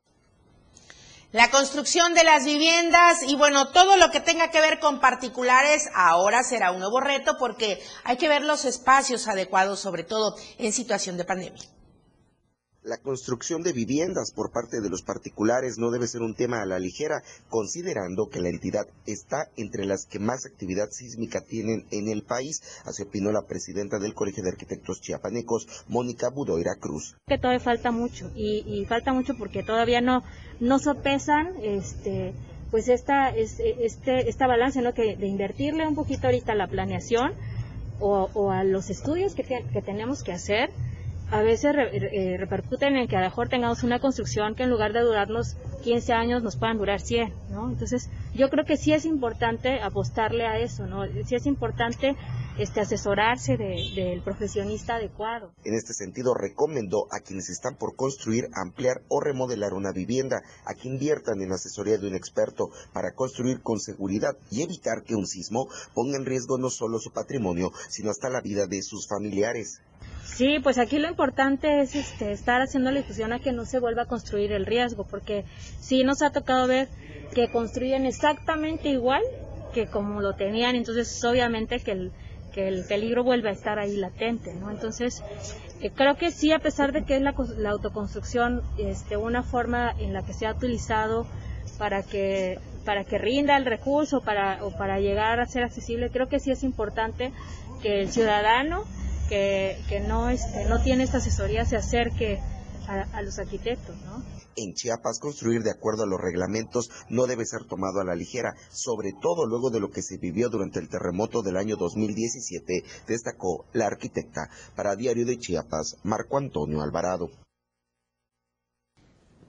La 1.31 1.49
construcción 1.49 2.13
de 2.13 2.23
las 2.23 2.45
viviendas 2.45 3.23
y 3.23 3.35
bueno, 3.35 3.71
todo 3.71 3.97
lo 3.97 4.11
que 4.11 4.19
tenga 4.19 4.51
que 4.51 4.61
ver 4.61 4.79
con 4.79 4.99
particulares 4.99 5.89
ahora 5.95 6.43
será 6.43 6.71
un 6.71 6.79
nuevo 6.79 6.99
reto 6.99 7.35
porque 7.39 7.81
hay 8.03 8.17
que 8.17 8.29
ver 8.29 8.43
los 8.43 8.63
espacios 8.65 9.27
adecuados, 9.27 9.79
sobre 9.79 10.03
todo 10.03 10.35
en 10.59 10.71
situación 10.71 11.17
de 11.17 11.25
pandemia. 11.25 11.78
La 12.81 12.97
construcción 12.97 13.61
de 13.61 13.73
viviendas 13.73 14.31
por 14.31 14.53
parte 14.53 14.79
de 14.79 14.89
los 14.89 15.01
particulares 15.01 15.77
no 15.77 15.91
debe 15.91 16.07
ser 16.07 16.21
un 16.21 16.33
tema 16.33 16.61
a 16.61 16.65
la 16.65 16.79
ligera, 16.79 17.23
considerando 17.49 18.29
que 18.29 18.39
la 18.39 18.47
entidad 18.47 18.87
está 19.05 19.49
entre 19.57 19.85
las 19.85 20.05
que 20.05 20.17
más 20.17 20.45
actividad 20.45 20.89
sísmica 20.89 21.41
tienen 21.41 21.85
en 21.91 22.07
el 22.07 22.23
país, 22.23 22.61
así 22.85 23.03
opinó 23.03 23.33
la 23.33 23.45
presidenta 23.45 23.99
del 23.99 24.13
Colegio 24.13 24.43
de 24.43 24.51
Arquitectos 24.51 25.01
Chiapanecos, 25.01 25.67
Mónica 25.89 26.29
Budoira 26.29 26.75
Cruz. 26.79 27.17
Que 27.27 27.37
todavía 27.37 27.59
falta 27.59 27.91
mucho, 27.91 28.31
y, 28.33 28.85
falta 28.87 29.11
mucho 29.11 29.35
porque 29.37 29.61
todavía 29.61 29.99
no, 29.99 30.23
no 30.61 30.79
sopesan 30.79 31.57
este 31.61 32.33
pues 32.71 32.87
esta, 32.87 33.29
este, 33.29 34.29
esta 34.29 34.47
balance, 34.47 34.81
¿no? 34.81 34.93
Que 34.93 35.17
de 35.17 35.27
invertirle 35.27 35.87
un 35.87 35.95
poquito 35.95 36.27
ahorita 36.27 36.51
a 36.53 36.55
la 36.55 36.67
planeación 36.67 37.33
o, 37.99 38.51
a 38.51 38.63
los 38.63 38.89
estudios 38.89 39.33
que 39.35 39.43
tenemos 39.81 40.23
que 40.23 40.31
hacer 40.31 40.69
a 41.31 41.41
veces 41.41 41.75
eh, 41.75 42.37
repercuten 42.39 42.95
en 42.97 43.07
que 43.07 43.15
a 43.15 43.19
lo 43.19 43.25
mejor 43.27 43.49
tengamos 43.49 43.83
una 43.83 43.99
construcción 43.99 44.55
que 44.55 44.63
en 44.63 44.69
lugar 44.69 44.93
de 44.93 45.01
durarnos 45.01 45.55
15 45.83 46.11
años 46.13 46.43
nos 46.43 46.57
puedan 46.57 46.77
durar 46.77 46.99
100, 47.01 47.33
¿no? 47.51 47.69
Entonces, 47.69 48.09
yo 48.33 48.49
creo 48.49 48.65
que 48.65 48.77
sí 48.77 48.93
es 48.93 49.05
importante 49.05 49.79
apostarle 49.81 50.45
a 50.45 50.57
eso, 50.59 50.87
¿no? 50.87 51.03
Sí 51.25 51.35
es 51.35 51.45
importante 51.45 52.15
este, 52.57 52.81
asesorarse 52.81 53.55
de- 53.57 53.91
del 53.95 54.21
profesionista 54.21 54.95
adecuado. 54.95 55.51
En 55.63 55.75
este 55.75 55.93
sentido, 55.93 56.33
recomendó 56.33 57.07
a 57.11 57.19
quienes 57.21 57.49
están 57.49 57.75
por 57.77 57.95
construir, 57.95 58.49
ampliar 58.53 59.01
o 59.07 59.21
remodelar 59.21 59.73
una 59.73 59.91
vivienda 59.93 60.41
a 60.65 60.73
que 60.73 60.89
inviertan 60.89 61.41
en 61.41 61.51
asesoría 61.53 61.97
de 61.97 62.07
un 62.07 62.15
experto 62.15 62.69
para 62.91 63.13
construir 63.13 63.61
con 63.61 63.79
seguridad 63.79 64.35
y 64.51 64.63
evitar 64.63 65.03
que 65.03 65.15
un 65.15 65.25
sismo 65.27 65.67
ponga 65.93 66.17
en 66.17 66.25
riesgo 66.25 66.57
no 66.57 66.69
solo 66.69 66.99
su 66.99 67.11
patrimonio, 67.11 67.71
sino 67.87 68.09
hasta 68.11 68.29
la 68.29 68.41
vida 68.41 68.65
de 68.67 68.81
sus 68.81 69.07
familiares. 69.07 69.81
Sí, 70.35 70.59
pues 70.63 70.77
aquí 70.77 70.99
lo 70.99 71.09
importante 71.09 71.81
es 71.81 71.95
este, 71.95 72.31
estar 72.31 72.61
haciendo 72.61 72.91
la 72.91 72.99
difusión 72.99 73.33
a 73.33 73.39
que 73.39 73.51
no 73.51 73.65
se 73.65 73.79
vuelva 73.79 74.03
a 74.03 74.05
construir 74.05 74.51
el 74.51 74.65
riesgo, 74.65 75.03
porque 75.03 75.43
sí 75.79 76.03
nos 76.03 76.21
ha 76.21 76.31
tocado 76.31 76.67
ver 76.67 76.87
que 77.33 77.49
construyen 77.49 78.05
exactamente 78.05 78.89
igual 78.89 79.21
que 79.73 79.87
como 79.87 80.21
lo 80.21 80.33
tenían, 80.33 80.75
entonces 80.75 81.23
obviamente 81.23 81.79
que 81.79 81.91
el, 81.91 82.11
que 82.53 82.67
el 82.67 82.85
peligro 82.85 83.23
vuelve 83.23 83.49
a 83.49 83.51
estar 83.51 83.79
ahí 83.79 83.97
latente, 83.97 84.53
¿no? 84.53 84.71
Entonces, 84.71 85.21
eh, 85.81 85.91
creo 85.93 86.15
que 86.15 86.31
sí, 86.31 86.51
a 86.51 86.59
pesar 86.59 86.91
de 86.91 87.03
que 87.03 87.17
es 87.17 87.21
la, 87.21 87.35
la 87.57 87.69
autoconstrucción 87.71 88.63
este, 88.77 89.17
una 89.17 89.43
forma 89.43 89.93
en 89.99 90.13
la 90.13 90.23
que 90.23 90.33
se 90.33 90.47
ha 90.47 90.51
utilizado 90.51 91.27
para 91.77 92.03
que 92.03 92.59
para 92.85 93.03
que 93.03 93.17
rinda 93.17 93.55
el 93.57 93.65
recurso 93.65 94.21
para 94.21 94.63
o 94.63 94.71
para 94.71 94.99
llegar 94.99 95.39
a 95.39 95.45
ser 95.45 95.63
accesible 95.63 96.09
creo 96.09 96.27
que 96.27 96.39
sí 96.39 96.49
es 96.49 96.63
importante 96.63 97.31
que 97.81 98.01
el 98.01 98.09
ciudadano 98.09 98.83
que, 99.29 99.77
que 99.87 99.99
no 100.01 100.29
este 100.29 100.65
no 100.65 100.81
tiene 100.81 101.03
esta 101.03 101.17
asesoría 101.17 101.63
se 101.63 101.77
acerque 101.77 102.39
a, 102.87 103.17
a 103.17 103.21
los 103.21 103.37
arquitectos 103.39 103.95
no 104.01 104.23
En 104.55 104.73
Chiapas, 104.73 105.19
construir 105.19 105.61
de 105.61 105.71
acuerdo 105.71 106.03
a 106.03 106.07
los 106.07 106.19
reglamentos 106.19 106.89
no 107.09 107.27
debe 107.27 107.45
ser 107.45 107.63
tomado 107.63 108.01
a 108.01 108.03
la 108.03 108.15
ligera, 108.15 108.55
sobre 108.71 109.11
todo 109.21 109.45
luego 109.45 109.69
de 109.69 109.79
lo 109.79 109.91
que 109.91 110.01
se 110.01 110.17
vivió 110.17 110.49
durante 110.49 110.79
el 110.79 110.89
terremoto 110.89 111.41
del 111.43 111.55
año 111.55 111.77
2017, 111.77 112.83
destacó 113.07 113.65
la 113.71 113.85
arquitecta. 113.85 114.49
Para 114.75 114.95
Diario 114.97 115.25
de 115.25 115.37
Chiapas, 115.37 115.95
Marco 116.03 116.37
Antonio 116.37 116.81
Alvarado. 116.81 117.29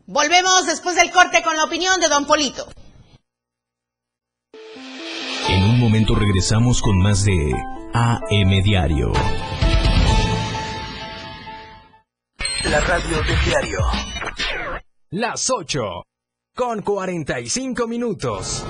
Volvemos 0.06 0.66
después 0.66 0.96
del 0.96 1.10
corte 1.10 1.42
con 1.42 1.56
la 1.56 1.64
opinión 1.64 1.98
de 2.00 2.08
Don 2.08 2.26
Polito. 2.26 2.66
En 5.48 5.62
un 5.62 5.80
momento 5.80 6.14
regresamos 6.14 6.82
con 6.82 6.98
más 6.98 7.24
de 7.24 7.52
AM 7.92 8.62
Diario. 8.62 9.12
La 12.70 12.78
radio 12.78 13.16
del 13.16 13.44
diario. 13.44 13.78
Las 15.10 15.50
8. 15.50 15.80
Con 16.54 16.82
45 16.82 17.88
minutos. 17.88 18.64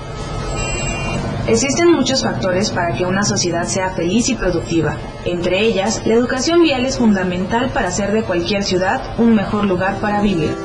Existen 1.47 1.91
muchos 1.91 2.23
factores 2.23 2.71
para 2.71 2.95
que 2.95 3.05
una 3.05 3.21
sociedad 3.21 3.63
sea 3.65 3.91
feliz 3.91 4.29
y 4.29 4.35
productiva. 4.35 4.97
Entre 5.25 5.59
ellas, 5.59 6.01
la 6.07 6.15
educación 6.15 6.63
vial 6.63 6.83
es 6.83 6.97
fundamental 6.97 7.69
para 7.69 7.89
hacer 7.89 8.11
de 8.11 8.23
cualquier 8.23 8.63
ciudad 8.63 9.19
un 9.19 9.35
mejor 9.35 9.65
lugar 9.65 9.99
para 10.01 10.21
vivir. 10.21 10.55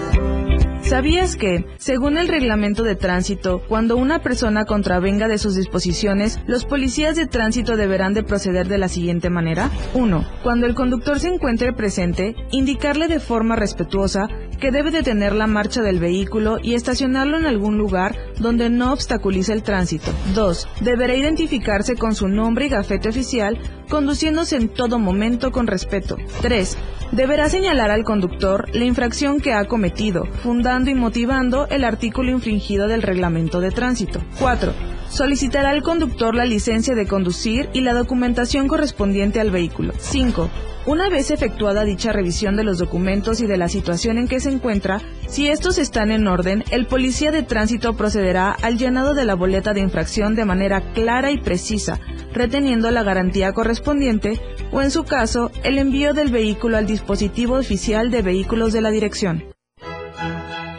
¿Sabías 0.88 1.34
que, 1.34 1.66
según 1.78 2.16
el 2.16 2.28
reglamento 2.28 2.84
de 2.84 2.94
tránsito, 2.94 3.60
cuando 3.66 3.96
una 3.96 4.20
persona 4.22 4.66
contravenga 4.66 5.26
de 5.26 5.36
sus 5.36 5.56
disposiciones, 5.56 6.38
los 6.46 6.64
policías 6.64 7.16
de 7.16 7.26
tránsito 7.26 7.76
deberán 7.76 8.14
de 8.14 8.22
proceder 8.22 8.68
de 8.68 8.78
la 8.78 8.86
siguiente 8.86 9.28
manera? 9.28 9.68
1. 9.94 10.24
Cuando 10.44 10.64
el 10.64 10.76
conductor 10.76 11.18
se 11.18 11.26
encuentre 11.26 11.72
presente, 11.72 12.36
indicarle 12.52 13.08
de 13.08 13.18
forma 13.18 13.56
respetuosa 13.56 14.28
que 14.60 14.70
debe 14.70 14.90
detener 14.90 15.34
la 15.34 15.46
marcha 15.46 15.82
del 15.82 15.98
vehículo 15.98 16.58
y 16.62 16.74
estacionarlo 16.74 17.38
en 17.38 17.46
algún 17.46 17.78
lugar 17.78 18.16
donde 18.38 18.70
no 18.70 18.92
obstaculice 18.92 19.52
el 19.52 19.62
tránsito. 19.62 20.10
2. 20.34 20.68
Deberá 20.80 21.14
identificarse 21.14 21.94
con 21.96 22.14
su 22.14 22.28
nombre 22.28 22.66
y 22.66 22.68
gafete 22.68 23.08
oficial, 23.08 23.58
conduciéndose 23.88 24.56
en 24.56 24.68
todo 24.68 24.98
momento 24.98 25.52
con 25.52 25.66
respeto. 25.66 26.16
3. 26.42 26.76
Deberá 27.12 27.48
señalar 27.48 27.90
al 27.90 28.04
conductor 28.04 28.66
la 28.74 28.84
infracción 28.84 29.40
que 29.40 29.52
ha 29.52 29.64
cometido, 29.66 30.24
fundando 30.42 30.90
y 30.90 30.94
motivando 30.94 31.68
el 31.68 31.84
artículo 31.84 32.30
infringido 32.30 32.88
del 32.88 33.02
reglamento 33.02 33.60
de 33.60 33.70
tránsito. 33.70 34.20
4. 34.38 34.95
Solicitará 35.08 35.70
al 35.70 35.82
conductor 35.82 36.34
la 36.34 36.44
licencia 36.44 36.94
de 36.94 37.06
conducir 37.06 37.68
y 37.72 37.80
la 37.80 37.94
documentación 37.94 38.68
correspondiente 38.68 39.40
al 39.40 39.50
vehículo. 39.50 39.92
5. 39.98 40.50
Una 40.86 41.08
vez 41.08 41.32
efectuada 41.32 41.84
dicha 41.84 42.12
revisión 42.12 42.56
de 42.56 42.62
los 42.62 42.78
documentos 42.78 43.40
y 43.40 43.46
de 43.46 43.56
la 43.56 43.68
situación 43.68 44.18
en 44.18 44.28
que 44.28 44.38
se 44.38 44.50
encuentra, 44.50 45.00
si 45.26 45.48
estos 45.48 45.78
están 45.78 46.12
en 46.12 46.28
orden, 46.28 46.62
el 46.70 46.86
policía 46.86 47.32
de 47.32 47.42
tránsito 47.42 47.96
procederá 47.96 48.52
al 48.52 48.78
llenado 48.78 49.14
de 49.14 49.24
la 49.24 49.34
boleta 49.34 49.72
de 49.72 49.80
infracción 49.80 50.36
de 50.36 50.44
manera 50.44 50.92
clara 50.92 51.32
y 51.32 51.38
precisa, 51.38 51.98
reteniendo 52.32 52.90
la 52.92 53.02
garantía 53.02 53.52
correspondiente 53.52 54.40
o, 54.70 54.80
en 54.80 54.92
su 54.92 55.02
caso, 55.02 55.50
el 55.64 55.78
envío 55.78 56.14
del 56.14 56.30
vehículo 56.30 56.76
al 56.76 56.86
dispositivo 56.86 57.56
oficial 57.56 58.12
de 58.12 58.22
vehículos 58.22 58.72
de 58.72 58.80
la 58.80 58.90
dirección. 58.90 59.55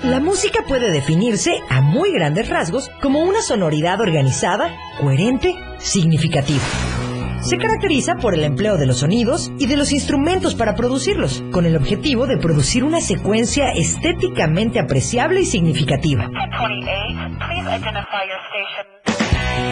La 0.07 0.21
música 0.21 0.63
puede 0.65 0.89
definirse 0.89 1.59
a 1.69 1.81
muy 1.81 2.13
grandes 2.13 2.47
rasgos 2.47 2.89
como 3.01 3.23
una 3.23 3.41
sonoridad 3.41 3.99
organizada, 3.99 4.73
coherente, 5.01 5.53
significativa. 5.79 6.63
Se 7.41 7.57
caracteriza 7.57 8.15
por 8.15 8.33
el 8.33 8.45
empleo 8.45 8.77
de 8.77 8.85
los 8.85 8.99
sonidos 8.99 9.51
y 9.59 9.65
de 9.67 9.75
los 9.75 9.91
instrumentos 9.91 10.55
para 10.55 10.75
producirlos, 10.75 11.43
con 11.51 11.65
el 11.65 11.75
objetivo 11.75 12.25
de 12.25 12.37
producir 12.37 12.85
una 12.85 13.01
secuencia 13.01 13.71
estéticamente 13.71 14.79
apreciable 14.79 15.41
y 15.41 15.45
significativa. 15.45 16.29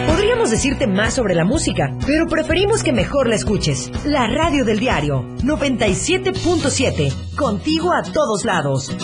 Podríamos 0.06 0.50
decirte 0.50 0.86
más 0.86 1.14
sobre 1.14 1.34
la 1.34 1.46
música, 1.46 1.96
pero 2.06 2.26
preferimos 2.26 2.82
que 2.82 2.92
mejor 2.92 3.26
la 3.26 3.36
escuches. 3.36 3.90
La 4.04 4.26
radio 4.26 4.66
del 4.66 4.80
diario 4.80 5.22
97.7, 5.38 7.34
contigo 7.36 7.94
a 7.94 8.02
todos 8.02 8.44
lados. 8.44 8.94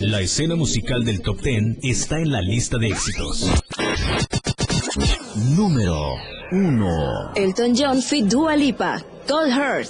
La 0.00 0.20
escena 0.20 0.56
musical 0.56 1.04
del 1.04 1.22
Top 1.22 1.40
Ten 1.40 1.78
está 1.82 2.18
en 2.18 2.30
la 2.30 2.42
lista 2.42 2.76
de 2.76 2.88
éxitos. 2.88 3.50
Número 5.56 6.14
1. 6.52 7.32
Elton 7.34 7.74
John 7.74 8.02
feat 8.02 8.26
Dua 8.26 8.56
Lipa, 8.56 9.02
Cold 9.26 9.50
Heart. 9.52 9.88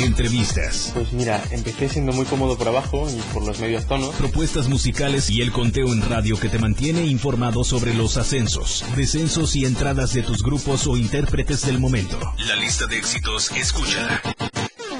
Entrevistas, 0.00 0.92
Pues 0.94 1.12
mira, 1.12 1.42
empecé 1.50 1.88
siendo 1.90 2.12
muy 2.12 2.24
cómodo 2.24 2.56
por 2.56 2.68
abajo 2.68 3.06
y 3.10 3.20
por 3.34 3.44
los 3.44 3.58
medios 3.58 3.86
tonos. 3.86 4.14
propuestas 4.14 4.68
musicales 4.68 5.28
y 5.30 5.42
el 5.42 5.52
conteo 5.52 5.92
en 5.92 6.00
radio 6.08 6.38
que 6.38 6.48
te 6.48 6.58
mantiene 6.58 7.04
informado 7.04 7.64
sobre 7.64 7.92
los 7.92 8.16
ascensos, 8.16 8.84
descensos 8.96 9.54
y 9.56 9.66
entradas 9.66 10.14
de 10.14 10.22
tus 10.22 10.42
grupos 10.42 10.86
o 10.86 10.96
intérpretes 10.96 11.66
del 11.66 11.78
momento. 11.78 12.18
La 12.46 12.56
lista 12.56 12.86
de 12.86 12.96
éxitos, 12.98 13.50
escúchala. 13.52 14.22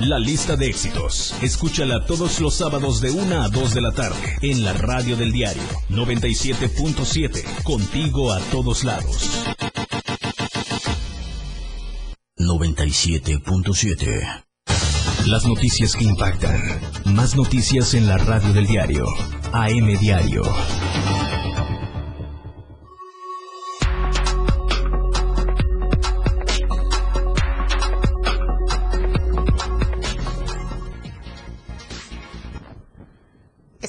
La 0.00 0.18
lista 0.18 0.56
de 0.56 0.66
éxitos, 0.66 1.34
escúchala 1.42 2.04
todos 2.04 2.40
los 2.40 2.54
sábados 2.54 3.00
de 3.00 3.10
1 3.10 3.42
a 3.42 3.48
2 3.48 3.74
de 3.74 3.80
la 3.80 3.92
tarde 3.92 4.36
en 4.42 4.62
la 4.62 4.74
radio 4.74 5.16
del 5.16 5.32
diario 5.32 5.62
97.7, 5.88 7.62
contigo 7.62 8.32
a 8.32 8.40
todos 8.50 8.84
lados. 8.84 9.30
97.7 12.38 14.44
Las 15.26 15.46
noticias 15.46 15.96
que 15.96 16.04
impactan. 16.04 16.60
Más 17.06 17.34
noticias 17.34 17.94
en 17.94 18.06
la 18.06 18.18
radio 18.18 18.52
del 18.52 18.66
diario. 18.66 19.06
AM 19.52 19.98
Diario. 19.98 20.42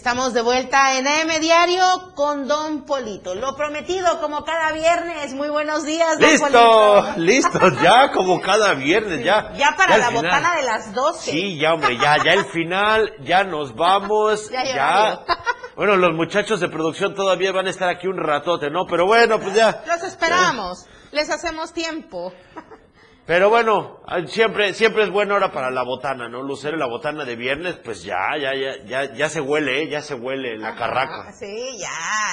Estamos 0.07 0.33
de 0.33 0.41
vuelta 0.41 0.97
en 0.97 1.05
AM 1.05 1.41
Diario 1.41 2.13
con 2.15 2.47
Don 2.47 2.85
Polito. 2.85 3.35
Lo 3.35 3.57
prometido 3.57 4.21
como 4.21 4.45
cada 4.45 4.71
viernes. 4.71 5.33
Muy 5.33 5.49
buenos 5.49 5.83
días, 5.83 6.17
Don 6.17 6.29
Listo, 6.29 6.47
Polito. 6.47 7.13
listo, 7.17 7.59
ya 7.83 8.09
como 8.13 8.39
cada 8.39 8.73
viernes, 8.75 9.21
ya. 9.25 9.51
Ya 9.57 9.75
para 9.75 9.97
la 9.97 10.07
final. 10.07 10.23
botana 10.23 10.55
de 10.55 10.63
las 10.63 10.93
12. 10.93 11.29
Sí, 11.29 11.59
ya 11.59 11.73
hombre, 11.73 11.97
ya, 11.97 12.23
ya 12.23 12.31
el 12.35 12.45
final, 12.45 13.15
ya 13.25 13.43
nos 13.43 13.75
vamos, 13.75 14.49
Ya 14.49 14.63
ya. 14.63 15.19
Bueno, 15.75 15.97
los 15.97 16.15
muchachos 16.15 16.61
de 16.61 16.69
producción 16.69 17.13
todavía 17.13 17.51
van 17.51 17.67
a 17.67 17.69
estar 17.69 17.89
aquí 17.89 18.07
un 18.07 18.17
ratote, 18.17 18.69
¿no? 18.69 18.85
Pero 18.87 19.05
bueno, 19.05 19.41
pues 19.41 19.55
ya. 19.55 19.83
Los 19.85 20.03
esperamos. 20.03 20.85
Les 21.11 21.29
hacemos 21.29 21.73
tiempo. 21.73 22.31
Pero 23.27 23.49
bueno, 23.49 23.99
siempre, 24.27 24.73
siempre 24.73 25.03
es 25.03 25.09
buena 25.09 25.35
hora 25.35 25.51
para 25.51 25.69
la 25.69 25.83
botana, 25.83 26.29
¿no? 26.29 26.41
Lucero 26.43 26.77
la 26.77 26.85
botana 26.87 27.25
de 27.25 27.35
viernes, 27.35 27.75
pues 27.83 28.01
ya, 28.01 28.15
ya, 28.41 28.55
ya, 28.55 28.83
ya, 28.85 29.13
ya 29.13 29.27
se 29.27 29.41
huele, 29.41 29.81
¿eh? 29.83 29.89
Ya 29.89 30.01
se 30.01 30.15
huele 30.15 30.57
la 30.57 30.75
carraca. 30.75 31.33
Sí, 31.33 31.77
ya, 31.77 31.89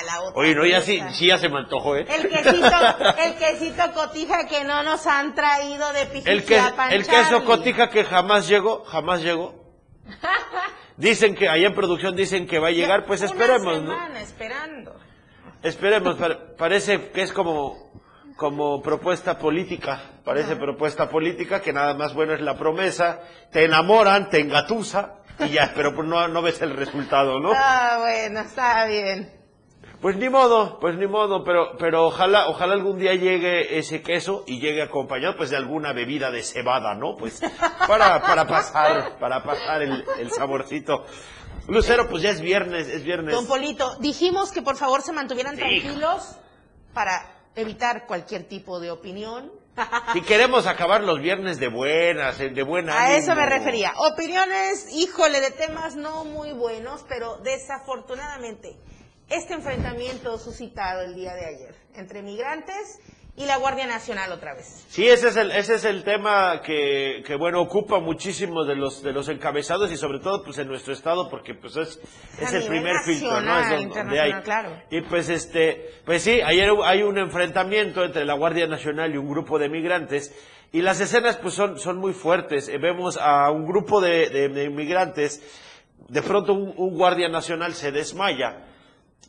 la 0.06 0.20
botana. 0.20 0.36
Oye, 0.40 0.54
no, 0.54 0.64
ya 0.64 0.80
sí, 0.82 1.02
sí 1.12 1.26
ya 1.26 1.38
se 1.38 1.48
me 1.48 1.58
antojó, 1.58 1.96
¿eh? 1.96 2.06
El 2.08 2.28
quesito, 2.28 2.76
el 3.24 3.34
quesito 3.34 3.92
cotija 3.92 4.46
que 4.46 4.62
no 4.62 4.84
nos 4.84 5.04
han 5.08 5.34
traído 5.34 5.92
de 5.92 6.02
El, 6.02 6.44
que, 6.44 6.54
Pijijiapan, 6.54 6.92
el 6.92 7.04
queso 7.04 7.44
cotija 7.44 7.90
que 7.90 8.04
jamás 8.04 8.46
llegó, 8.46 8.84
jamás 8.84 9.20
llegó. 9.20 9.64
Dicen 10.96 11.34
que 11.34 11.48
allá 11.48 11.66
en 11.66 11.74
producción 11.74 12.14
dicen 12.14 12.46
que 12.46 12.60
va 12.60 12.68
a 12.68 12.70
llegar, 12.70 13.04
pues 13.04 13.20
Una 13.20 13.30
esperemos, 13.30 13.82
¿no? 13.82 13.90
semana 13.90 14.20
esperando. 14.20 14.96
Esperemos, 15.60 16.14
pa- 16.16 16.38
parece 16.56 17.10
que 17.10 17.22
es 17.22 17.32
como, 17.32 17.93
como 18.36 18.82
propuesta 18.82 19.38
política, 19.38 20.00
parece 20.24 20.56
propuesta 20.56 21.08
política 21.08 21.60
que 21.62 21.72
nada 21.72 21.94
más 21.94 22.14
bueno 22.14 22.34
es 22.34 22.40
la 22.40 22.56
promesa, 22.56 23.20
te 23.52 23.64
enamoran, 23.64 24.28
te 24.30 24.40
engatusa 24.40 25.16
y 25.38 25.50
ya, 25.50 25.72
pero 25.74 25.94
pues 25.94 26.08
no, 26.08 26.26
no 26.28 26.42
ves 26.42 26.60
el 26.62 26.74
resultado, 26.76 27.38
¿no? 27.40 27.52
Ah, 27.54 27.98
bueno, 28.00 28.40
está 28.40 28.86
bien. 28.86 29.30
Pues 30.00 30.16
ni 30.16 30.28
modo, 30.28 30.78
pues 30.80 30.96
ni 30.96 31.06
modo, 31.06 31.44
pero, 31.44 31.76
pero 31.78 32.06
ojalá, 32.06 32.48
ojalá 32.48 32.74
algún 32.74 32.98
día 32.98 33.14
llegue 33.14 33.78
ese 33.78 34.02
queso 34.02 34.44
y 34.46 34.60
llegue 34.60 34.82
acompañado 34.82 35.34
pues 35.36 35.48
de 35.50 35.56
alguna 35.56 35.92
bebida 35.94 36.30
de 36.30 36.42
cebada, 36.42 36.94
¿no? 36.94 37.16
Pues 37.16 37.40
para, 37.88 38.20
para 38.20 38.46
pasar, 38.46 39.18
para 39.18 39.42
pasar 39.42 39.80
el, 39.82 40.04
el 40.18 40.30
saborcito. 40.30 41.06
Lucero, 41.68 42.06
pues 42.10 42.22
ya 42.22 42.30
es 42.30 42.42
viernes, 42.42 42.88
es 42.88 43.02
viernes. 43.02 43.34
Don 43.34 43.46
Polito, 43.46 43.96
dijimos 44.00 44.52
que 44.52 44.60
por 44.60 44.76
favor 44.76 45.00
se 45.00 45.12
mantuvieran 45.12 45.54
Sí. 45.56 45.60
tranquilos 45.62 46.36
para 46.92 47.33
evitar 47.56 48.06
cualquier 48.06 48.44
tipo 48.44 48.80
de 48.80 48.90
opinión. 48.90 49.52
Si 50.12 50.22
queremos 50.22 50.66
acabar 50.66 51.02
los 51.02 51.20
viernes 51.20 51.58
de 51.58 51.68
buenas, 51.68 52.38
eh, 52.38 52.50
de 52.50 52.62
buena 52.62 52.96
A 52.96 53.16
eso 53.16 53.34
me 53.34 53.44
refería. 53.44 53.92
Opiniones, 53.96 54.92
híjole, 54.92 55.40
de 55.40 55.50
temas 55.50 55.96
no 55.96 56.24
muy 56.24 56.52
buenos, 56.52 57.04
pero 57.08 57.38
desafortunadamente 57.38 58.76
este 59.28 59.54
enfrentamiento 59.54 60.38
suscitado 60.38 61.02
el 61.02 61.14
día 61.14 61.34
de 61.34 61.46
ayer 61.46 61.74
entre 61.94 62.22
migrantes 62.22 63.00
y 63.36 63.46
la 63.46 63.56
Guardia 63.56 63.86
Nacional 63.86 64.30
otra 64.30 64.54
vez. 64.54 64.84
Sí, 64.88 65.08
ese 65.08 65.28
es 65.28 65.36
el, 65.36 65.50
ese 65.50 65.74
es 65.74 65.84
el 65.84 66.04
tema 66.04 66.60
que, 66.62 67.22
que, 67.26 67.34
bueno, 67.34 67.60
ocupa 67.60 67.98
muchísimo 67.98 68.64
de 68.64 68.76
los, 68.76 69.02
de 69.02 69.12
los 69.12 69.28
encabezados 69.28 69.90
y 69.90 69.96
sobre 69.96 70.20
todo, 70.20 70.44
pues, 70.44 70.58
en 70.58 70.68
nuestro 70.68 70.92
estado, 70.92 71.28
porque, 71.28 71.52
pues, 71.54 71.76
es, 71.76 72.00
es 72.40 72.52
el 72.52 72.66
primer 72.68 72.94
filtro, 73.04 73.40
¿no? 73.40 73.58
Es 73.58 73.70
donde- 73.70 73.94
donde 73.98 74.20
hay. 74.20 74.32
claro. 74.42 74.70
Y, 74.90 75.00
pues, 75.00 75.28
este, 75.28 75.94
pues 76.04 76.22
sí, 76.22 76.40
ayer 76.42 76.70
hay 76.84 77.02
un 77.02 77.18
enfrentamiento 77.18 78.04
entre 78.04 78.24
la 78.24 78.34
Guardia 78.34 78.68
Nacional 78.68 79.12
y 79.12 79.16
un 79.16 79.28
grupo 79.28 79.58
de 79.58 79.68
migrantes 79.68 80.32
y 80.70 80.82
las 80.82 81.00
escenas, 81.00 81.36
pues, 81.36 81.54
son, 81.54 81.78
son 81.80 81.98
muy 81.98 82.12
fuertes. 82.12 82.68
Eh, 82.68 82.78
Vemos 82.78 83.16
a 83.20 83.50
un 83.50 83.66
grupo 83.66 84.00
de, 84.00 84.28
de, 84.28 84.48
de 84.48 84.64
inmigrantes, 84.64 85.42
de 86.08 86.22
pronto 86.22 86.52
un, 86.52 86.72
un 86.76 86.96
Guardia 86.96 87.28
Nacional 87.28 87.74
se 87.74 87.90
desmaya 87.90 88.64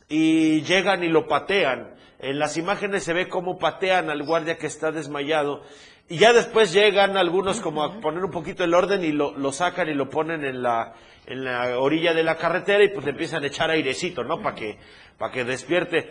y 0.08 0.62
llegan 0.62 1.02
y 1.02 1.08
lo 1.08 1.26
patean. 1.26 1.96
En 2.18 2.38
las 2.38 2.56
imágenes 2.56 3.04
se 3.04 3.12
ve 3.12 3.28
cómo 3.28 3.58
patean 3.58 4.08
al 4.10 4.22
guardia 4.24 4.56
que 4.58 4.66
está 4.66 4.90
desmayado. 4.92 5.62
Y 6.08 6.18
ya 6.18 6.32
después 6.32 6.72
llegan 6.72 7.16
algunos 7.16 7.60
como 7.60 7.82
a 7.82 8.00
poner 8.00 8.24
un 8.24 8.30
poquito 8.30 8.62
el 8.64 8.74
orden 8.74 9.04
y 9.04 9.12
lo, 9.12 9.36
lo 9.36 9.52
sacan 9.52 9.88
y 9.88 9.94
lo 9.94 10.08
ponen 10.08 10.44
en 10.44 10.62
la, 10.62 10.94
en 11.26 11.44
la 11.44 11.78
orilla 11.78 12.14
de 12.14 12.22
la 12.22 12.36
carretera 12.36 12.84
y 12.84 12.88
pues 12.88 13.06
empiezan 13.06 13.42
a 13.42 13.48
echar 13.48 13.70
airecito, 13.70 14.22
¿no? 14.24 14.40
Para 14.40 14.54
que, 14.54 14.78
para 15.18 15.32
que 15.32 15.44
despierte. 15.44 16.10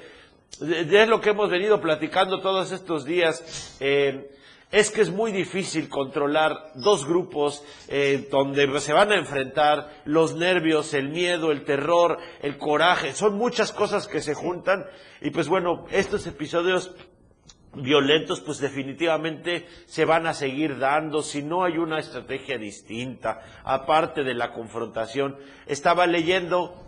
De- 0.60 0.84
de- 0.86 1.04
Es 1.04 1.08
lo 1.10 1.22
que 1.22 1.30
hemos 1.32 1.50
venido 1.50 1.80
platicando 1.82 2.40
todos 2.42 2.72
estos 2.72 3.06
días. 3.06 3.78
Eh, 3.80 4.30
es 4.76 4.92
que 4.92 5.02
es 5.02 5.10
muy 5.10 5.32
difícil 5.32 5.88
controlar 5.88 6.74
dos 6.76 7.08
grupos 7.08 7.64
eh, 7.88 8.28
donde 8.30 8.82
se 8.82 8.92
van 8.92 9.10
a 9.14 9.16
enfrentar 9.16 10.02
los 10.04 10.36
nervios, 10.36 10.94
el 10.94 11.08
miedo, 11.08 11.54
el 11.54 11.64
terror, 11.64 12.18
el 12.42 12.58
coraje. 12.58 13.14
Son 13.14 13.38
muchas 13.38 13.72
cosas 13.72 14.06
que 14.06 14.22
se 14.22 14.34
juntan 14.34 14.86
y 15.22 15.30
pues 15.30 15.48
bueno, 15.48 15.86
estos 15.92 16.28
episodios 16.28 16.94
violentos 17.74 18.42
pues 18.42 18.60
definitivamente 18.60 19.66
se 19.86 20.04
van 20.04 20.28
a 20.28 20.34
seguir 20.34 20.78
dando 20.78 21.24
si 21.24 21.42
no 21.42 21.64
hay 21.64 21.78
una 21.78 22.00
estrategia 22.00 22.58
distinta, 22.58 23.62
aparte 23.64 24.26
de 24.26 24.34
la 24.34 24.52
confrontación. 24.52 25.38
Estaba 25.68 26.06
leyendo 26.06 26.86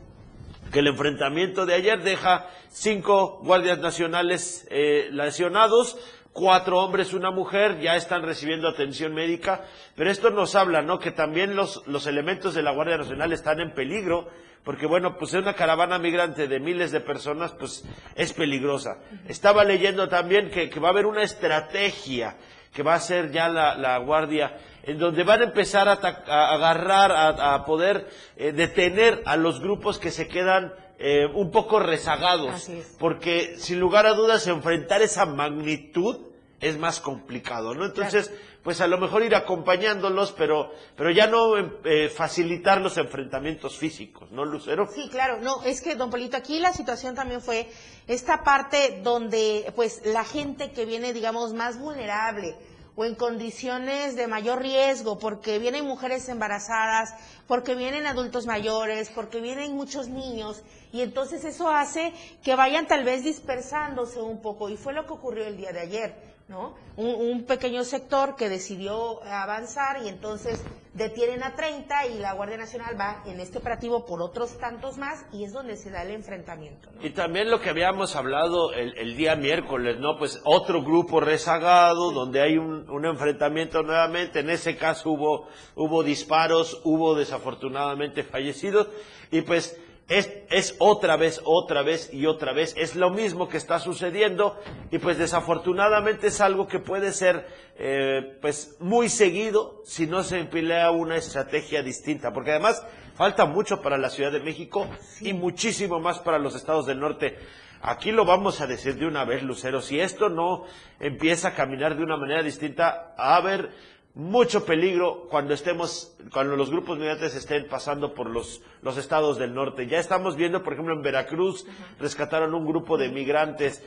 que 0.74 0.80
el 0.80 0.88
enfrentamiento 0.88 1.66
de 1.66 1.76
ayer 1.76 2.04
deja 2.04 2.48
cinco 2.70 3.40
guardias 3.44 3.80
nacionales 3.80 4.68
eh, 4.70 5.08
lesionados, 5.12 5.98
cuatro 6.38 6.78
hombres, 6.78 7.16
una 7.16 7.32
mujer, 7.32 7.80
ya 7.80 7.96
están 7.96 8.22
recibiendo 8.22 8.68
atención 8.68 9.12
médica, 9.12 9.66
pero 9.96 10.12
esto 10.12 10.30
nos 10.30 10.54
habla, 10.54 10.84
¿no? 10.84 11.00
Que 11.00 11.10
también 11.10 11.56
los, 11.56 11.82
los 11.88 12.06
elementos 12.06 12.54
de 12.54 12.62
la 12.62 12.72
Guardia 12.72 12.96
Nacional 12.96 13.34
están 13.34 13.60
en 13.60 13.74
peligro, 13.74 14.30
porque 14.64 14.86
bueno, 14.86 15.18
pues 15.18 15.34
una 15.34 15.56
caravana 15.56 15.98
migrante 15.98 16.48
de 16.48 16.60
miles 16.60 16.92
de 16.92 17.00
personas, 17.00 17.54
pues 17.54 17.84
es 18.14 18.34
peligrosa. 18.34 19.00
Estaba 19.28 19.64
leyendo 19.64 20.10
también 20.10 20.52
que, 20.52 20.70
que 20.70 20.80
va 20.80 20.90
a 20.90 20.92
haber 20.92 21.08
una 21.08 21.24
estrategia 21.24 22.38
que 22.72 22.84
va 22.84 22.94
a 22.94 23.00
ser 23.00 23.32
ya 23.32 23.50
la, 23.50 23.74
la 23.76 23.98
Guardia, 23.98 24.60
en 24.84 25.00
donde 25.00 25.24
van 25.24 25.42
a 25.42 25.46
empezar 25.46 25.90
a, 25.90 25.94
agarrar, 25.94 27.12
a, 27.12 27.56
a 27.56 27.66
poder 27.66 28.08
eh, 28.36 28.52
detener 28.52 29.24
a 29.26 29.38
los 29.38 29.60
grupos 29.60 29.98
que 29.98 30.12
se 30.12 30.28
quedan 30.28 30.72
eh, 31.00 31.26
un 31.34 31.50
poco 31.50 31.80
rezagados. 31.80 32.70
Es. 32.70 32.96
Porque 33.00 33.56
sin 33.58 33.80
lugar 33.80 34.06
a 34.06 34.14
dudas 34.14 34.46
enfrentar 34.46 35.02
esa 35.02 35.26
magnitud 35.26 36.27
es 36.60 36.78
más 36.78 37.00
complicado, 37.00 37.74
¿no? 37.76 37.86
Entonces, 37.86 38.32
pues 38.64 38.82
a 38.82 38.88
lo 38.88 38.98
mejor 38.98 39.24
ir 39.24 39.36
acompañándolos, 39.36 40.32
pero, 40.32 40.72
pero 40.96 41.12
ya 41.12 41.28
no 41.28 41.58
eh, 41.86 42.10
facilitar 42.10 42.82
los 42.82 42.98
enfrentamientos 42.98 43.78
físicos, 43.78 44.32
¿no, 44.32 44.44
Lucero? 44.44 44.88
Sí, 44.94 45.08
claro, 45.10 45.40
no, 45.40 45.64
es 45.64 45.82
que, 45.82 45.96
don 45.96 46.10
Polito, 46.10 46.36
aquí 46.36 46.60
la 46.60 46.74
situación 46.74 47.16
también 47.16 47.42
fue 47.42 47.70
esta 48.08 48.44
parte 48.44 49.00
donde, 49.04 49.72
pues, 49.76 50.02
la 50.06 50.24
gente 50.24 50.72
que 50.72 50.86
viene, 50.86 51.14
digamos, 51.14 51.54
más 51.54 51.80
vulnerable 51.80 52.56
o 52.98 53.06
en 53.06 53.14
condiciones 53.14 54.16
de 54.16 54.26
mayor 54.26 54.60
riesgo, 54.60 55.20
porque 55.20 55.60
vienen 55.60 55.86
mujeres 55.86 56.28
embarazadas, 56.30 57.14
porque 57.46 57.76
vienen 57.76 58.08
adultos 58.08 58.48
mayores, 58.48 59.12
porque 59.14 59.40
vienen 59.40 59.76
muchos 59.76 60.10
niños, 60.10 60.64
y 60.92 61.02
entonces 61.02 61.46
eso 61.46 61.70
hace 61.70 62.12
que 62.44 62.56
vayan 62.56 62.88
tal 62.88 63.04
vez 63.04 63.24
dispersándose 63.24 64.20
un 64.20 64.42
poco, 64.42 64.68
y 64.68 64.78
fue 64.78 64.94
lo 64.94 65.06
que 65.06 65.14
ocurrió 65.14 65.46
el 65.46 65.58
día 65.58 65.72
de 65.72 65.82
ayer. 65.82 66.27
¿No? 66.48 66.76
Un, 66.96 67.30
un 67.30 67.44
pequeño 67.46 67.84
sector 67.84 68.36
que 68.36 68.50
decidió 68.50 69.24
avanzar 69.24 70.04
y 70.04 70.08
entonces 70.08 70.64
detienen 70.98 71.44
a 71.44 71.56
30 71.56 72.08
y 72.08 72.18
la 72.18 72.34
Guardia 72.34 72.58
Nacional 72.58 73.00
va 73.00 73.22
en 73.28 73.40
este 73.40 73.60
operativo 73.60 74.06
por 74.06 74.22
otros 74.22 74.58
tantos 74.58 74.98
más 74.98 75.26
y 75.32 75.44
es 75.44 75.54
donde 75.54 75.78
se 75.78 75.92
da 75.92 76.02
el 76.02 76.12
enfrentamiento. 76.12 76.90
¿no? 76.92 77.06
Y 77.06 77.12
también 77.12 77.52
lo 77.52 77.62
que 77.62 77.70
habíamos 77.70 78.16
hablado 78.16 78.74
el, 78.74 78.98
el 78.98 79.16
día 79.16 79.36
miércoles, 79.36 80.00
¿no? 80.00 80.18
Pues 80.18 80.42
otro 80.44 80.82
grupo 80.84 81.20
rezagado, 81.20 82.12
donde 82.12 82.42
hay 82.42 82.58
un, 82.58 82.90
un 82.90 83.06
enfrentamiento 83.06 83.84
nuevamente. 83.84 84.40
En 84.40 84.50
ese 84.50 84.76
caso 84.76 85.12
hubo, 85.12 85.48
hubo 85.76 86.04
disparos, 86.04 86.82
hubo 86.84 87.14
desafortunadamente 87.14 88.24
fallecidos. 88.24 88.88
Y 89.30 89.42
pues 89.42 89.80
es, 90.08 90.32
es 90.50 90.76
otra 90.80 91.18
vez, 91.18 91.42
otra 91.44 91.82
vez 91.82 92.14
y 92.14 92.26
otra 92.26 92.54
vez. 92.54 92.74
Es 92.78 92.96
lo 92.96 93.10
mismo 93.10 93.50
que 93.50 93.58
está 93.58 93.80
sucediendo. 93.80 94.58
Y 94.90 95.00
pues 95.00 95.18
desafortunadamente 95.18 96.28
es 96.28 96.40
algo 96.40 96.68
que 96.68 96.80
puede 96.80 97.12
ser, 97.12 97.46
eh, 97.78 98.38
pues 98.42 98.78
muy 98.80 99.10
seguido 99.10 99.82
si 99.86 100.08
no 100.08 100.24
se 100.24 100.40
emplea 100.40 100.92
una 100.92 101.18
estrategia 101.18 101.84
distinta. 101.84 102.32
Porque 102.32 102.52
además 102.52 102.86
falta 103.16 103.46
mucho 103.46 103.82
para 103.82 103.98
la 103.98 104.10
Ciudad 104.10 104.32
de 104.32 104.40
México 104.40 104.88
y 105.20 105.34
muchísimo 105.34 106.00
más 106.00 106.20
para 106.20 106.40
los 106.40 106.56
estados 106.56 106.86
del 106.86 107.00
norte. 107.00 107.38
Aquí 107.82 108.12
lo 108.12 108.26
vamos 108.26 108.60
a 108.62 108.68
decir 108.68 108.96
de 108.96 109.06
una 109.06 109.24
vez, 109.24 109.44
Lucero, 109.44 109.82
si 109.82 110.00
esto 110.00 110.30
no 110.30 110.64
empieza 111.00 111.50
a 111.50 111.54
caminar 111.54 111.96
de 111.96 112.04
una 112.04 112.18
manera 112.18 112.42
distinta, 112.42 113.14
a 113.18 113.36
haber 113.36 113.70
mucho 114.18 114.66
peligro 114.66 115.28
cuando 115.30 115.54
estemos, 115.54 116.18
cuando 116.34 116.56
los 116.56 116.72
grupos 116.72 116.98
migrantes 116.98 117.36
estén 117.36 117.68
pasando 117.68 118.16
por 118.16 118.28
los, 118.30 118.62
los 118.82 118.98
estados 118.98 119.38
del 119.38 119.54
norte. 119.54 119.86
Ya 119.88 120.00
estamos 120.00 120.36
viendo, 120.36 120.64
por 120.64 120.74
ejemplo, 120.74 120.96
en 120.96 121.04
Veracruz, 121.04 121.66
rescataron 122.00 122.56
un 122.56 122.66
grupo 122.66 122.98
de 122.98 123.10
migrantes. 123.10 123.84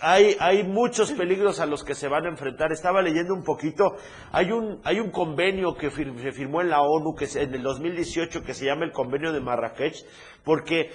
Hay, 0.00 0.36
hay 0.38 0.62
muchos 0.62 1.10
peligros 1.12 1.58
a 1.58 1.66
los 1.66 1.82
que 1.82 1.94
se 1.96 2.06
van 2.06 2.24
a 2.26 2.28
enfrentar. 2.28 2.70
Estaba 2.72 3.02
leyendo 3.02 3.34
un 3.34 3.42
poquito. 3.42 3.96
Hay 4.30 4.52
un, 4.52 4.80
hay 4.84 5.00
un 5.00 5.10
convenio 5.10 5.74
que 5.76 5.90
fir- 5.90 6.16
se 6.22 6.30
firmó 6.32 6.60
en 6.60 6.70
la 6.70 6.80
ONU 6.82 7.14
que 7.16 7.26
se- 7.26 7.42
en 7.42 7.52
el 7.54 7.62
2018 7.62 8.42
que 8.44 8.54
se 8.54 8.66
llama 8.66 8.84
el 8.84 8.92
Convenio 8.92 9.32
de 9.32 9.40
Marrakech, 9.40 10.04
porque 10.44 10.90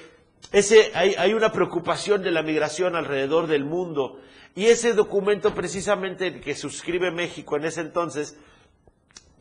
ese, 0.54 0.92
hay, 0.94 1.16
hay 1.18 1.34
una 1.34 1.52
preocupación 1.52 2.24
de 2.24 2.32
la 2.32 2.44
migración 2.44 2.96
alrededor 2.96 3.48
del 3.48 3.66
mundo. 3.66 4.20
Y 4.56 4.66
ese 4.68 4.94
documento 4.94 5.54
precisamente 5.54 6.40
que 6.40 6.56
suscribe 6.56 7.12
México 7.12 7.58
en 7.58 7.66
ese 7.66 7.82
entonces 7.82 8.38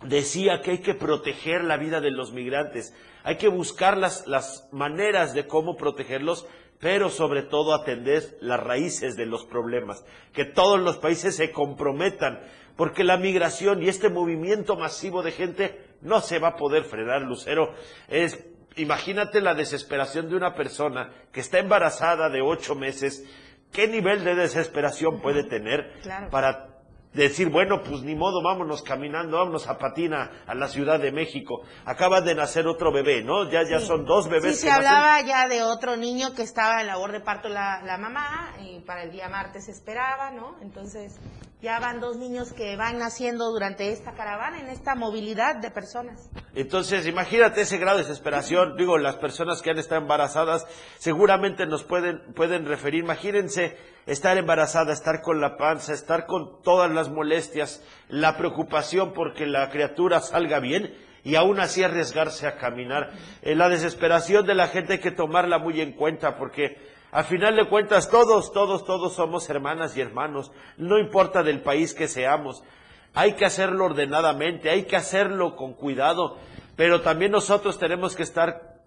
decía 0.02 0.60
que 0.62 0.72
hay 0.72 0.78
que 0.78 0.94
proteger 0.94 1.64
la 1.64 1.76
vida 1.76 2.00
de 2.00 2.10
los 2.10 2.32
migrantes, 2.32 2.94
hay 3.24 3.36
que 3.36 3.48
buscar 3.48 3.96
las, 3.96 4.26
las 4.26 4.68
maneras 4.72 5.34
de 5.34 5.46
cómo 5.46 5.76
protegerlos, 5.76 6.46
pero 6.80 7.10
sobre 7.10 7.42
todo 7.42 7.74
atender 7.74 8.38
las 8.40 8.60
raíces 8.60 9.16
de 9.16 9.26
los 9.26 9.44
problemas, 9.44 10.04
que 10.32 10.44
todos 10.44 10.78
los 10.78 10.98
países 10.98 11.36
se 11.36 11.50
comprometan, 11.50 12.40
porque 12.76 13.02
la 13.02 13.16
migración 13.16 13.82
y 13.82 13.88
este 13.88 14.08
movimiento 14.08 14.76
masivo 14.76 15.22
de 15.22 15.32
gente 15.32 15.84
no 16.00 16.20
se 16.20 16.38
va 16.38 16.48
a 16.48 16.56
poder 16.56 16.84
frenar, 16.84 17.22
Lucero. 17.22 17.74
Es, 18.06 18.38
imagínate 18.76 19.40
la 19.40 19.54
desesperación 19.54 20.28
de 20.28 20.36
una 20.36 20.54
persona 20.54 21.10
que 21.32 21.40
está 21.40 21.58
embarazada 21.58 22.30
de 22.30 22.40
ocho 22.40 22.76
meses, 22.76 23.24
¿qué 23.72 23.88
nivel 23.88 24.22
de 24.22 24.36
desesperación 24.36 25.20
puede 25.20 25.42
tener 25.42 25.92
Claro. 26.02 26.30
para 26.30 26.77
decir, 27.12 27.48
bueno, 27.48 27.82
pues 27.82 28.02
ni 28.02 28.14
modo, 28.14 28.42
vámonos 28.42 28.82
caminando, 28.82 29.38
vámonos 29.38 29.66
a 29.68 29.78
Patina, 29.78 30.42
a 30.46 30.54
la 30.54 30.68
Ciudad 30.68 31.00
de 31.00 31.12
México. 31.12 31.62
Acaba 31.84 32.20
de 32.20 32.34
nacer 32.34 32.66
otro 32.66 32.92
bebé, 32.92 33.22
¿no? 33.22 33.50
Ya, 33.50 33.62
ya 33.68 33.80
son 33.80 34.04
dos 34.04 34.28
bebés. 34.28 34.60
Sí, 34.60 34.66
que 34.66 34.72
se 34.72 34.78
nacen. 34.78 34.86
hablaba 34.86 35.20
ya 35.22 35.48
de 35.48 35.62
otro 35.62 35.96
niño 35.96 36.34
que 36.34 36.42
estaba 36.42 36.80
en 36.80 36.86
labor 36.86 37.12
de 37.12 37.20
parto 37.20 37.48
la, 37.48 37.82
la 37.84 37.98
mamá 37.98 38.54
y 38.60 38.80
para 38.80 39.02
el 39.02 39.10
día 39.10 39.28
martes 39.28 39.68
esperaba, 39.68 40.30
¿no? 40.30 40.56
Entonces 40.60 41.18
ya 41.60 41.80
van 41.80 41.98
dos 41.98 42.16
niños 42.16 42.52
que 42.52 42.76
van 42.76 42.98
naciendo 42.98 43.50
durante 43.50 43.90
esta 43.90 44.12
caravana, 44.12 44.60
en 44.60 44.68
esta 44.68 44.94
movilidad 44.94 45.56
de 45.56 45.72
personas. 45.72 46.30
Entonces, 46.54 47.04
imagínate 47.06 47.62
ese 47.62 47.78
grado 47.78 47.98
de 47.98 48.04
desesperación. 48.04 48.76
Digo, 48.76 48.96
las 48.96 49.16
personas 49.16 49.60
que 49.60 49.70
han 49.70 49.78
estado 49.78 50.00
embarazadas 50.00 50.66
seguramente 50.98 51.66
nos 51.66 51.82
pueden, 51.82 52.32
pueden 52.34 52.64
referir. 52.64 53.02
Imagínense 53.02 53.76
estar 54.08 54.38
embarazada, 54.38 54.92
estar 54.92 55.20
con 55.20 55.40
la 55.40 55.58
panza, 55.58 55.92
estar 55.92 56.24
con 56.24 56.62
todas 56.62 56.90
las 56.90 57.10
molestias, 57.10 57.84
la 58.08 58.38
preocupación 58.38 59.12
porque 59.12 59.46
la 59.46 59.68
criatura 59.68 60.20
salga 60.20 60.60
bien 60.60 60.96
y 61.24 61.34
aún 61.34 61.60
así 61.60 61.84
arriesgarse 61.84 62.46
a 62.46 62.56
caminar. 62.56 63.10
Eh, 63.42 63.54
la 63.54 63.68
desesperación 63.68 64.46
de 64.46 64.54
la 64.54 64.68
gente 64.68 64.94
hay 64.94 64.98
que 65.00 65.10
tomarla 65.10 65.58
muy 65.58 65.82
en 65.82 65.92
cuenta 65.92 66.38
porque 66.38 66.78
al 67.12 67.26
final 67.26 67.54
de 67.56 67.68
cuentas 67.68 68.08
todos, 68.10 68.50
todos, 68.50 68.86
todos 68.86 69.14
somos 69.14 69.48
hermanas 69.50 69.94
y 69.94 70.00
hermanos. 70.00 70.52
No 70.78 70.98
importa 70.98 71.42
del 71.42 71.60
país 71.60 71.92
que 71.92 72.08
seamos. 72.08 72.64
Hay 73.12 73.34
que 73.34 73.44
hacerlo 73.44 73.84
ordenadamente, 73.84 74.70
hay 74.70 74.84
que 74.84 74.96
hacerlo 74.96 75.54
con 75.54 75.74
cuidado, 75.74 76.38
pero 76.76 77.02
también 77.02 77.32
nosotros 77.32 77.78
tenemos 77.78 78.16
que 78.16 78.22
estar 78.22 78.78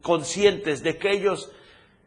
conscientes 0.00 0.84
de 0.84 0.96
que 0.96 1.10
ellos 1.10 1.50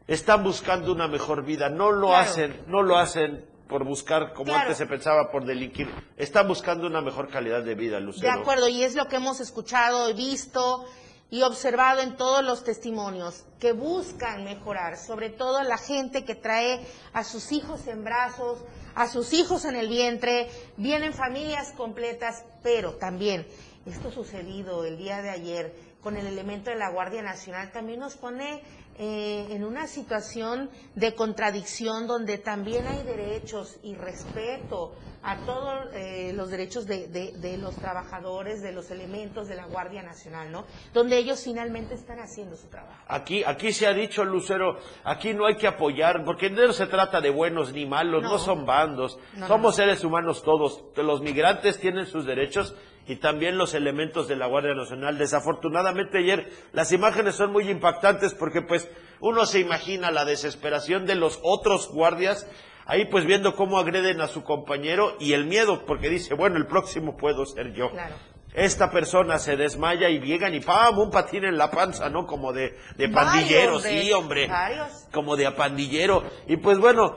están 0.06 0.42
buscando 0.44 0.92
una 0.92 1.08
mejor 1.08 1.44
vida, 1.44 1.68
no 1.68 1.90
lo 1.90 2.08
Claro. 2.08 2.22
hacen, 2.22 2.60
no 2.66 2.82
lo 2.82 2.96
hacen 2.98 3.44
por 3.68 3.84
buscar 3.84 4.34
como 4.34 4.46
Claro. 4.46 4.60
antes 4.62 4.76
se 4.76 4.86
pensaba 4.86 5.30
por 5.30 5.44
delinquir, 5.46 5.88
están 6.16 6.46
buscando 6.46 6.86
una 6.86 7.00
mejor 7.00 7.28
calidad 7.30 7.62
de 7.62 7.74
vida, 7.74 7.96
De 7.96 8.02
Lucero. 8.02 8.32
acuerdo, 8.32 8.68
y 8.68 8.82
es 8.84 8.94
lo 8.94 9.08
que 9.08 9.16
hemos 9.16 9.40
escuchado, 9.40 10.12
visto 10.14 10.84
y 11.30 11.42
observado 11.42 12.02
en 12.02 12.16
todos 12.16 12.44
los 12.44 12.62
testimonios, 12.62 13.44
que 13.58 13.72
buscan 13.72 14.44
mejorar, 14.44 14.98
sobre 14.98 15.30
todo 15.30 15.62
la 15.62 15.78
gente 15.78 16.24
que 16.24 16.34
trae 16.34 16.86
a 17.14 17.24
sus 17.24 17.50
hijos 17.52 17.86
en 17.86 18.04
brazos, 18.04 18.58
a 18.94 19.08
sus 19.08 19.32
hijos 19.32 19.64
en 19.64 19.74
el 19.74 19.88
vientre, 19.88 20.48
vienen 20.76 21.14
familias 21.14 21.72
completas, 21.72 22.44
pero 22.62 22.92
también 22.92 23.46
esto 23.86 24.12
sucedido 24.12 24.84
el 24.84 24.98
día 24.98 25.22
de 25.22 25.30
ayer 25.30 25.74
con 26.02 26.16
el 26.18 26.26
elemento 26.26 26.68
de 26.70 26.76
la 26.76 26.90
Guardia 26.90 27.22
Nacional 27.22 27.72
también 27.72 27.98
nos 28.00 28.16
pone 28.16 28.62
eh, 28.96 29.46
en 29.50 29.64
una 29.64 29.86
situación 29.86 30.70
de 30.94 31.14
contradicción 31.14 32.06
donde 32.06 32.38
también 32.38 32.86
hay 32.86 33.02
derechos 33.02 33.76
y 33.82 33.94
respeto 33.94 34.92
a 35.26 35.38
todos 35.46 35.86
eh, 35.94 36.32
los 36.34 36.50
derechos 36.50 36.86
de, 36.86 37.08
de- 37.08 37.32
de 37.38 37.56
los 37.56 37.74
trabajadores, 37.76 38.60
de 38.60 38.72
los 38.72 38.90
elementos 38.90 39.48
de 39.48 39.54
la 39.56 39.64
Guardia 39.66 40.02
Nacional, 40.02 40.52
¿no? 40.52 40.64
Donde 40.92 41.16
ellos 41.16 41.42
finalmente 41.42 41.94
están 41.94 42.18
haciendo 42.20 42.56
su 42.56 42.68
trabajo. 42.68 43.02
Aquí, 43.08 43.42
aquí 43.42 43.72
se 43.72 43.86
ha 43.86 43.94
dicho, 43.94 44.22
Lucero, 44.24 44.78
aquí 45.02 45.32
no 45.32 45.46
hay 45.46 45.56
que 45.56 45.66
apoyar, 45.66 46.24
porque 46.26 46.50
no 46.50 46.72
se 46.74 46.86
trata 46.86 47.22
de 47.22 47.30
buenos 47.30 47.72
ni 47.72 47.86
malos, 47.86 48.22
no, 48.22 48.32
No. 48.32 48.38
son 48.38 48.66
bandos, 48.66 49.18
No, 49.34 49.48
somos 49.48 49.72
no. 49.72 49.76
seres 49.84 50.04
humanos 50.04 50.42
todos. 50.42 50.84
Los 50.96 51.22
migrantes 51.22 51.78
tienen 51.80 52.04
sus 52.06 52.26
derechos 52.26 52.74
y 53.06 53.16
también 53.16 53.58
los 53.58 53.74
elementos 53.74 54.28
de 54.28 54.36
la 54.36 54.46
Guardia 54.46 54.74
Nacional. 54.74 55.18
Desafortunadamente 55.18 56.18
ayer 56.18 56.50
las 56.72 56.92
imágenes 56.92 57.34
son 57.34 57.52
muy 57.52 57.68
impactantes 57.70 58.34
porque 58.34 58.62
pues 58.62 58.88
uno 59.20 59.46
se 59.46 59.60
imagina 59.60 60.10
la 60.10 60.24
desesperación 60.24 61.06
de 61.06 61.14
los 61.14 61.38
otros 61.42 61.88
guardias 61.90 62.46
ahí 62.86 63.06
pues 63.06 63.24
viendo 63.26 63.56
cómo 63.56 63.78
agreden 63.78 64.20
a 64.20 64.28
su 64.28 64.42
compañero 64.44 65.16
y 65.20 65.32
el 65.32 65.46
miedo 65.46 65.84
porque 65.86 66.10
dice, 66.10 66.34
bueno, 66.34 66.56
el 66.56 66.66
próximo 66.66 67.16
puedo 67.16 67.46
ser 67.46 67.72
yo. 67.72 67.90
Claro. 67.90 68.14
Esta 68.54 68.90
persona 68.92 69.38
se 69.40 69.56
desmaya 69.56 70.08
y 70.10 70.20
llegan 70.20 70.54
y 70.54 70.60
¡pam! 70.60 70.98
un 70.98 71.10
patín 71.10 71.44
en 71.44 71.58
la 71.58 71.70
panza, 71.72 72.08
¿no? 72.08 72.24
Como 72.26 72.52
de, 72.52 72.78
de 72.96 73.08
pandillero, 73.08 73.80
de- 73.80 74.02
sí, 74.02 74.12
hombre. 74.12 74.46
varios. 74.46 75.08
Como 75.12 75.34
de 75.34 75.46
apandillero. 75.46 76.22
Y 76.46 76.56
pues 76.58 76.78
bueno, 76.78 77.16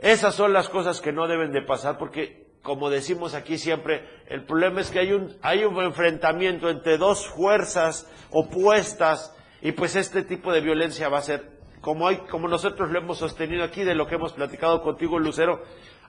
esas 0.00 0.34
son 0.34 0.52
las 0.52 0.68
cosas 0.68 1.00
que 1.00 1.12
no 1.12 1.28
deben 1.28 1.52
de 1.52 1.62
pasar 1.62 1.98
porque, 1.98 2.45
como 2.66 2.90
decimos 2.90 3.34
aquí 3.34 3.58
siempre, 3.58 4.02
el 4.26 4.44
problema 4.44 4.80
es 4.80 4.90
que 4.90 4.98
hay 4.98 5.12
un, 5.12 5.36
hay 5.40 5.62
un 5.62 5.80
enfrentamiento 5.84 6.68
entre 6.68 6.98
dos 6.98 7.24
fuerzas 7.28 8.10
opuestas 8.32 9.32
y 9.62 9.70
pues 9.70 9.94
este 9.94 10.24
tipo 10.24 10.52
de 10.52 10.60
violencia 10.60 11.08
va 11.08 11.18
a 11.18 11.22
ser, 11.22 11.48
como, 11.80 12.08
hay, 12.08 12.16
como 12.28 12.48
nosotros 12.48 12.90
lo 12.90 12.98
hemos 12.98 13.18
sostenido 13.18 13.62
aquí, 13.62 13.84
de 13.84 13.94
lo 13.94 14.08
que 14.08 14.16
hemos 14.16 14.32
platicado 14.32 14.82
contigo, 14.82 15.20
Lucero, 15.20 15.62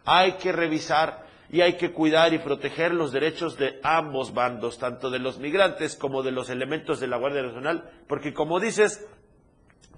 hay 0.03 0.31
que 0.33 0.51
revisar 0.51 1.27
y 1.51 1.61
hay 1.61 1.73
que 1.73 1.91
cuidar 1.91 2.33
y 2.33 2.39
proteger 2.39 2.91
los 2.91 3.11
derechos 3.11 3.55
de 3.59 3.79
ambos 3.83 4.33
bandos, 4.33 4.79
tanto 4.79 5.11
de 5.11 5.19
los 5.19 5.37
migrantes 5.37 5.95
como 5.95 6.23
de 6.23 6.31
los 6.31 6.49
elementos 6.49 6.99
de 6.99 7.05
la 7.05 7.17
Guardia 7.17 7.43
Nacional, 7.43 7.87
porque 8.07 8.33
como 8.33 8.59
dices, 8.59 9.07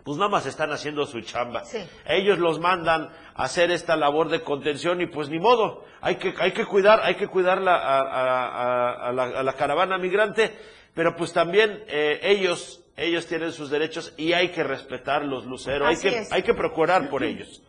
pues 0.09 0.17
nada 0.17 0.31
más 0.31 0.47
están 0.47 0.71
haciendo 0.71 1.05
su 1.05 1.21
chamba. 1.21 1.63
Sí. 1.65 1.77
Ellos 2.07 2.39
los 2.39 2.59
mandan 2.59 3.09
a 3.35 3.43
hacer 3.43 3.69
esta 3.69 3.95
labor 3.95 4.29
de 4.29 4.41
contención 4.41 5.01
y 5.01 5.05
pues 5.05 5.29
ni 5.29 5.37
modo, 5.37 5.85
hay 6.01 6.15
que, 6.15 6.33
hay 6.39 6.51
que 6.51 6.65
cuidar, 6.65 6.99
hay 7.03 7.13
que 7.13 7.27
cuidar 7.27 7.61
la- 7.61 7.75
a, 7.75 7.99
a- 7.99 8.47
a- 8.47 9.09
a 9.09 9.13
la, 9.13 9.23
a 9.25 9.43
la 9.43 9.53
caravana 9.53 9.99
migrante, 9.99 10.51
pero 10.95 11.15
pues 11.15 11.31
también 11.31 11.83
eh, 11.87 12.19
ellos, 12.23 12.83
ellos 12.97 13.27
tienen 13.27 13.51
sus 13.53 13.69
derechos 13.69 14.11
y 14.17 14.33
hay 14.33 14.47
que 14.49 14.63
respetarlos, 14.63 15.45
Lucero, 15.45 15.85
hay 15.85 15.97
que, 15.97 16.07
es. 16.17 16.31
hay 16.31 16.41
que 16.41 16.55
procurar 16.55 17.07
por 17.11 17.23
ellos. 17.23 17.61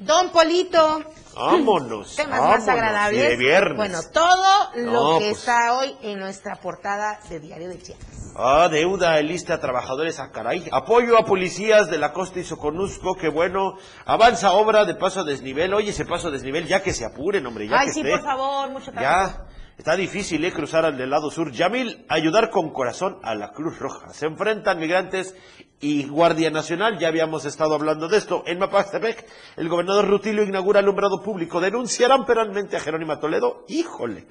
Don 0.00 0.30
Polito, 0.30 1.04
Vámonos. 1.34 2.16
temas 2.16 2.40
vámonos, 2.40 2.58
más 2.60 2.68
agradables. 2.68 3.28
de 3.28 3.36
viernes. 3.36 3.76
Bueno, 3.76 3.98
todo 4.12 4.70
lo 4.76 4.92
No, 4.92 5.18
que 5.18 5.26
pues. 5.26 5.38
está 5.38 5.78
hoy 5.78 5.94
en 6.02 6.18
nuestra 6.18 6.56
portada 6.56 7.20
de 7.28 7.38
Diario 7.38 7.68
de 7.68 7.78
Chiapas. 7.82 8.32
Ah, 8.34 8.68
deuda 8.70 9.12
de 9.16 9.22
lista 9.24 9.54
a 9.54 9.60
trabajadores, 9.60 10.18
a 10.18 10.30
caray. 10.30 10.66
Apoyo 10.72 11.18
a 11.18 11.24
policías 11.26 11.90
de 11.90 11.98
la 11.98 12.12
costa 12.12 12.38
y 12.40 12.44
Soconusco, 12.44 13.14
que 13.16 13.28
bueno, 13.28 13.74
avanza 14.06 14.52
obra 14.52 14.84
de 14.86 14.94
paso 14.94 15.20
a 15.20 15.24
desnivel. 15.24 15.74
Oye, 15.74 15.90
ese 15.90 16.06
paso 16.06 16.28
a 16.28 16.30
desnivel, 16.30 16.66
ya 16.66 16.82
que 16.82 16.94
se 16.94 17.04
apuren, 17.04 17.44
hombre, 17.46 17.68
ya 17.68 17.80
Ay, 17.80 17.88
que 17.88 17.92
sí, 17.92 18.00
esté. 18.00 18.12
por 18.12 18.22
favor, 18.22 18.70
mucho 18.70 18.90
tráfico. 18.92 19.02
Ya, 19.02 19.46
está 19.76 19.96
difícil, 19.96 20.42
¿eh? 20.44 20.52
Cruzar 20.52 20.84
al 20.86 20.96
del 20.96 21.10
lado 21.10 21.30
sur. 21.30 21.50
Yamil, 21.52 22.06
ayudar 22.08 22.48
con 22.50 22.72
corazón 22.72 23.18
a 23.22 23.34
la 23.34 23.50
Cruz 23.52 23.78
Roja. 23.78 24.14
Se 24.14 24.26
enfrentan 24.26 24.78
migrantes 24.78 25.34
y 25.80 26.06
Guardia 26.06 26.50
Nacional, 26.50 26.98
ya 26.98 27.08
habíamos 27.08 27.46
estado 27.46 27.74
hablando 27.74 28.06
de 28.06 28.18
esto. 28.18 28.42
En 28.46 28.58
Mapastepec, 28.58 29.26
el 29.56 29.68
gobernador 29.68 30.06
Rutilio 30.08 30.42
inaugura 30.42 30.80
alumbrado 30.80 31.22
público. 31.22 31.60
Denunciarán 31.60 32.26
penalmente 32.26 32.76
a 32.76 32.80
Jerónima 32.80 33.18
Toledo. 33.18 33.64
Híjole. 33.68 34.26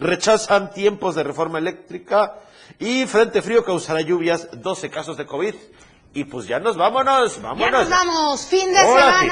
Rechazan 0.00 0.70
tiempos 0.72 1.14
de 1.14 1.22
reforma 1.22 1.58
eléctrica 1.58 2.40
y 2.78 3.04
Frente 3.06 3.42
Frío 3.42 3.64
causará 3.64 4.00
lluvias, 4.00 4.48
12 4.52 4.90
casos 4.90 5.16
de 5.16 5.26
COVID. 5.26 5.54
Y 6.14 6.24
pues 6.24 6.46
ya 6.46 6.58
nos 6.58 6.76
vámonos, 6.76 7.40
vámonos. 7.42 7.70
Ya 7.70 7.70
nos 7.70 7.90
vamos, 7.90 8.46
fin 8.46 8.72
de 8.72 8.78
Ahora 8.78 9.20
sí. 9.20 9.28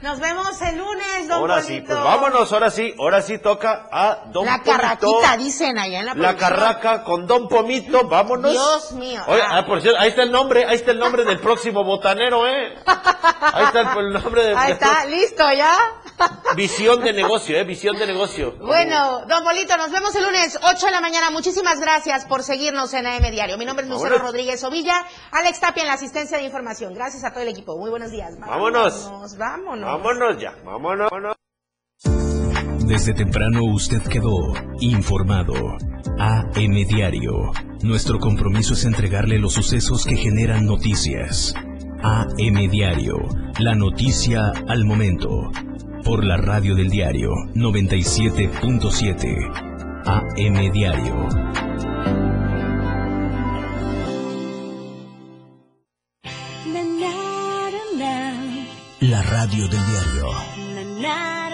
Nos 0.00 0.20
vemos 0.20 0.60
el 0.62 0.78
lunes, 0.78 1.26
don 1.28 1.38
Ahora 1.38 1.60
sí, 1.60 1.80
pues 1.80 1.98
vámonos, 1.98 2.52
ahora 2.52 2.70
sí, 2.70 2.94
ahora 3.00 3.20
sí 3.20 3.38
toca 3.38 3.88
a 3.90 4.26
Don 4.26 4.46
La 4.46 4.58
Pomito. 4.58 4.70
carraquita, 4.70 5.36
dicen 5.36 5.76
allá 5.76 5.98
en 6.00 6.06
la 6.06 6.14
La 6.14 6.20
producción. 6.36 6.50
carraca 6.50 7.02
con 7.02 7.26
Don 7.26 7.48
Pomito, 7.48 8.06
vámonos. 8.06 8.52
Dios 8.52 8.92
mío. 8.92 9.20
Oye, 9.26 9.42
Ah. 9.42 9.58
ah, 9.58 9.66
por 9.66 9.80
cierto, 9.82 9.98
ahí 10.00 10.10
está 10.10 10.22
el 10.22 10.30
nombre, 10.30 10.64
ahí 10.66 10.76
está 10.76 10.92
el 10.92 11.00
nombre 11.00 11.24
del 11.24 11.40
próximo 11.40 11.82
botanero, 11.82 12.46
¿eh? 12.46 12.76
Ahí 12.86 13.64
está 13.64 13.80
el, 13.80 14.06
el 14.06 14.12
nombre 14.22 14.44
de, 14.44 14.56
Ahí 14.56 14.72
está, 14.72 15.04
listo 15.06 15.50
ya. 15.52 15.74
visión 16.54 17.00
de 17.00 17.12
negocio, 17.12 17.56
¿eh? 17.58 17.64
Visión 17.64 17.96
de 17.96 18.06
negocio. 18.06 18.54
Bueno, 18.60 19.24
don 19.26 19.42
Polito, 19.42 19.76
nos 19.76 19.90
vemos 19.90 20.14
el 20.14 20.24
lunes, 20.24 20.58
8 20.62 20.86
de 20.86 20.92
la 20.92 21.00
mañana. 21.00 21.30
Muchísimas 21.32 21.80
gracias 21.80 22.24
por 22.26 22.44
seguirnos 22.44 22.94
en 22.94 23.04
AM 23.06 23.30
Diario. 23.32 23.58
Mi 23.58 23.64
nombre 23.64 23.84
es 23.84 23.90
Lucero 23.90 24.10
Vámonos. 24.10 24.28
Rodríguez 24.32 24.62
Ovilla, 24.62 25.04
Alex 25.32 25.58
Tapia 25.58 25.82
en 25.82 25.88
la 25.88 25.94
asistencia 25.94 26.38
de 26.38 26.44
información. 26.44 26.94
Gracias 26.94 27.24
a 27.24 27.30
todo 27.32 27.40
el 27.42 27.48
equipo. 27.48 27.76
Muy 27.76 27.90
buenos 27.90 28.12
días. 28.12 28.38
Vámonos. 28.38 29.04
Vámonos, 29.04 29.36
vámonos. 29.36 29.77
Vámonos 29.86 30.38
ya, 30.40 30.54
vámonos. 30.64 31.08
vámonos. 31.10 31.36
Desde 32.86 33.12
temprano 33.12 33.64
usted 33.64 34.00
quedó 34.02 34.54
informado. 34.80 35.54
AM 36.18 36.74
Diario. 36.88 37.52
Nuestro 37.82 38.18
compromiso 38.18 38.72
es 38.74 38.84
entregarle 38.86 39.38
los 39.38 39.52
sucesos 39.52 40.04
que 40.06 40.16
generan 40.16 40.66
noticias. 40.66 41.54
AM 42.02 42.68
Diario. 42.70 43.16
La 43.60 43.74
noticia 43.74 44.52
al 44.68 44.84
momento. 44.84 45.50
Por 46.04 46.24
la 46.24 46.36
radio 46.38 46.74
del 46.74 46.88
diario 46.88 47.30
97.7. 47.54 50.02
AM 50.06 50.72
Diario. 50.72 51.28
La 59.00 59.22
radio 59.22 59.68
del 59.68 59.78
diario. 59.86 61.47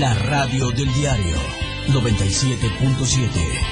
La 0.00 0.14
radio 0.14 0.70
del 0.70 0.90
diario 0.94 1.36
97.7. 1.88 3.69